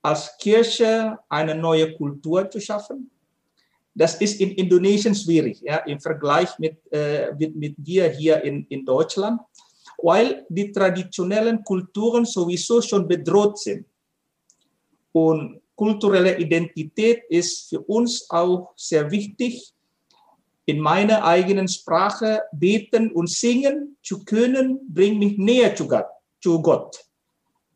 als 0.00 0.38
Kirche 0.38 1.18
eine 1.28 1.54
neue 1.54 1.94
Kultur 1.96 2.48
zu 2.48 2.60
schaffen. 2.60 3.10
Das 3.98 4.14
ist 4.20 4.40
in 4.40 4.52
Indonesien 4.52 5.14
schwierig, 5.14 5.60
ja, 5.60 5.78
im 5.78 5.98
Vergleich 6.00 6.58
mit, 6.58 6.76
äh, 6.92 7.32
mit, 7.38 7.56
mit 7.56 7.74
wir 7.78 8.08
hier 8.10 8.42
in, 8.44 8.64
in 8.68 8.84
Deutschland, 8.84 9.40
weil 10.02 10.46
die 10.48 10.70
traditionellen 10.70 11.64
Kulturen 11.64 12.24
sowieso 12.24 12.80
schon 12.80 13.08
bedroht 13.08 13.58
sind. 13.58 13.86
Und 15.12 15.60
kulturelle 15.74 16.38
Identität 16.38 17.22
ist 17.28 17.68
für 17.68 17.80
uns 17.80 18.28
auch 18.30 18.72
sehr 18.76 19.10
wichtig, 19.10 19.72
in 20.66 20.80
meiner 20.80 21.24
eigenen 21.24 21.66
Sprache 21.66 22.42
beten 22.52 23.10
und 23.10 23.28
singen 23.28 23.96
zu 24.02 24.24
können, 24.24 24.80
bringt 24.88 25.18
mich 25.18 25.38
näher 25.38 25.74
zu 25.74 25.88
Gott. 25.88 26.06
Zu 26.40 26.62
Gott 26.62 27.08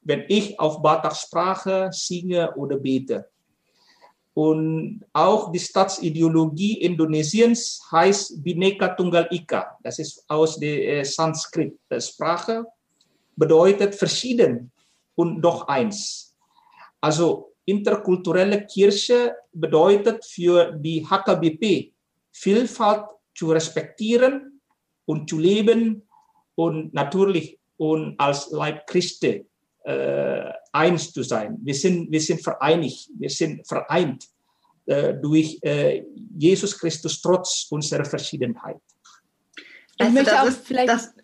wenn 0.03 0.25
ich 0.29 0.59
auf 0.59 0.83
Batak-Sprache 0.83 1.91
singe 1.93 2.55
oder 2.57 2.77
bete. 2.77 3.29
Und 4.35 5.05
auch 5.13 5.53
die 5.53 5.59
Staatsideologie 5.59 6.81
Indonesiens 6.81 7.83
heißt 7.91 8.43
Bineka 8.43 8.89
Tunggal 8.89 9.29
Ika. 9.31 9.77
Das 9.83 9.99
ist 9.99 10.25
aus 10.29 10.59
der 10.59 11.01
äh, 11.01 11.05
Sanskrit-Sprache, 11.05 12.65
bedeutet 13.37 13.95
verschieden 13.95 14.73
und 15.15 15.43
doch 15.43 15.69
eins. 15.69 16.35
Also 17.01 17.53
interkulturelle 17.67 18.67
Kirche 18.67 19.37
bedeutet 19.53 20.25
für 20.25 20.73
die 20.73 21.07
HKBP 21.07 21.93
Vielfalt 22.33 23.05
zu 23.35 23.51
respektieren 23.51 24.61
und 25.05 25.29
zu 25.29 25.39
leben 25.39 26.09
und 26.55 26.95
natürlich 26.95 27.59
und 27.77 28.19
als 28.19 28.51
Leib 28.51 28.87
Christi 28.87 29.47
äh, 29.85 30.53
eins 30.73 31.13
zu 31.13 31.23
sein. 31.23 31.59
Wir 31.63 31.75
sind, 31.75 32.11
wir 32.11 32.21
sind 32.21 32.43
vereinigt, 32.43 33.11
wir 33.19 33.31
sind 33.31 33.67
vereint 33.67 34.27
äh, 34.87 35.15
durch 35.15 35.59
äh, 35.63 36.05
Jesus 36.39 36.79
Christus 36.79 37.21
trotz 37.21 37.67
unserer 37.71 38.05
Verschiedenheit. 38.05 38.81
Ich 39.97 40.01
also 40.01 40.13
möchte 40.13 40.43
auch 40.43 40.47
ist, 40.47 40.67
vielleicht. 40.67 40.89
Das, 40.89 41.15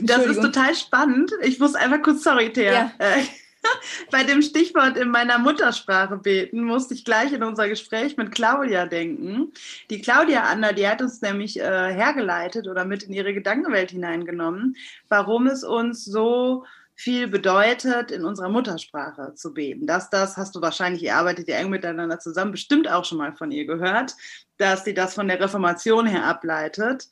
das 0.00 0.26
ist 0.26 0.40
total 0.40 0.74
spannend. 0.74 1.32
Ich 1.42 1.58
muss 1.58 1.74
einfach 1.74 2.02
kurz, 2.02 2.24
sorry, 2.24 2.52
Thea. 2.52 2.72
Ja. 2.72 2.92
Äh, 2.98 3.22
bei 4.10 4.24
dem 4.24 4.42
Stichwort 4.42 4.96
in 4.96 5.10
meiner 5.10 5.38
Muttersprache 5.38 6.16
beten, 6.16 6.64
musste 6.64 6.94
ich 6.94 7.04
gleich 7.04 7.32
in 7.32 7.42
unser 7.42 7.68
Gespräch 7.68 8.16
mit 8.16 8.32
Claudia 8.32 8.86
denken. 8.86 9.52
Die 9.90 10.00
Claudia 10.00 10.44
Anna, 10.44 10.72
die 10.72 10.88
hat 10.88 11.02
uns 11.02 11.20
nämlich 11.20 11.60
äh, 11.60 11.62
hergeleitet 11.92 12.66
oder 12.68 12.84
mit 12.84 13.02
in 13.02 13.12
ihre 13.12 13.34
Gedankenwelt 13.34 13.90
hineingenommen, 13.90 14.76
warum 15.08 15.46
es 15.46 15.64
uns 15.64 16.04
so 16.04 16.64
viel 17.00 17.28
bedeutet, 17.28 18.10
in 18.10 18.24
unserer 18.24 18.50
Muttersprache 18.50 19.34
zu 19.34 19.54
beten. 19.54 19.86
Dass 19.86 20.10
das, 20.10 20.36
hast 20.36 20.54
du 20.54 20.60
wahrscheinlich, 20.60 21.02
ihr 21.02 21.16
arbeitet 21.16 21.48
ja 21.48 21.56
eng 21.56 21.70
miteinander 21.70 22.18
zusammen, 22.18 22.52
bestimmt 22.52 22.90
auch 22.90 23.04
schon 23.04 23.18
mal 23.18 23.34
von 23.34 23.50
ihr 23.50 23.64
gehört, 23.64 24.14
dass 24.58 24.84
sie 24.84 24.94
das 24.94 25.14
von 25.14 25.26
der 25.26 25.40
Reformation 25.40 26.06
her 26.06 26.24
ableitet. 26.24 27.08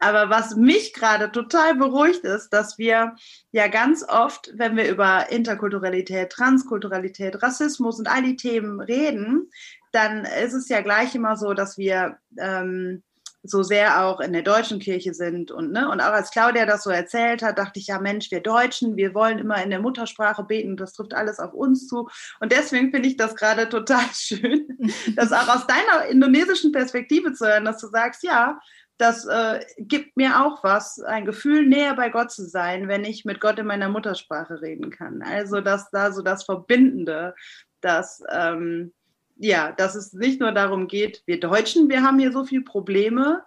Aber 0.00 0.30
was 0.30 0.54
mich 0.54 0.92
gerade 0.92 1.30
total 1.32 1.74
beruhigt 1.74 2.24
ist, 2.24 2.50
dass 2.50 2.78
wir 2.78 3.14
ja 3.50 3.68
ganz 3.68 4.04
oft, 4.08 4.50
wenn 4.54 4.76
wir 4.76 4.88
über 4.88 5.30
Interkulturalität, 5.30 6.30
Transkulturalität, 6.30 7.42
Rassismus 7.42 7.98
und 7.98 8.08
all 8.08 8.22
die 8.22 8.36
Themen 8.36 8.80
reden, 8.80 9.50
dann 9.92 10.24
ist 10.24 10.52
es 10.52 10.68
ja 10.68 10.82
gleich 10.82 11.14
immer 11.14 11.36
so, 11.36 11.54
dass 11.54 11.78
wir 11.78 12.18
ähm, 12.38 13.02
so 13.42 13.62
sehr 13.62 14.04
auch 14.04 14.20
in 14.20 14.32
der 14.32 14.42
deutschen 14.42 14.78
Kirche 14.78 15.14
sind 15.14 15.50
und 15.50 15.72
ne 15.72 15.88
und 15.90 16.00
auch 16.00 16.12
als 16.12 16.30
Claudia 16.30 16.66
das 16.66 16.82
so 16.82 16.90
erzählt 16.90 17.42
hat, 17.42 17.58
dachte 17.58 17.78
ich 17.78 17.86
ja 17.86 18.00
Mensch, 18.00 18.30
wir 18.30 18.40
Deutschen, 18.40 18.96
wir 18.96 19.14
wollen 19.14 19.38
immer 19.38 19.62
in 19.62 19.70
der 19.70 19.80
Muttersprache 19.80 20.44
beten, 20.44 20.76
das 20.76 20.92
trifft 20.92 21.14
alles 21.14 21.38
auf 21.38 21.54
uns 21.54 21.86
zu 21.86 22.08
und 22.40 22.52
deswegen 22.52 22.90
finde 22.90 23.08
ich 23.08 23.16
das 23.16 23.36
gerade 23.36 23.68
total 23.68 24.04
schön, 24.12 24.66
das 25.14 25.32
auch 25.32 25.48
aus 25.48 25.66
deiner 25.66 26.06
indonesischen 26.06 26.72
Perspektive 26.72 27.32
zu 27.32 27.46
hören, 27.46 27.64
dass 27.64 27.80
du 27.80 27.88
sagst, 27.88 28.22
ja, 28.22 28.58
das 28.98 29.24
äh, 29.26 29.64
gibt 29.78 30.16
mir 30.16 30.44
auch 30.44 30.64
was, 30.64 30.98
ein 31.00 31.24
Gefühl, 31.24 31.66
näher 31.66 31.94
bei 31.94 32.08
Gott 32.08 32.32
zu 32.32 32.44
sein, 32.44 32.88
wenn 32.88 33.04
ich 33.04 33.24
mit 33.24 33.40
Gott 33.40 33.58
in 33.60 33.66
meiner 33.66 33.88
Muttersprache 33.88 34.60
reden 34.60 34.90
kann. 34.90 35.22
Also, 35.22 35.60
dass 35.60 35.88
da 35.90 36.10
so 36.10 36.20
das 36.20 36.42
Verbindende, 36.42 37.36
das 37.80 38.20
ähm, 38.28 38.92
ja, 39.38 39.72
dass 39.72 39.94
es 39.94 40.12
nicht 40.12 40.40
nur 40.40 40.52
darum 40.52 40.88
geht, 40.88 41.22
wir 41.26 41.40
Deutschen, 41.40 41.88
wir 41.88 42.02
haben 42.02 42.18
hier 42.18 42.32
so 42.32 42.44
viele 42.44 42.62
Probleme. 42.62 43.44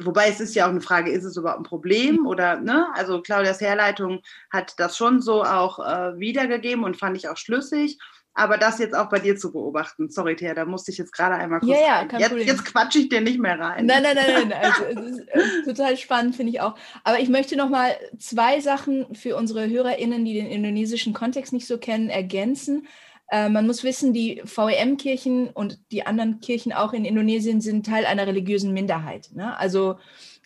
Wobei 0.00 0.28
es 0.28 0.40
ist 0.40 0.54
ja 0.54 0.64
auch 0.64 0.70
eine 0.70 0.80
Frage, 0.80 1.10
ist 1.10 1.24
es 1.24 1.36
überhaupt 1.36 1.60
ein 1.60 1.64
Problem 1.64 2.26
oder, 2.26 2.58
ne? 2.58 2.86
Also 2.94 3.20
Claudias 3.20 3.60
Herleitung 3.60 4.22
hat 4.50 4.74
das 4.78 4.96
schon 4.96 5.20
so 5.20 5.44
auch 5.44 5.78
äh, 5.78 6.18
wiedergegeben 6.18 6.84
und 6.84 6.96
fand 6.96 7.16
ich 7.16 7.28
auch 7.28 7.36
schlüssig. 7.36 7.98
Aber 8.36 8.58
das 8.58 8.80
jetzt 8.80 8.96
auch 8.96 9.08
bei 9.10 9.20
dir 9.20 9.36
zu 9.36 9.52
beobachten, 9.52 10.10
sorry, 10.10 10.34
Thea, 10.34 10.54
da 10.54 10.64
musste 10.64 10.90
ich 10.90 10.98
jetzt 10.98 11.12
gerade 11.12 11.36
einmal 11.36 11.60
kurz. 11.60 11.70
Ja, 11.70 12.00
ja, 12.00 12.04
kein 12.04 12.18
jetzt, 12.18 12.34
jetzt 12.34 12.64
quatsche 12.64 12.98
ich 12.98 13.08
dir 13.08 13.20
nicht 13.20 13.38
mehr 13.38 13.60
rein. 13.60 13.86
Nein, 13.86 14.02
nein, 14.02 14.16
nein, 14.16 14.48
nein. 14.48 14.60
Also, 14.62 14.84
es 14.84 15.18
ist 15.18 15.28
äh, 15.28 15.64
total 15.64 15.96
spannend, 15.96 16.34
finde 16.34 16.50
ich 16.50 16.60
auch. 16.60 16.74
Aber 17.04 17.20
ich 17.20 17.28
möchte 17.28 17.56
noch 17.56 17.68
mal 17.68 17.94
zwei 18.18 18.58
Sachen 18.58 19.14
für 19.14 19.36
unsere 19.36 19.68
HörerInnen, 19.68 20.24
die 20.24 20.34
den 20.34 20.46
indonesischen 20.46 21.12
Kontext 21.12 21.52
nicht 21.52 21.68
so 21.68 21.78
kennen, 21.78 22.10
ergänzen. 22.10 22.88
Äh, 23.34 23.48
man 23.48 23.66
muss 23.66 23.82
wissen, 23.82 24.12
die 24.12 24.40
VEM-Kirchen 24.44 25.48
und 25.48 25.80
die 25.90 26.06
anderen 26.06 26.38
Kirchen 26.40 26.72
auch 26.72 26.92
in 26.92 27.04
Indonesien 27.04 27.60
sind 27.60 27.84
Teil 27.84 28.06
einer 28.06 28.28
religiösen 28.28 28.72
Minderheit. 28.72 29.30
Ne? 29.34 29.58
Also 29.58 29.96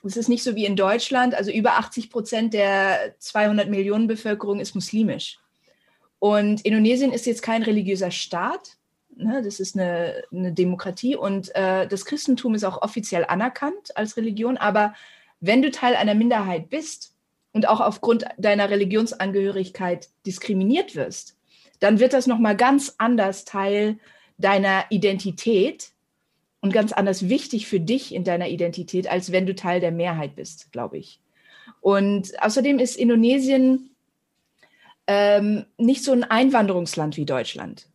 es 0.02 0.16
ist 0.16 0.30
nicht 0.30 0.42
so 0.42 0.54
wie 0.54 0.64
in 0.64 0.74
Deutschland. 0.74 1.34
Also 1.34 1.50
über 1.50 1.72
80 1.72 2.08
Prozent 2.08 2.54
der 2.54 3.14
200 3.18 3.68
Millionen 3.68 4.06
Bevölkerung 4.06 4.58
ist 4.58 4.74
muslimisch. 4.74 5.38
Und 6.18 6.62
Indonesien 6.62 7.12
ist 7.12 7.26
jetzt 7.26 7.42
kein 7.42 7.62
religiöser 7.62 8.10
Staat. 8.10 8.78
Ne? 9.14 9.42
Das 9.44 9.60
ist 9.60 9.76
eine, 9.76 10.22
eine 10.32 10.54
Demokratie 10.54 11.14
und 11.14 11.54
äh, 11.54 11.86
das 11.86 12.06
Christentum 12.06 12.54
ist 12.54 12.64
auch 12.64 12.80
offiziell 12.80 13.26
anerkannt 13.26 13.94
als 13.98 14.16
Religion. 14.16 14.56
Aber 14.56 14.94
wenn 15.40 15.60
du 15.60 15.70
Teil 15.70 15.94
einer 15.94 16.14
Minderheit 16.14 16.70
bist 16.70 17.14
und 17.52 17.68
auch 17.68 17.82
aufgrund 17.82 18.24
deiner 18.38 18.70
Religionsangehörigkeit 18.70 20.08
diskriminiert 20.24 20.96
wirst, 20.96 21.37
dann 21.80 22.00
wird 22.00 22.12
das 22.12 22.26
nochmal 22.26 22.56
ganz 22.56 22.94
anders 22.98 23.44
Teil 23.44 23.98
deiner 24.38 24.84
Identität 24.90 25.90
und 26.60 26.72
ganz 26.72 26.92
anders 26.92 27.28
wichtig 27.28 27.66
für 27.66 27.80
dich 27.80 28.14
in 28.14 28.24
deiner 28.24 28.48
Identität, 28.48 29.08
als 29.08 29.32
wenn 29.32 29.46
du 29.46 29.54
Teil 29.54 29.80
der 29.80 29.92
Mehrheit 29.92 30.36
bist, 30.36 30.72
glaube 30.72 30.98
ich. 30.98 31.20
Und 31.80 32.40
außerdem 32.42 32.78
ist 32.78 32.96
Indonesien 32.96 33.90
ähm, 35.06 35.64
nicht 35.76 36.04
so 36.04 36.12
ein 36.12 36.24
Einwanderungsland 36.24 37.16
wie 37.16 37.24
Deutschland. 37.24 37.88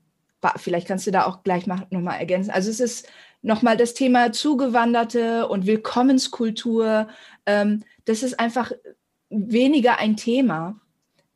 Vielleicht 0.57 0.88
kannst 0.88 1.07
du 1.07 1.11
da 1.11 1.25
auch 1.25 1.43
gleich 1.43 1.67
nochmal 1.67 2.19
ergänzen. 2.19 2.51
Also 2.51 2.69
es 2.69 2.81
ist 2.81 3.07
nochmal 3.41 3.77
das 3.77 3.93
Thema 3.93 4.34
Zugewanderte 4.34 5.47
und 5.47 5.65
Willkommenskultur. 5.65 7.07
Ähm, 7.45 7.84
das 8.05 8.23
ist 8.23 8.39
einfach 8.39 8.71
weniger 9.29 9.99
ein 9.99 10.17
Thema. 10.17 10.79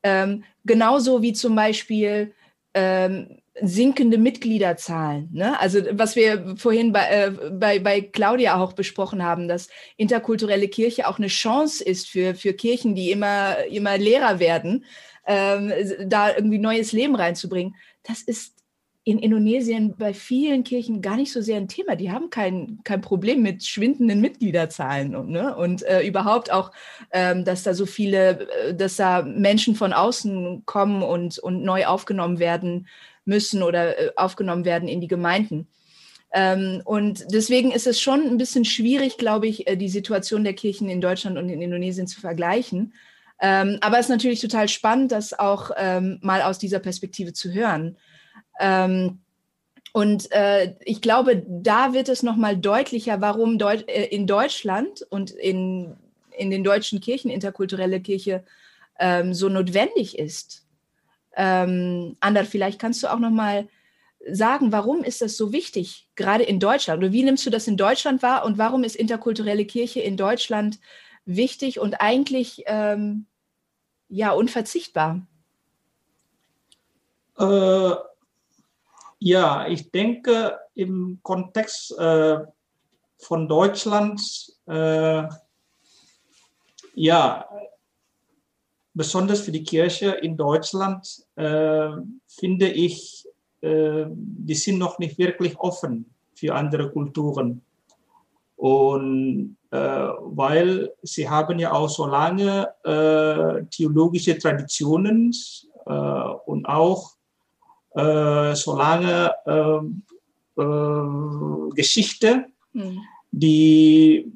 Ähm, 0.04 0.43
genauso 0.66 1.22
wie 1.22 1.34
zum 1.34 1.56
Beispiel 1.56 2.34
ähm, 2.78 3.40
sinkende 3.62 4.20
Mitgliederzahlen. 4.20 5.30
Ne? 5.34 5.60
Also 5.60 5.80
was 5.92 6.16
wir 6.16 6.56
vorhin 6.58 6.92
bei, 6.92 7.08
äh, 7.10 7.32
bei, 7.52 7.80
bei 7.80 8.02
Claudia 8.02 8.62
auch 8.62 8.74
besprochen 8.74 9.24
haben, 9.24 9.48
dass 9.48 9.70
interkulturelle 9.98 10.68
Kirche 10.68 11.08
auch 11.08 11.18
eine 11.18 11.28
Chance 11.28 11.84
ist 11.84 12.08
für, 12.08 12.36
für 12.36 12.54
Kirchen, 12.54 12.94
die 12.94 13.12
immer, 13.12 13.66
immer 13.66 13.98
leerer 13.98 14.40
werden, 14.40 14.86
ähm, 15.26 15.74
da 16.06 16.36
irgendwie 16.36 16.60
neues 16.60 16.92
Leben 16.92 17.16
reinzubringen. 17.16 17.76
Das 18.04 18.22
ist 18.22 18.57
in 19.08 19.20
Indonesien 19.20 19.95
bei 19.97 20.14
vielen 20.14 20.66
Kirchen 20.66 21.01
gar 21.01 21.16
nicht 21.16 21.32
so 21.32 21.39
sehr 21.39 21.55
ein 21.55 21.70
Thema. 21.70 21.95
Die 21.95 22.12
haben 22.12 22.30
kein, 22.30 22.80
kein 22.84 22.99
Problem 22.99 23.41
mit 23.41 23.64
schwindenden 23.64 24.20
Mitgliederzahlen 24.20 25.16
und, 25.16 25.30
ne? 25.30 25.55
und 25.55 25.82
äh, 25.84 26.05
überhaupt 26.05 26.51
auch, 26.51 26.74
ähm, 27.12 27.45
dass 27.45 27.64
da 27.64 27.74
so 27.74 27.86
viele, 27.86 28.49
äh, 28.49 28.76
dass 28.76 28.97
da 28.97 29.22
Menschen 29.22 29.76
von 29.76 29.93
außen 29.93 30.64
kommen 30.66 31.03
und, 31.03 31.39
und 31.39 31.64
neu 31.64 31.86
aufgenommen 31.86 32.39
werden 32.39 32.88
müssen 33.24 33.64
oder 33.64 33.97
äh, 33.97 34.12
aufgenommen 34.18 34.66
werden 34.66 34.89
in 34.89 34.99
die 34.99 35.08
Gemeinden. 35.08 35.68
Ähm, 36.34 36.82
und 36.84 37.24
deswegen 37.32 37.72
ist 37.72 37.88
es 37.88 38.01
schon 38.01 38.24
ein 38.24 38.38
bisschen 38.38 38.66
schwierig, 38.66 39.18
glaube 39.18 39.47
ich, 39.47 39.70
äh, 39.70 39.78
die 39.78 39.88
Situation 39.88 40.43
der 40.43 40.53
Kirchen 40.53 40.89
in 40.89 40.99
Deutschland 40.99 41.38
und 41.38 41.47
in 41.47 41.62
Indonesien 41.62 42.08
zu 42.08 42.20
vergleichen. 42.20 42.91
Ähm, 43.39 43.78
aber 43.80 43.99
es 43.99 44.08
ist 44.08 44.12
natürlich 44.12 44.41
total 44.41 44.68
spannend, 44.68 45.14
das 45.14 45.38
auch 45.38 45.72
ähm, 45.78 46.20
mal 46.22 46.41
aus 46.41 46.60
dieser 46.60 46.80
Perspektive 46.80 47.32
zu 47.32 47.53
hören. 47.53 47.95
Ähm, 48.60 49.20
und 49.93 50.32
äh, 50.32 50.76
ich 50.82 51.01
glaube, 51.01 51.43
da 51.47 51.93
wird 51.93 52.10
es 52.10 52.22
nochmal 52.22 52.58
deutlicher, 52.58 53.22
warum 53.22 53.58
Deut 53.58 53.88
äh, 53.89 54.05
in 54.05 54.28
Deutschland 54.28 55.05
und 55.10 55.32
in, 55.32 55.95
in 56.38 56.51
den 56.51 56.64
deutschen 56.64 56.99
Kirchen 56.99 57.32
interkulturelle 57.32 57.99
Kirche 57.99 58.43
ähm, 58.99 59.34
so 59.34 59.49
notwendig 59.49 60.18
ist. 60.20 60.66
Ähm, 61.36 62.16
Ander, 62.20 62.45
vielleicht 62.45 62.80
kannst 62.80 63.03
du 63.03 63.08
auch 63.08 63.20
nochmal 63.20 63.68
sagen, 64.30 64.72
warum 64.72 65.03
ist 65.03 65.22
das 65.22 65.38
so 65.38 65.51
wichtig, 65.51 66.10
gerade 66.16 66.43
in 66.43 66.60
Deutschland? 66.60 66.99
Oder 66.99 67.12
wie 67.12 67.24
nimmst 67.24 67.45
du 67.45 67.49
das 67.49 67.68
in 67.68 67.78
Deutschland 67.78 68.22
wahr 68.22 68.45
und 68.45 68.58
warum 68.58 68.84
ist 68.84 68.95
interkulturelle 68.95 69.66
Kirche 69.66 70.01
in 70.01 70.18
Deutschland 70.18 70.80
wichtig 71.26 71.80
und 71.80 72.01
eigentlich 72.01 72.64
ähm, 72.68 73.26
ja 74.10 74.32
unverzichtbar? 74.32 75.26
Äh, 77.38 77.95
ja, 79.20 79.68
ich 79.68 79.91
denke 79.91 80.57
im 80.76 81.20
Kontext 81.24 81.97
äh, 81.97 82.39
von 83.18 83.47
Deutschland, 83.47 84.22
äh, 84.68 85.24
ja, 86.93 87.45
besonders 88.93 89.41
für 89.41 89.51
die 89.51 89.63
Kirche 89.63 90.11
in 90.11 90.38
Deutschland, 90.38 91.07
äh, 91.36 91.89
finde 92.28 92.70
ich, 92.70 93.28
äh, 93.61 94.05
die 94.09 94.55
sind 94.55 94.78
noch 94.78 94.99
nicht 94.99 95.18
wirklich 95.18 95.57
offen 95.59 96.13
für 96.36 96.53
andere 96.53 96.91
Kulturen. 96.91 97.61
Und 98.55 99.57
äh, 99.70 99.78
weil 99.78 100.91
sie 101.03 101.30
haben 101.30 101.59
ja 101.59 101.72
auch 101.74 101.89
so 101.89 102.07
lange 102.07 102.74
äh, 102.84 103.65
theologische 103.65 104.38
Traditionen 104.38 105.32
und 106.45 106.65
auch 106.65 107.16
äh, 107.98 108.56
solange 108.56 109.34
ähm, 109.48 110.04
äh, 110.58 111.76
Geschichte, 111.76 112.45
mhm. 112.74 113.00
die 113.32 114.32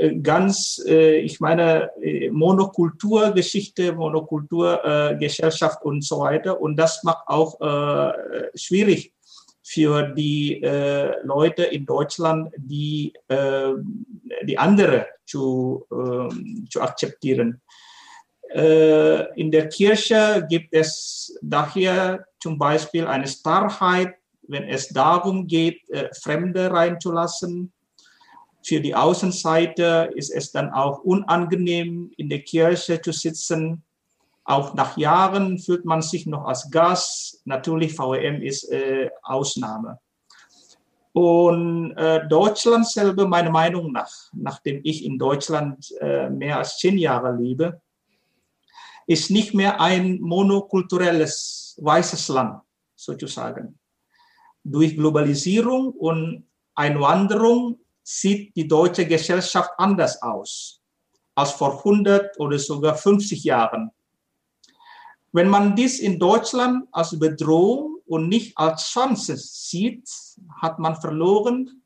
äh, 0.00 0.14
ganz, 0.16 0.82
äh, 0.86 1.18
ich 1.18 1.40
meine, 1.40 1.90
äh, 2.02 2.30
Monokulturgeschichte, 2.30 3.92
Monokulturgesellschaft 3.92 5.82
und 5.82 6.04
so 6.04 6.20
weiter. 6.20 6.60
Und 6.60 6.76
das 6.76 7.02
macht 7.04 7.26
auch 7.26 7.58
schwierig 8.54 9.12
für 9.62 10.14
die 10.14 10.60
Leute 11.24 11.64
in 11.64 11.84
Deutschland, 11.84 12.50
die, 12.56 13.12
die 14.44 14.58
andere 14.58 15.06
zu, 15.26 15.84
ähm, 15.92 16.66
zu 16.70 16.80
akzeptieren. 16.80 17.60
in 18.50 19.50
der 19.50 19.68
Kirche 19.68 20.46
gibt 20.48 20.72
es 20.72 21.38
daher 21.42 22.27
zum 22.40 22.58
Beispiel 22.58 23.06
eine 23.06 23.26
Starrheit, 23.26 24.14
wenn 24.42 24.64
es 24.64 24.88
darum 24.88 25.46
geht, 25.46 25.88
äh, 25.90 26.08
Fremde 26.14 26.70
reinzulassen. 26.70 27.72
Für 28.62 28.80
die 28.80 28.94
Außenseite 28.94 30.10
ist 30.14 30.30
es 30.30 30.52
dann 30.52 30.70
auch 30.72 31.00
unangenehm, 31.00 32.10
in 32.16 32.28
der 32.28 32.42
Kirche 32.42 33.00
zu 33.00 33.12
sitzen. 33.12 33.82
Auch 34.44 34.74
nach 34.74 34.96
Jahren 34.96 35.58
fühlt 35.58 35.84
man 35.84 36.02
sich 36.02 36.26
noch 36.26 36.44
als 36.44 36.70
Gast. 36.70 37.42
Natürlich, 37.44 37.98
VEM 37.98 38.42
ist 38.42 38.70
äh, 38.70 39.10
Ausnahme. 39.22 39.98
Und 41.12 41.96
äh, 41.96 42.26
Deutschland 42.28 42.86
selber, 42.86 43.26
meiner 43.26 43.50
Meinung 43.50 43.92
nach, 43.92 44.10
nachdem 44.32 44.80
ich 44.84 45.04
in 45.04 45.18
Deutschland 45.18 45.92
äh, 46.00 46.30
mehr 46.30 46.58
als 46.58 46.78
zehn 46.78 46.96
Jahre 46.96 47.34
lebe, 47.34 47.80
ist 49.06 49.30
nicht 49.30 49.54
mehr 49.54 49.80
ein 49.80 50.20
monokulturelles 50.20 51.67
weißes 51.82 52.28
Land 52.28 52.62
sozusagen. 52.94 53.78
Durch 54.64 54.96
Globalisierung 54.96 55.92
und 55.92 56.46
Einwanderung 56.74 57.80
sieht 58.02 58.54
die 58.56 58.66
deutsche 58.66 59.06
Gesellschaft 59.06 59.70
anders 59.78 60.20
aus 60.22 60.78
als 61.34 61.52
vor 61.52 61.78
100 61.78 62.38
oder 62.40 62.58
sogar 62.58 62.96
50 62.96 63.44
Jahren. 63.44 63.92
Wenn 65.30 65.48
man 65.48 65.76
dies 65.76 66.00
in 66.00 66.18
Deutschland 66.18 66.88
als 66.90 67.16
Bedrohung 67.16 68.00
und 68.06 68.28
nicht 68.28 68.58
als 68.58 68.90
Chance 68.90 69.36
sieht, 69.36 70.08
hat 70.60 70.78
man 70.78 70.96
verloren 70.96 71.82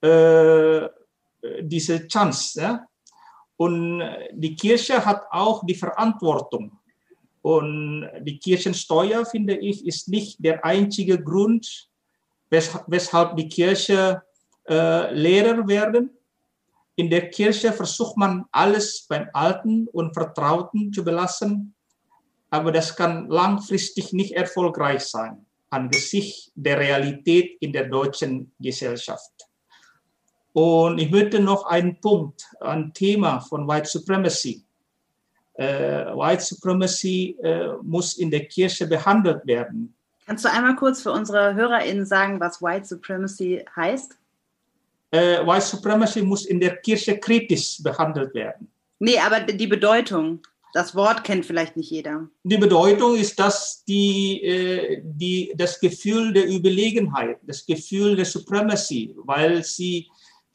äh, 0.00 0.88
diese 1.62 2.06
Chance. 2.06 2.60
Ja? 2.60 2.86
Und 3.56 4.02
die 4.32 4.54
Kirche 4.54 5.04
hat 5.04 5.26
auch 5.30 5.64
die 5.66 5.74
Verantwortung. 5.74 6.78
Und 7.42 8.08
die 8.22 8.38
Kirchensteuer, 8.38 9.24
finde 9.24 9.56
ich, 9.56 9.86
ist 9.86 10.08
nicht 10.08 10.44
der 10.44 10.64
einzige 10.64 11.22
Grund, 11.22 11.88
weshalb 12.50 13.36
die 13.36 13.48
Kirche 13.48 14.22
äh, 14.68 15.14
Lehrer 15.14 15.66
werden. 15.68 16.10
In 16.96 17.10
der 17.10 17.30
Kirche 17.30 17.72
versucht 17.72 18.16
man 18.16 18.44
alles 18.50 19.06
beim 19.08 19.28
Alten 19.32 19.86
und 19.88 20.14
Vertrauten 20.14 20.92
zu 20.92 21.04
belassen, 21.04 21.74
aber 22.50 22.72
das 22.72 22.96
kann 22.96 23.28
langfristig 23.28 24.12
nicht 24.12 24.32
erfolgreich 24.32 25.02
sein 25.02 25.46
angesichts 25.70 26.50
der 26.54 26.78
Realität 26.78 27.56
in 27.60 27.72
der 27.72 27.88
deutschen 27.88 28.52
Gesellschaft. 28.58 29.32
Und 30.52 30.98
ich 30.98 31.10
möchte 31.10 31.40
noch 31.40 31.66
einen 31.66 32.00
Punkt, 32.00 32.42
ein 32.60 32.92
Thema 32.92 33.40
von 33.40 33.68
White 33.68 33.88
Supremacy. 33.88 34.64
Äh, 35.58 36.14
White 36.14 36.44
Supremacy 36.44 37.36
äh, 37.42 37.70
muss 37.82 38.16
in 38.16 38.30
der 38.30 38.46
Kirche 38.46 38.86
behandelt 38.86 39.44
werden. 39.44 39.92
Kannst 40.24 40.44
du 40.44 40.52
einmal 40.52 40.76
kurz 40.76 41.02
für 41.02 41.10
unsere 41.10 41.52
HörerInnen 41.52 42.06
sagen, 42.06 42.38
was 42.38 42.62
White 42.62 42.86
Supremacy 42.86 43.64
heißt? 43.74 44.16
Äh, 45.10 45.44
White 45.44 45.66
Supremacy 45.66 46.22
muss 46.22 46.46
in 46.46 46.60
der 46.60 46.76
Kirche 46.76 47.18
kritisch 47.18 47.82
behandelt 47.82 48.32
werden. 48.34 48.70
Nee, 49.00 49.18
aber 49.18 49.40
die 49.40 49.66
Bedeutung. 49.66 50.40
Das 50.74 50.94
Wort 50.94 51.24
kennt 51.24 51.46
vielleicht 51.46 51.76
nicht 51.76 51.90
jeder. 51.90 52.28
Die 52.44 52.58
Bedeutung 52.58 53.16
ist, 53.16 53.40
dass 53.40 53.82
die, 53.84 55.00
die, 55.02 55.50
das 55.56 55.80
Gefühl 55.80 56.30
der 56.34 56.46
Überlegenheit, 56.46 57.38
das 57.42 57.64
Gefühl 57.64 58.14
der 58.14 58.26
Supremacy, 58.26 59.14
weil 59.24 59.64
sie 59.64 60.08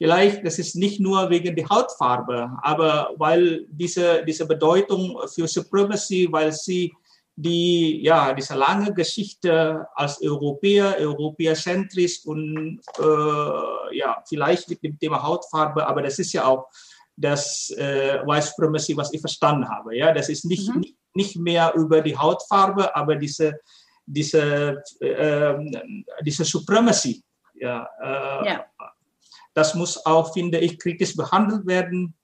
Vielleicht, 0.03 0.45
das 0.45 0.59
ist 0.59 0.75
nicht 0.75 0.99
nur 0.99 1.29
wegen 1.29 1.55
der 1.55 1.69
Hautfarbe, 1.69 2.51
aber 2.61 3.11
weil 3.15 3.65
diese, 3.69 4.21
diese 4.25 4.45
Bedeutung 4.45 5.17
für 5.33 5.47
Supremacy, 5.47 6.27
weil 6.29 6.51
sie 6.51 6.91
die 7.37 8.03
ja 8.03 8.33
diese 8.33 8.53
lange 8.55 8.93
Geschichte 8.93 9.87
als 9.95 10.21
Europäer, 10.21 10.97
Europäerzentrisch 10.99 12.25
und 12.25 12.81
äh, 12.99 13.97
ja 13.97 14.21
vielleicht 14.27 14.69
mit 14.69 14.83
dem 14.83 14.99
Thema 14.99 15.23
Hautfarbe, 15.23 15.87
aber 15.87 16.01
das 16.01 16.19
ist 16.19 16.33
ja 16.33 16.43
auch 16.47 16.67
das 17.15 17.69
äh, 17.77 18.19
White 18.25 18.47
Supremacy, 18.47 18.97
was 18.97 19.13
ich 19.13 19.21
verstanden 19.21 19.69
habe. 19.69 19.95
Ja, 19.95 20.13
das 20.13 20.27
ist 20.27 20.43
nicht, 20.43 20.67
mhm. 20.67 20.81
nicht, 20.81 20.97
nicht 21.13 21.35
mehr 21.37 21.73
über 21.75 22.01
die 22.01 22.17
Hautfarbe, 22.17 22.93
aber 22.93 23.15
diese 23.15 23.57
diese 24.05 24.83
äh, 24.99 25.55
diese 26.25 26.43
Supremacy. 26.43 27.23
Ja, 27.53 27.87
äh, 28.01 28.47
ja, 28.49 28.65
das 29.53 29.75
muss 29.75 30.05
auch, 30.05 30.33
finde 30.33 30.59
ich, 30.59 30.79
kritisch 30.79 31.15
behandelt 31.15 31.65
werden. 31.65 32.15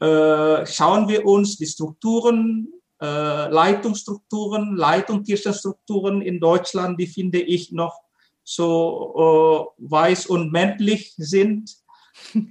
Äh, 0.00 0.66
schauen 0.66 1.08
wir 1.08 1.24
uns 1.24 1.56
die 1.56 1.66
Strukturen 1.66 2.68
äh, 3.00 3.48
Leitungsstrukturen, 3.50 4.76
Leitung 4.76 5.22
in 5.24 6.40
Deutschland, 6.40 6.98
die 6.98 7.06
finde 7.06 7.40
ich 7.40 7.72
noch 7.72 8.00
so 8.42 9.74
äh, 9.78 9.90
weiß 9.90 10.26
und 10.26 10.52
männlich 10.52 11.14
sind. 11.18 11.76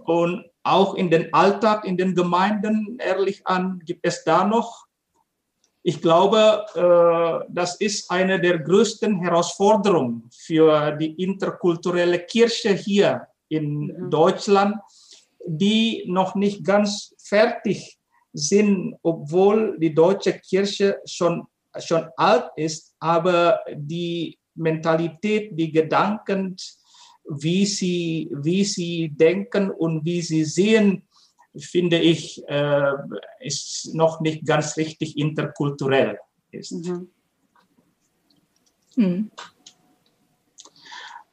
Und 0.06 0.46
auch 0.62 0.94
in 0.94 1.10
den 1.10 1.34
Alltag, 1.34 1.86
in 1.86 1.98
den 1.98 2.14
Gemeinden, 2.14 3.00
ehrlich 3.00 3.48
an, 3.48 3.82
gibt 3.86 4.06
es 4.06 4.24
da 4.24 4.46
noch. 4.46 4.86
Ich 5.82 6.02
glaube, 6.02 6.66
äh, 6.76 7.46
das 7.52 7.76
ist 7.78 8.12
eine 8.12 8.40
der 8.40 8.60
größten 8.60 9.20
Herausforderungen 9.22 10.30
für 10.32 10.92
die 10.92 11.14
interkulturelle 11.24 12.20
Kirche 12.20 12.74
hier 12.74 13.28
in 13.50 13.88
mhm. 13.88 14.10
Deutschland, 14.10 14.76
die 15.46 16.04
noch 16.08 16.36
nicht 16.36 16.64
ganz 16.64 17.16
fertig 17.20 17.98
sind, 18.34 18.96
obwohl 19.02 19.78
die 19.80 19.94
deutsche 19.94 20.34
Kirche 20.34 21.00
schon, 21.06 21.44
schon 21.80 22.08
alt 22.18 22.50
ist, 22.56 22.96
aber 23.00 23.60
die 23.74 24.38
Mentalität, 24.56 25.58
die 25.58 25.72
Gedanken, 25.72 26.56
wie 27.28 27.66
sie, 27.66 28.30
wie 28.32 28.64
sie 28.64 29.10
denken 29.10 29.72
und 29.72 30.06
wie 30.06 30.22
sie 30.22 30.44
sehen, 30.44 31.04
finde 31.58 32.00
ich, 32.00 32.44
äh, 32.48 32.92
ist 33.40 33.94
noch 33.94 34.20
nicht 34.22 34.46
ganz 34.46 34.78
richtig 34.78 35.18
interkulturell 35.18 36.20
ist. 36.52 36.72
Mhm. 36.72 37.10
Hm. 38.96 39.32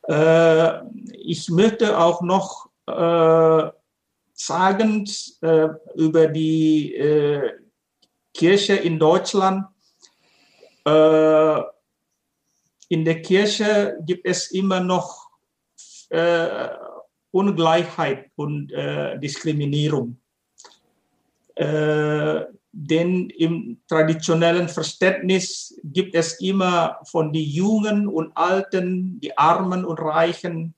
Äh, 0.09 0.80
ich 1.12 1.48
möchte 1.50 1.98
auch 1.98 2.22
noch 2.22 2.68
äh, 2.86 3.70
sagend 4.34 5.36
äh, 5.42 5.68
über 5.94 6.26
die 6.26 6.96
Kirche 8.34 8.74
in 8.74 8.98
Deutschland. 8.98 9.66
In 12.88 13.05
der 13.05 13.22
Kirche 13.22 13.98
gibt 14.05 14.26
es 14.26 14.50
immer 14.50 14.80
noch 14.80 15.28
Ungleichheit 17.30 18.30
und 18.34 18.72
Diskriminierung. 19.22 20.20
Denn 22.73 23.29
im 23.31 23.83
traditionellen 23.87 24.68
Verständnis 24.68 25.79
gibt 25.85 26.14
es 26.14 26.41
immer 26.41 26.99
von 27.05 27.33
den 27.33 27.45
Jungen 27.45 28.09
und 28.09 28.35
Alten, 28.35 29.20
die 29.20 29.37
Armen 29.37 29.85
und 29.85 29.99
Reichen, 29.99 30.75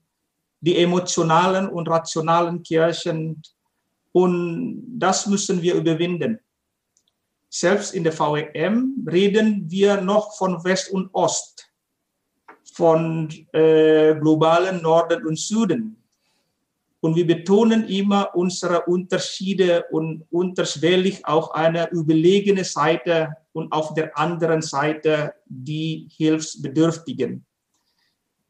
die 0.59 0.77
emotionalen 0.77 1.69
und 1.69 1.87
rationalen 1.87 2.63
Kirchen 2.63 3.41
und 4.15 4.81
das 4.97 5.27
müssen 5.27 5.61
wir 5.61 5.75
überwinden. 5.75 6.39
Selbst 7.49 7.93
in 7.93 8.05
der 8.05 8.17
VEM 8.17 9.05
reden 9.11 9.69
wir 9.69 9.99
noch 9.99 10.37
von 10.37 10.63
West 10.63 10.89
und 10.89 11.09
Ost, 11.13 11.69
von 12.73 13.29
äh, 13.51 14.15
globalen 14.15 14.81
Norden 14.81 15.25
und 15.25 15.37
Süden. 15.37 16.01
Und 17.05 17.15
wir 17.15 17.27
betonen 17.27 17.87
immer 17.87 18.33
unsere 18.33 18.85
Unterschiede 18.85 19.85
und 19.91 20.25
unterschwellig 20.31 21.23
auch 21.23 21.51
eine 21.51 21.91
überlegene 21.91 22.63
Seite 22.63 23.37
und 23.53 23.71
auf 23.71 23.93
der 23.93 24.17
anderen 24.17 24.63
Seite 24.63 25.35
die 25.45 26.09
Hilfsbedürftigen. 26.17 27.45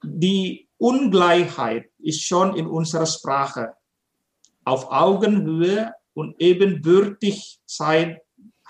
Die 0.01 0.69
Ungleichheit 0.77 1.89
ist 1.99 2.23
schon 2.23 2.55
in 2.55 2.65
unserer 2.65 3.05
Sprache 3.05 3.73
auf 4.63 4.89
Augenhöhe 4.89 5.91
und 6.13 6.39
ebenbürtig 6.39 7.59
sein 7.65 8.19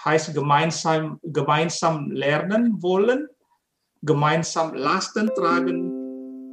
heißt 0.04 0.34
gemeinsam, 0.34 1.20
gemeinsam 1.22 2.10
lernen 2.10 2.82
wollen, 2.82 3.28
gemeinsam 4.02 4.74
Lasten 4.74 5.30
tragen 5.36 5.95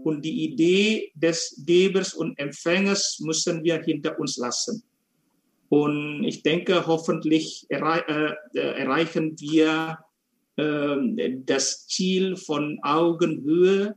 und 0.05 0.23
die 0.25 0.45
Idee 0.45 1.13
des 1.15 1.63
Gebers 1.67 2.15
und 2.15 2.39
Empfängers 2.39 3.21
müssen 3.21 3.63
wir 3.65 3.83
hinter 3.83 4.19
uns 4.19 4.37
lassen. 4.37 4.83
Und 5.69 6.25
ich 6.25 6.43
denke, 6.43 6.87
hoffentlich 6.87 7.67
errei 7.69 8.01
äh, 8.01 8.59
erreichen 8.59 9.35
wir 9.41 9.99
äh, 10.57 10.97
das 11.47 11.87
Ziel 11.87 12.37
von 12.37 12.79
Augenhöhe 12.83 13.97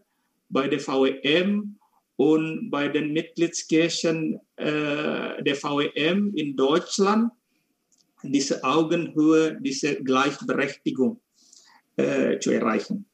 bei 0.49 0.67
der 0.67 0.79
VEM 0.79 1.77
und 2.15 2.69
bei 2.69 2.87
den 2.87 3.11
Mitgliedskirchen 3.11 4.39
äh, 4.55 5.43
der 5.43 5.55
VEM 5.61 6.33
in 6.35 6.55
Deutschland 6.55 7.31
diese 8.23 8.63
Augenhöhe, 8.63 9.59
diese 9.61 10.01
Gleichberechtigung 10.01 11.19
äh, 11.97 12.39
zu 12.39 12.51
erreichen. 12.51 13.05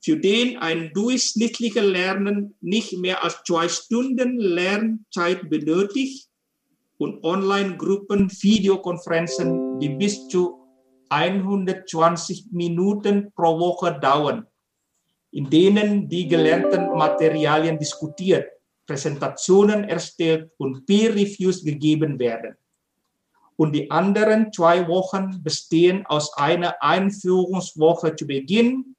für 0.02 0.18
den 0.18 0.58
ein 0.58 0.92
durchschnittlicher 0.94 1.84
Lernen 1.84 2.56
nicht 2.62 2.98
mehr 2.98 3.24
als 3.24 3.42
zwei 3.46 3.68
Stunden 3.68 4.40
Lernzeit 4.40 5.50
benötigt 5.50 6.29
und 7.00 7.24
Online-Gruppen, 7.24 8.30
Videokonferenzen, 8.30 9.80
die 9.80 9.90
bis 9.90 10.28
zu 10.28 10.60
120 11.10 12.52
Minuten 12.52 13.32
pro 13.34 13.58
Woche 13.58 13.98
dauern, 14.00 14.46
in 15.32 15.50
denen 15.50 16.10
die 16.10 16.28
gelernten 16.28 16.94
Materialien 16.94 17.80
diskutiert, 17.80 18.52
Präsentationen 18.86 19.86
erstellt 19.86 20.52
und 20.58 20.86
Peer-Reviews 20.86 21.64
gegeben 21.64 22.20
werden. 22.20 22.56
Und 23.56 23.74
die 23.74 23.90
anderen 23.90 24.52
zwei 24.52 24.88
Wochen 24.88 25.42
bestehen 25.42 26.06
aus 26.06 26.34
einer 26.38 26.82
Einführungswoche 26.82 28.16
zu 28.16 28.28
Beginn, 28.28 28.96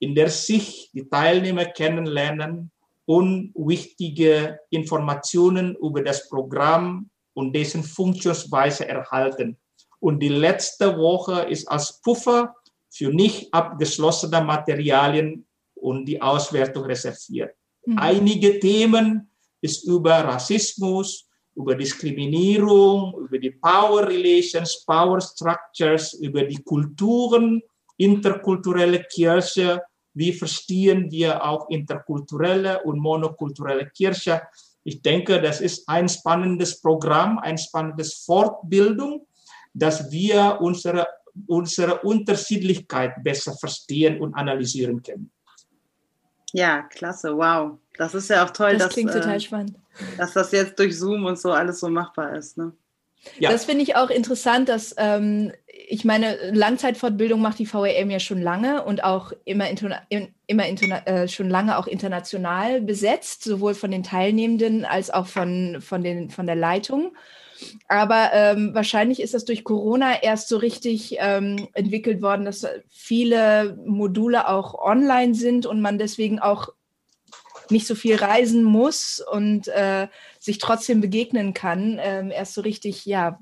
in 0.00 0.14
der 0.14 0.28
sich 0.28 0.90
die 0.92 1.08
Teilnehmer 1.08 1.66
kennenlernen 1.66 2.72
und 3.04 3.52
wichtige 3.54 4.58
Informationen 4.70 5.76
über 5.76 6.02
das 6.02 6.28
Programm 6.28 7.10
und 7.34 7.54
dessen 7.54 7.82
Funktionsweise 7.82 8.88
erhalten. 8.88 9.56
Und 10.00 10.20
die 10.20 10.28
letzte 10.28 10.96
Woche 10.96 11.42
ist 11.42 11.66
als 11.68 12.00
Puffer 12.02 12.54
für 12.90 13.10
nicht 13.10 13.52
abgeschlossene 13.54 14.40
Materialien 14.42 15.46
und 15.74 16.06
die 16.06 16.20
Auswertung 16.20 16.84
reserviert. 16.84 17.54
Mhm. 17.86 17.98
Einige 17.98 18.58
Themen 18.58 19.30
ist 19.60 19.84
über 19.84 20.12
Rassismus, 20.24 21.28
über 21.54 21.74
Diskriminierung, 21.74 23.14
über 23.26 23.38
die 23.38 23.50
Power 23.50 24.06
Relations, 24.06 24.84
Power 24.84 25.20
Structures, 25.20 26.14
über 26.14 26.44
die 26.44 26.62
Kulturen, 26.62 27.62
interkulturelle 27.96 29.04
Kirche, 29.04 29.82
wie 30.14 30.32
verstehen 30.32 31.10
wir 31.10 31.44
auch 31.44 31.68
interkulturelle 31.70 32.82
und 32.82 32.98
monokulturelle 32.98 33.90
Kirche. 33.90 34.42
Ich 34.84 35.02
denke, 35.02 35.40
das 35.40 35.60
ist 35.60 35.88
ein 35.88 36.08
spannendes 36.08 36.80
Programm, 36.80 37.38
ein 37.38 37.58
spannendes 37.58 38.24
Fortbildung, 38.24 39.26
dass 39.72 40.10
wir 40.10 40.58
unsere, 40.60 41.06
unsere 41.46 42.00
Unterschiedlichkeit 42.00 43.22
besser 43.22 43.54
verstehen 43.54 44.20
und 44.20 44.34
analysieren 44.34 45.02
können. 45.02 45.30
Ja, 46.52 46.82
klasse, 46.82 47.36
wow. 47.36 47.78
Das 47.96 48.14
ist 48.14 48.28
ja 48.28 48.44
auch 48.44 48.50
toll, 48.50 48.72
das 48.72 48.84
dass, 48.84 48.92
klingt 48.92 49.12
total 49.12 49.36
äh, 49.36 49.40
spannend. 49.40 49.78
dass 50.18 50.32
das 50.32 50.52
jetzt 50.52 50.78
durch 50.78 50.98
Zoom 50.98 51.24
und 51.24 51.38
so 51.38 51.52
alles 51.52 51.80
so 51.80 51.88
machbar 51.88 52.36
ist. 52.36 52.58
Ne? 52.58 52.72
Ja. 53.38 53.50
Das 53.50 53.64
finde 53.64 53.82
ich 53.82 53.96
auch 53.96 54.10
interessant, 54.10 54.68
dass 54.68 54.94
ähm, 54.98 55.52
ich 55.88 56.04
meine, 56.04 56.50
Langzeitfortbildung 56.52 57.40
macht 57.40 57.58
die 57.58 57.72
VEM 57.72 58.10
ja 58.10 58.18
schon 58.18 58.40
lange 58.40 58.84
und 58.84 59.04
auch 59.04 59.32
immer, 59.44 59.66
immer 60.46 61.06
äh, 61.06 61.28
schon 61.28 61.50
lange 61.50 61.76
auch 61.76 61.86
international 61.86 62.80
besetzt, 62.80 63.44
sowohl 63.44 63.74
von 63.74 63.90
den 63.90 64.02
Teilnehmenden 64.02 64.84
als 64.84 65.10
auch 65.10 65.26
von, 65.26 65.80
von, 65.80 66.02
den, 66.02 66.30
von 66.30 66.46
der 66.46 66.56
Leitung. 66.56 67.14
Aber 67.88 68.30
ähm, 68.32 68.74
wahrscheinlich 68.74 69.20
ist 69.20 69.34
das 69.34 69.44
durch 69.44 69.64
Corona 69.64 70.22
erst 70.22 70.48
so 70.48 70.56
richtig 70.56 71.16
ähm, 71.18 71.68
entwickelt 71.74 72.22
worden, 72.22 72.44
dass 72.44 72.66
viele 72.88 73.78
Module 73.84 74.48
auch 74.48 74.74
online 74.74 75.34
sind 75.34 75.66
und 75.66 75.80
man 75.80 75.98
deswegen 75.98 76.38
auch 76.38 76.70
nicht 77.72 77.86
so 77.86 77.94
viel 77.94 78.16
reisen 78.16 78.62
muss 78.62 79.20
und 79.20 79.68
äh, 79.68 80.08
sich 80.38 80.58
trotzdem 80.58 81.00
begegnen 81.00 81.54
kann, 81.54 81.98
ähm, 82.00 82.30
erst 82.30 82.54
so 82.54 82.60
richtig, 82.60 83.06
ja, 83.06 83.40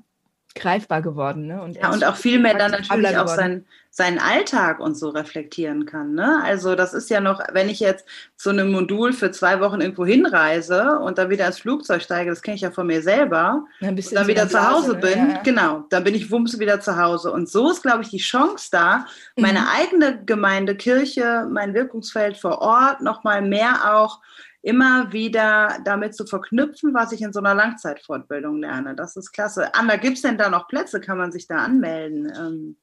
greifbar 0.55 1.01
geworden. 1.01 1.47
Ne? 1.47 1.61
Und, 1.61 1.77
ja, 1.77 1.91
und 1.91 2.03
auch 2.05 2.15
viel 2.15 2.39
mehr 2.39 2.57
dann 2.57 2.71
natürlich 2.71 3.17
auch 3.17 3.27
sein, 3.27 3.65
seinen 3.89 4.19
Alltag 4.19 4.79
und 4.79 4.95
so 4.95 5.09
reflektieren 5.09 5.85
kann. 5.85 6.13
Ne? 6.13 6.41
Also 6.43 6.75
das 6.75 6.93
ist 6.93 7.09
ja 7.09 7.19
noch, 7.19 7.41
wenn 7.51 7.67
ich 7.67 7.81
jetzt 7.81 8.05
zu 8.37 8.49
einem 8.49 8.71
Modul 8.71 9.11
für 9.11 9.31
zwei 9.31 9.59
Wochen 9.59 9.81
irgendwo 9.81 10.05
hinreise 10.05 10.99
und 10.99 11.17
dann 11.17 11.29
wieder 11.29 11.47
ins 11.47 11.59
Flugzeug 11.59 12.01
steige, 12.01 12.29
das 12.29 12.41
kenne 12.41 12.55
ich 12.55 12.61
ja 12.61 12.71
von 12.71 12.87
mir 12.87 13.01
selber, 13.01 13.65
ja, 13.81 13.89
und 13.89 14.15
dann 14.15 14.27
wieder 14.27 14.47
zu 14.47 14.69
Hause 14.69 14.95
bin, 14.95 15.17
ja, 15.17 15.27
ja. 15.33 15.41
genau, 15.43 15.85
dann 15.89 16.03
bin 16.03 16.15
ich 16.15 16.31
wumms 16.31 16.57
wieder 16.57 16.79
zu 16.79 16.97
Hause. 16.97 17.31
Und 17.31 17.49
so 17.49 17.69
ist, 17.69 17.81
glaube 17.81 18.03
ich, 18.03 18.09
die 18.09 18.17
Chance 18.17 18.69
da, 18.71 19.05
meine 19.35 19.59
mhm. 19.59 19.67
eigene 19.77 20.25
Gemeinde, 20.25 20.75
Kirche, 20.75 21.47
mein 21.51 21.73
Wirkungsfeld 21.73 22.37
vor 22.37 22.59
Ort 22.59 23.01
nochmal 23.01 23.41
mehr 23.41 23.93
auch 23.93 24.21
immer 24.61 25.11
wieder 25.11 25.79
damit 25.83 26.15
zu 26.15 26.25
verknüpfen, 26.25 26.93
was 26.93 27.11
ich 27.11 27.21
in 27.21 27.33
so 27.33 27.39
einer 27.39 27.55
Langzeitfortbildung 27.55 28.61
lerne. 28.61 28.95
Das 28.95 29.15
ist 29.15 29.31
klasse. 29.31 29.73
Anna, 29.73 29.95
gibt 29.95 30.17
es 30.17 30.21
denn 30.21 30.37
da 30.37 30.49
noch 30.49 30.67
Plätze? 30.67 31.01
Kann 31.01 31.17
man 31.17 31.31
sich 31.31 31.47
da 31.47 31.57
anmelden? 31.57 32.31
Ähm, 32.37 32.77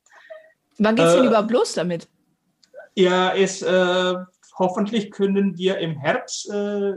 Wann 0.78 0.96
geht 0.96 1.06
es 1.06 1.14
denn 1.14 1.24
äh, 1.24 1.28
überhaupt 1.28 1.50
los 1.50 1.74
damit? 1.74 2.08
Ja, 2.94 3.32
es, 3.32 3.62
äh, 3.62 4.14
hoffentlich 4.58 5.10
können 5.10 5.56
wir 5.56 5.78
im 5.78 5.96
Herbst 5.96 6.50
äh, 6.50 6.94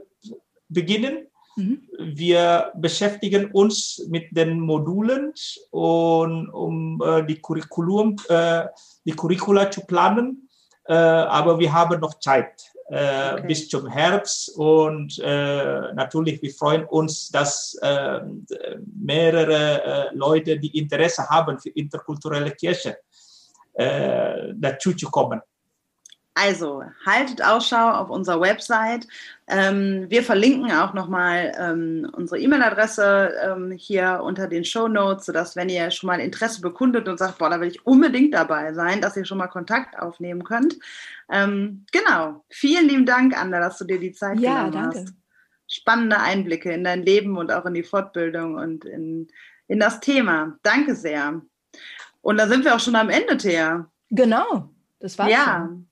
beginnen. 0.70 1.28
Mhm. 1.56 1.88
Wir 2.00 2.72
beschäftigen 2.76 3.52
uns 3.52 4.04
mit 4.10 4.36
den 4.36 4.60
Modulen 4.60 5.34
und 5.70 6.50
um 6.50 7.02
äh, 7.06 7.24
die 7.24 7.40
Curriculum, 7.40 8.16
äh, 8.30 8.66
die 9.06 9.12
Curricula 9.12 9.70
zu 9.70 9.82
planen. 9.82 10.50
Äh, 10.86 10.94
aber 10.94 11.60
wir 11.60 11.72
haben 11.72 12.00
noch 12.00 12.20
Zeit 12.20 12.71
äh, 12.92 13.34
okay. 13.34 13.48
bis 13.48 13.70
zum 13.70 13.88
Herbst. 13.88 14.50
Und 14.58 15.18
äh, 15.20 15.94
natürlich, 15.94 16.42
wir 16.42 16.52
freuen 16.52 16.84
uns, 16.86 17.30
dass 17.30 17.74
äh, 17.82 18.20
mehrere 19.00 20.12
Leute, 20.14 20.60
die 20.60 20.78
Interesse 20.78 21.28
haben 21.30 21.58
für 21.58 21.70
interkulturelle 21.70 22.52
Kirche, 22.52 22.98
äh, 23.74 24.54
dazu 24.56 24.94
zu 24.94 25.10
kommen. 25.10 25.42
Also 26.34 26.84
haltet 27.06 27.44
Ausschau 27.44 27.92
auf 27.92 28.10
unserer 28.10 28.40
Website. 28.40 29.06
Ähm, 29.48 30.06
wir 30.08 30.24
verlinken 30.24 30.72
auch 30.72 30.94
nochmal 30.94 31.52
ähm, 31.60 32.10
unsere 32.14 32.40
E-Mail-Adresse 32.40 33.34
ähm, 33.44 33.72
hier 33.72 34.22
unter 34.24 34.48
den 34.48 34.64
Show 34.64 34.88
Notes, 34.88 35.26
sodass, 35.26 35.58
wenn 35.58 35.68
ihr 35.68 35.92
schon 35.92 36.08
mal 36.08 36.22
Interesse 36.22 36.62
bekundet 36.62 37.10
und 37.10 37.20
sagt, 37.20 37.38
boah, 37.38 37.50
da 37.50 37.60
will 37.60 37.68
ich 37.68 37.86
unbedingt 37.86 38.34
dabei 38.34 38.74
sein, 38.74 39.02
dass 39.02 39.18
ihr 39.18 39.26
schon 39.26 39.40
mal 39.40 39.48
Kontakt 39.48 40.00
aufnehmen 40.00 40.46
könnt. 40.46 40.78
Ähm, 41.30 41.86
genau. 41.92 42.46
Vielen 42.50 42.88
lieben 42.88 43.06
Dank, 43.06 43.38
Anna, 43.38 43.60
dass 43.60 43.78
du 43.78 43.84
dir 43.84 44.00
die 44.00 44.14
Zeit 44.14 44.40
ja, 44.40 44.70
genommen 44.70 44.72
danke. 44.72 45.00
hast. 45.00 45.14
Spannende 45.68 46.18
Einblicke 46.18 46.72
in 46.72 46.86
dein 46.86 47.04
Leben 47.04 47.38
und 47.38 47.52
auch 47.52 47.66
in 47.66 47.74
die 47.74 47.84
Fortbildung 47.84 48.56
und 48.56 48.86
in, 48.86 49.28
in 49.68 49.80
das 49.80 50.00
Thema. 50.00 50.58
Danke 50.64 50.96
sehr. 50.96 51.42
Und 52.22 52.38
da 52.38 52.48
sind 52.48 52.64
wir 52.64 52.74
auch 52.74 52.80
schon 52.80 52.96
am 52.96 53.10
Ende, 53.10 53.36
Thea. 53.36 53.86
Genau, 54.10 54.70
das 55.00 55.18
war's. 55.18 55.30
Ja. 55.30 55.68
Schon. 55.68 55.91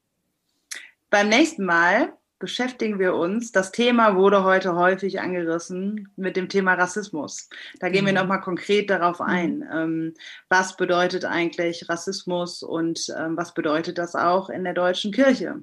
Beim 1.09 1.29
nächsten 1.29 1.65
Mal 1.65 2.13
beschäftigen 2.39 2.99
wir 2.99 3.15
uns, 3.15 3.51
das 3.51 3.71
Thema 3.71 4.15
wurde 4.15 4.43
heute 4.43 4.75
häufig 4.75 5.19
angerissen, 5.19 6.11
mit 6.15 6.37
dem 6.37 6.47
Thema 6.47 6.75
Rassismus. 6.75 7.49
Da 7.79 7.89
gehen 7.89 8.03
mhm. 8.03 8.07
wir 8.07 8.13
nochmal 8.13 8.41
konkret 8.41 8.89
darauf 8.89 9.19
mhm. 9.19 9.25
ein. 9.25 9.69
Ähm, 9.71 10.13
was 10.47 10.77
bedeutet 10.77 11.25
eigentlich 11.25 11.89
Rassismus 11.89 12.63
und 12.63 13.13
ähm, 13.17 13.35
was 13.35 13.53
bedeutet 13.53 13.97
das 13.97 14.15
auch 14.15 14.49
in 14.49 14.63
der 14.63 14.73
deutschen 14.73 15.11
Kirche? 15.11 15.61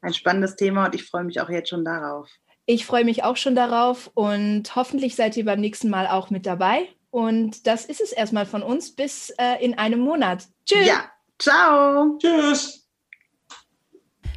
Ein 0.00 0.14
spannendes 0.14 0.56
Thema 0.56 0.86
und 0.86 0.94
ich 0.94 1.04
freue 1.04 1.24
mich 1.24 1.40
auch 1.40 1.50
jetzt 1.50 1.70
schon 1.70 1.84
darauf. 1.84 2.30
Ich 2.66 2.86
freue 2.86 3.04
mich 3.04 3.24
auch 3.24 3.36
schon 3.36 3.54
darauf 3.54 4.10
und 4.14 4.74
hoffentlich 4.76 5.16
seid 5.16 5.36
ihr 5.36 5.44
beim 5.44 5.60
nächsten 5.60 5.88
Mal 5.88 6.06
auch 6.06 6.30
mit 6.30 6.46
dabei. 6.46 6.88
Und 7.10 7.66
das 7.66 7.86
ist 7.86 8.00
es 8.00 8.12
erstmal 8.12 8.46
von 8.46 8.62
uns 8.62 8.94
bis 8.94 9.30
äh, 9.38 9.64
in 9.64 9.78
einem 9.78 10.00
Monat. 10.00 10.46
Tschüss. 10.66 10.86
Ja, 10.86 11.10
ciao. 11.38 12.18
Tschüss. 12.18 12.85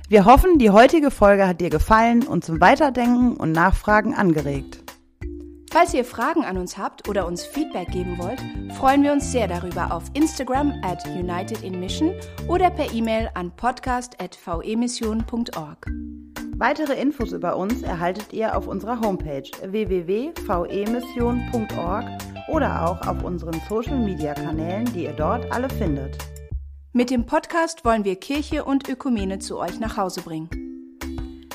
Wir 0.09 0.25
hoffen, 0.25 0.57
die 0.57 0.71
heutige 0.71 1.11
Folge 1.11 1.47
hat 1.47 1.61
dir 1.61 1.69
gefallen 1.69 2.25
und 2.25 2.43
zum 2.43 2.59
Weiterdenken 2.59 3.37
und 3.37 3.51
Nachfragen 3.51 4.15
angeregt. 4.15 4.79
Falls 5.71 5.93
ihr 5.93 6.03
Fragen 6.03 6.43
an 6.43 6.57
uns 6.57 6.79
habt 6.79 7.07
oder 7.07 7.27
uns 7.27 7.45
Feedback 7.45 7.89
geben 7.89 8.17
wollt, 8.17 8.41
freuen 8.75 9.03
wir 9.03 9.11
uns 9.11 9.31
sehr 9.31 9.47
darüber 9.47 9.93
auf 9.93 10.05
Instagram 10.15 10.73
at 10.81 11.05
United 11.05 11.61
in 11.61 11.79
Mission 11.79 12.15
oder 12.47 12.71
per 12.71 12.91
E-Mail 12.91 13.29
an 13.35 13.51
podcast.vemission.org. 13.55 15.85
Weitere 16.57 16.99
Infos 16.99 17.31
über 17.31 17.55
uns 17.55 17.83
erhaltet 17.83 18.33
ihr 18.33 18.57
auf 18.57 18.65
unserer 18.65 18.99
Homepage 19.01 19.43
www.vemission.org 19.61 22.05
oder 22.47 22.89
auch 22.89 23.07
auf 23.07 23.23
unseren 23.23 23.61
Social 23.69 23.99
Media 23.99 24.33
Kanälen, 24.33 24.85
die 24.85 25.03
ihr 25.03 25.13
dort 25.13 25.51
alle 25.51 25.69
findet. 25.69 26.17
Mit 26.91 27.11
dem 27.11 27.27
Podcast 27.27 27.85
wollen 27.85 28.03
wir 28.03 28.15
Kirche 28.15 28.65
und 28.65 28.89
Ökumene 28.89 29.37
zu 29.37 29.59
euch 29.59 29.79
nach 29.79 29.95
Hause 29.95 30.23
bringen. 30.23 30.49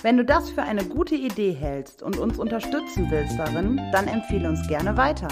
Wenn 0.01 0.17
du 0.17 0.25
das 0.25 0.49
für 0.49 0.63
eine 0.63 0.85
gute 0.85 1.17
Idee 1.17 1.51
hältst 1.51 2.05
und 2.05 2.19
uns 2.19 2.39
unterstützen 2.39 3.11
willst 3.11 3.37
darin, 3.37 3.81
dann 3.91 4.07
empfehle 4.07 4.49
uns 4.49 4.65
gerne 4.69 4.97
weiter. 4.97 5.27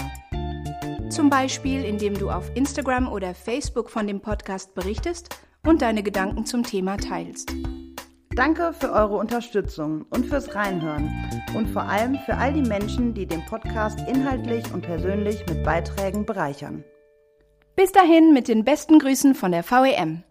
Zum 1.09 1.29
Beispiel, 1.29 1.85
indem 1.85 2.15
du 2.15 2.29
auf 2.29 2.51
Instagram 2.53 3.09
oder 3.09 3.33
Facebook 3.33 3.89
von 3.89 4.05
dem 4.05 4.19
Podcast 4.19 4.75
berichtest 4.75 5.37
und 5.65 5.81
deine 5.81 6.03
Gedanken 6.03 6.45
zum 6.45 6.63
Thema 6.63 6.97
teilst. 6.97 7.53
Danke 8.35 8.73
für 8.73 8.91
eure 8.91 9.15
Unterstützung 9.15 10.05
und 10.09 10.25
fürs 10.25 10.53
Reinhören 10.53 11.13
und 11.55 11.69
vor 11.69 11.83
allem 11.83 12.17
für 12.25 12.35
all 12.35 12.51
die 12.51 12.67
Menschen, 12.67 13.13
die 13.13 13.25
den 13.25 13.45
Podcast 13.45 13.99
inhaltlich 14.09 14.65
und 14.73 14.81
persönlich 14.81 15.45
mit 15.47 15.63
Beiträgen 15.63 16.25
bereichern. 16.25 16.83
Bis 17.75 17.91
dahin 17.91 18.33
mit 18.33 18.47
den 18.47 18.63
besten 18.63 18.99
Grüßen 18.99 19.33
von 19.33 19.51
der 19.51 19.63
VEM. 19.63 20.23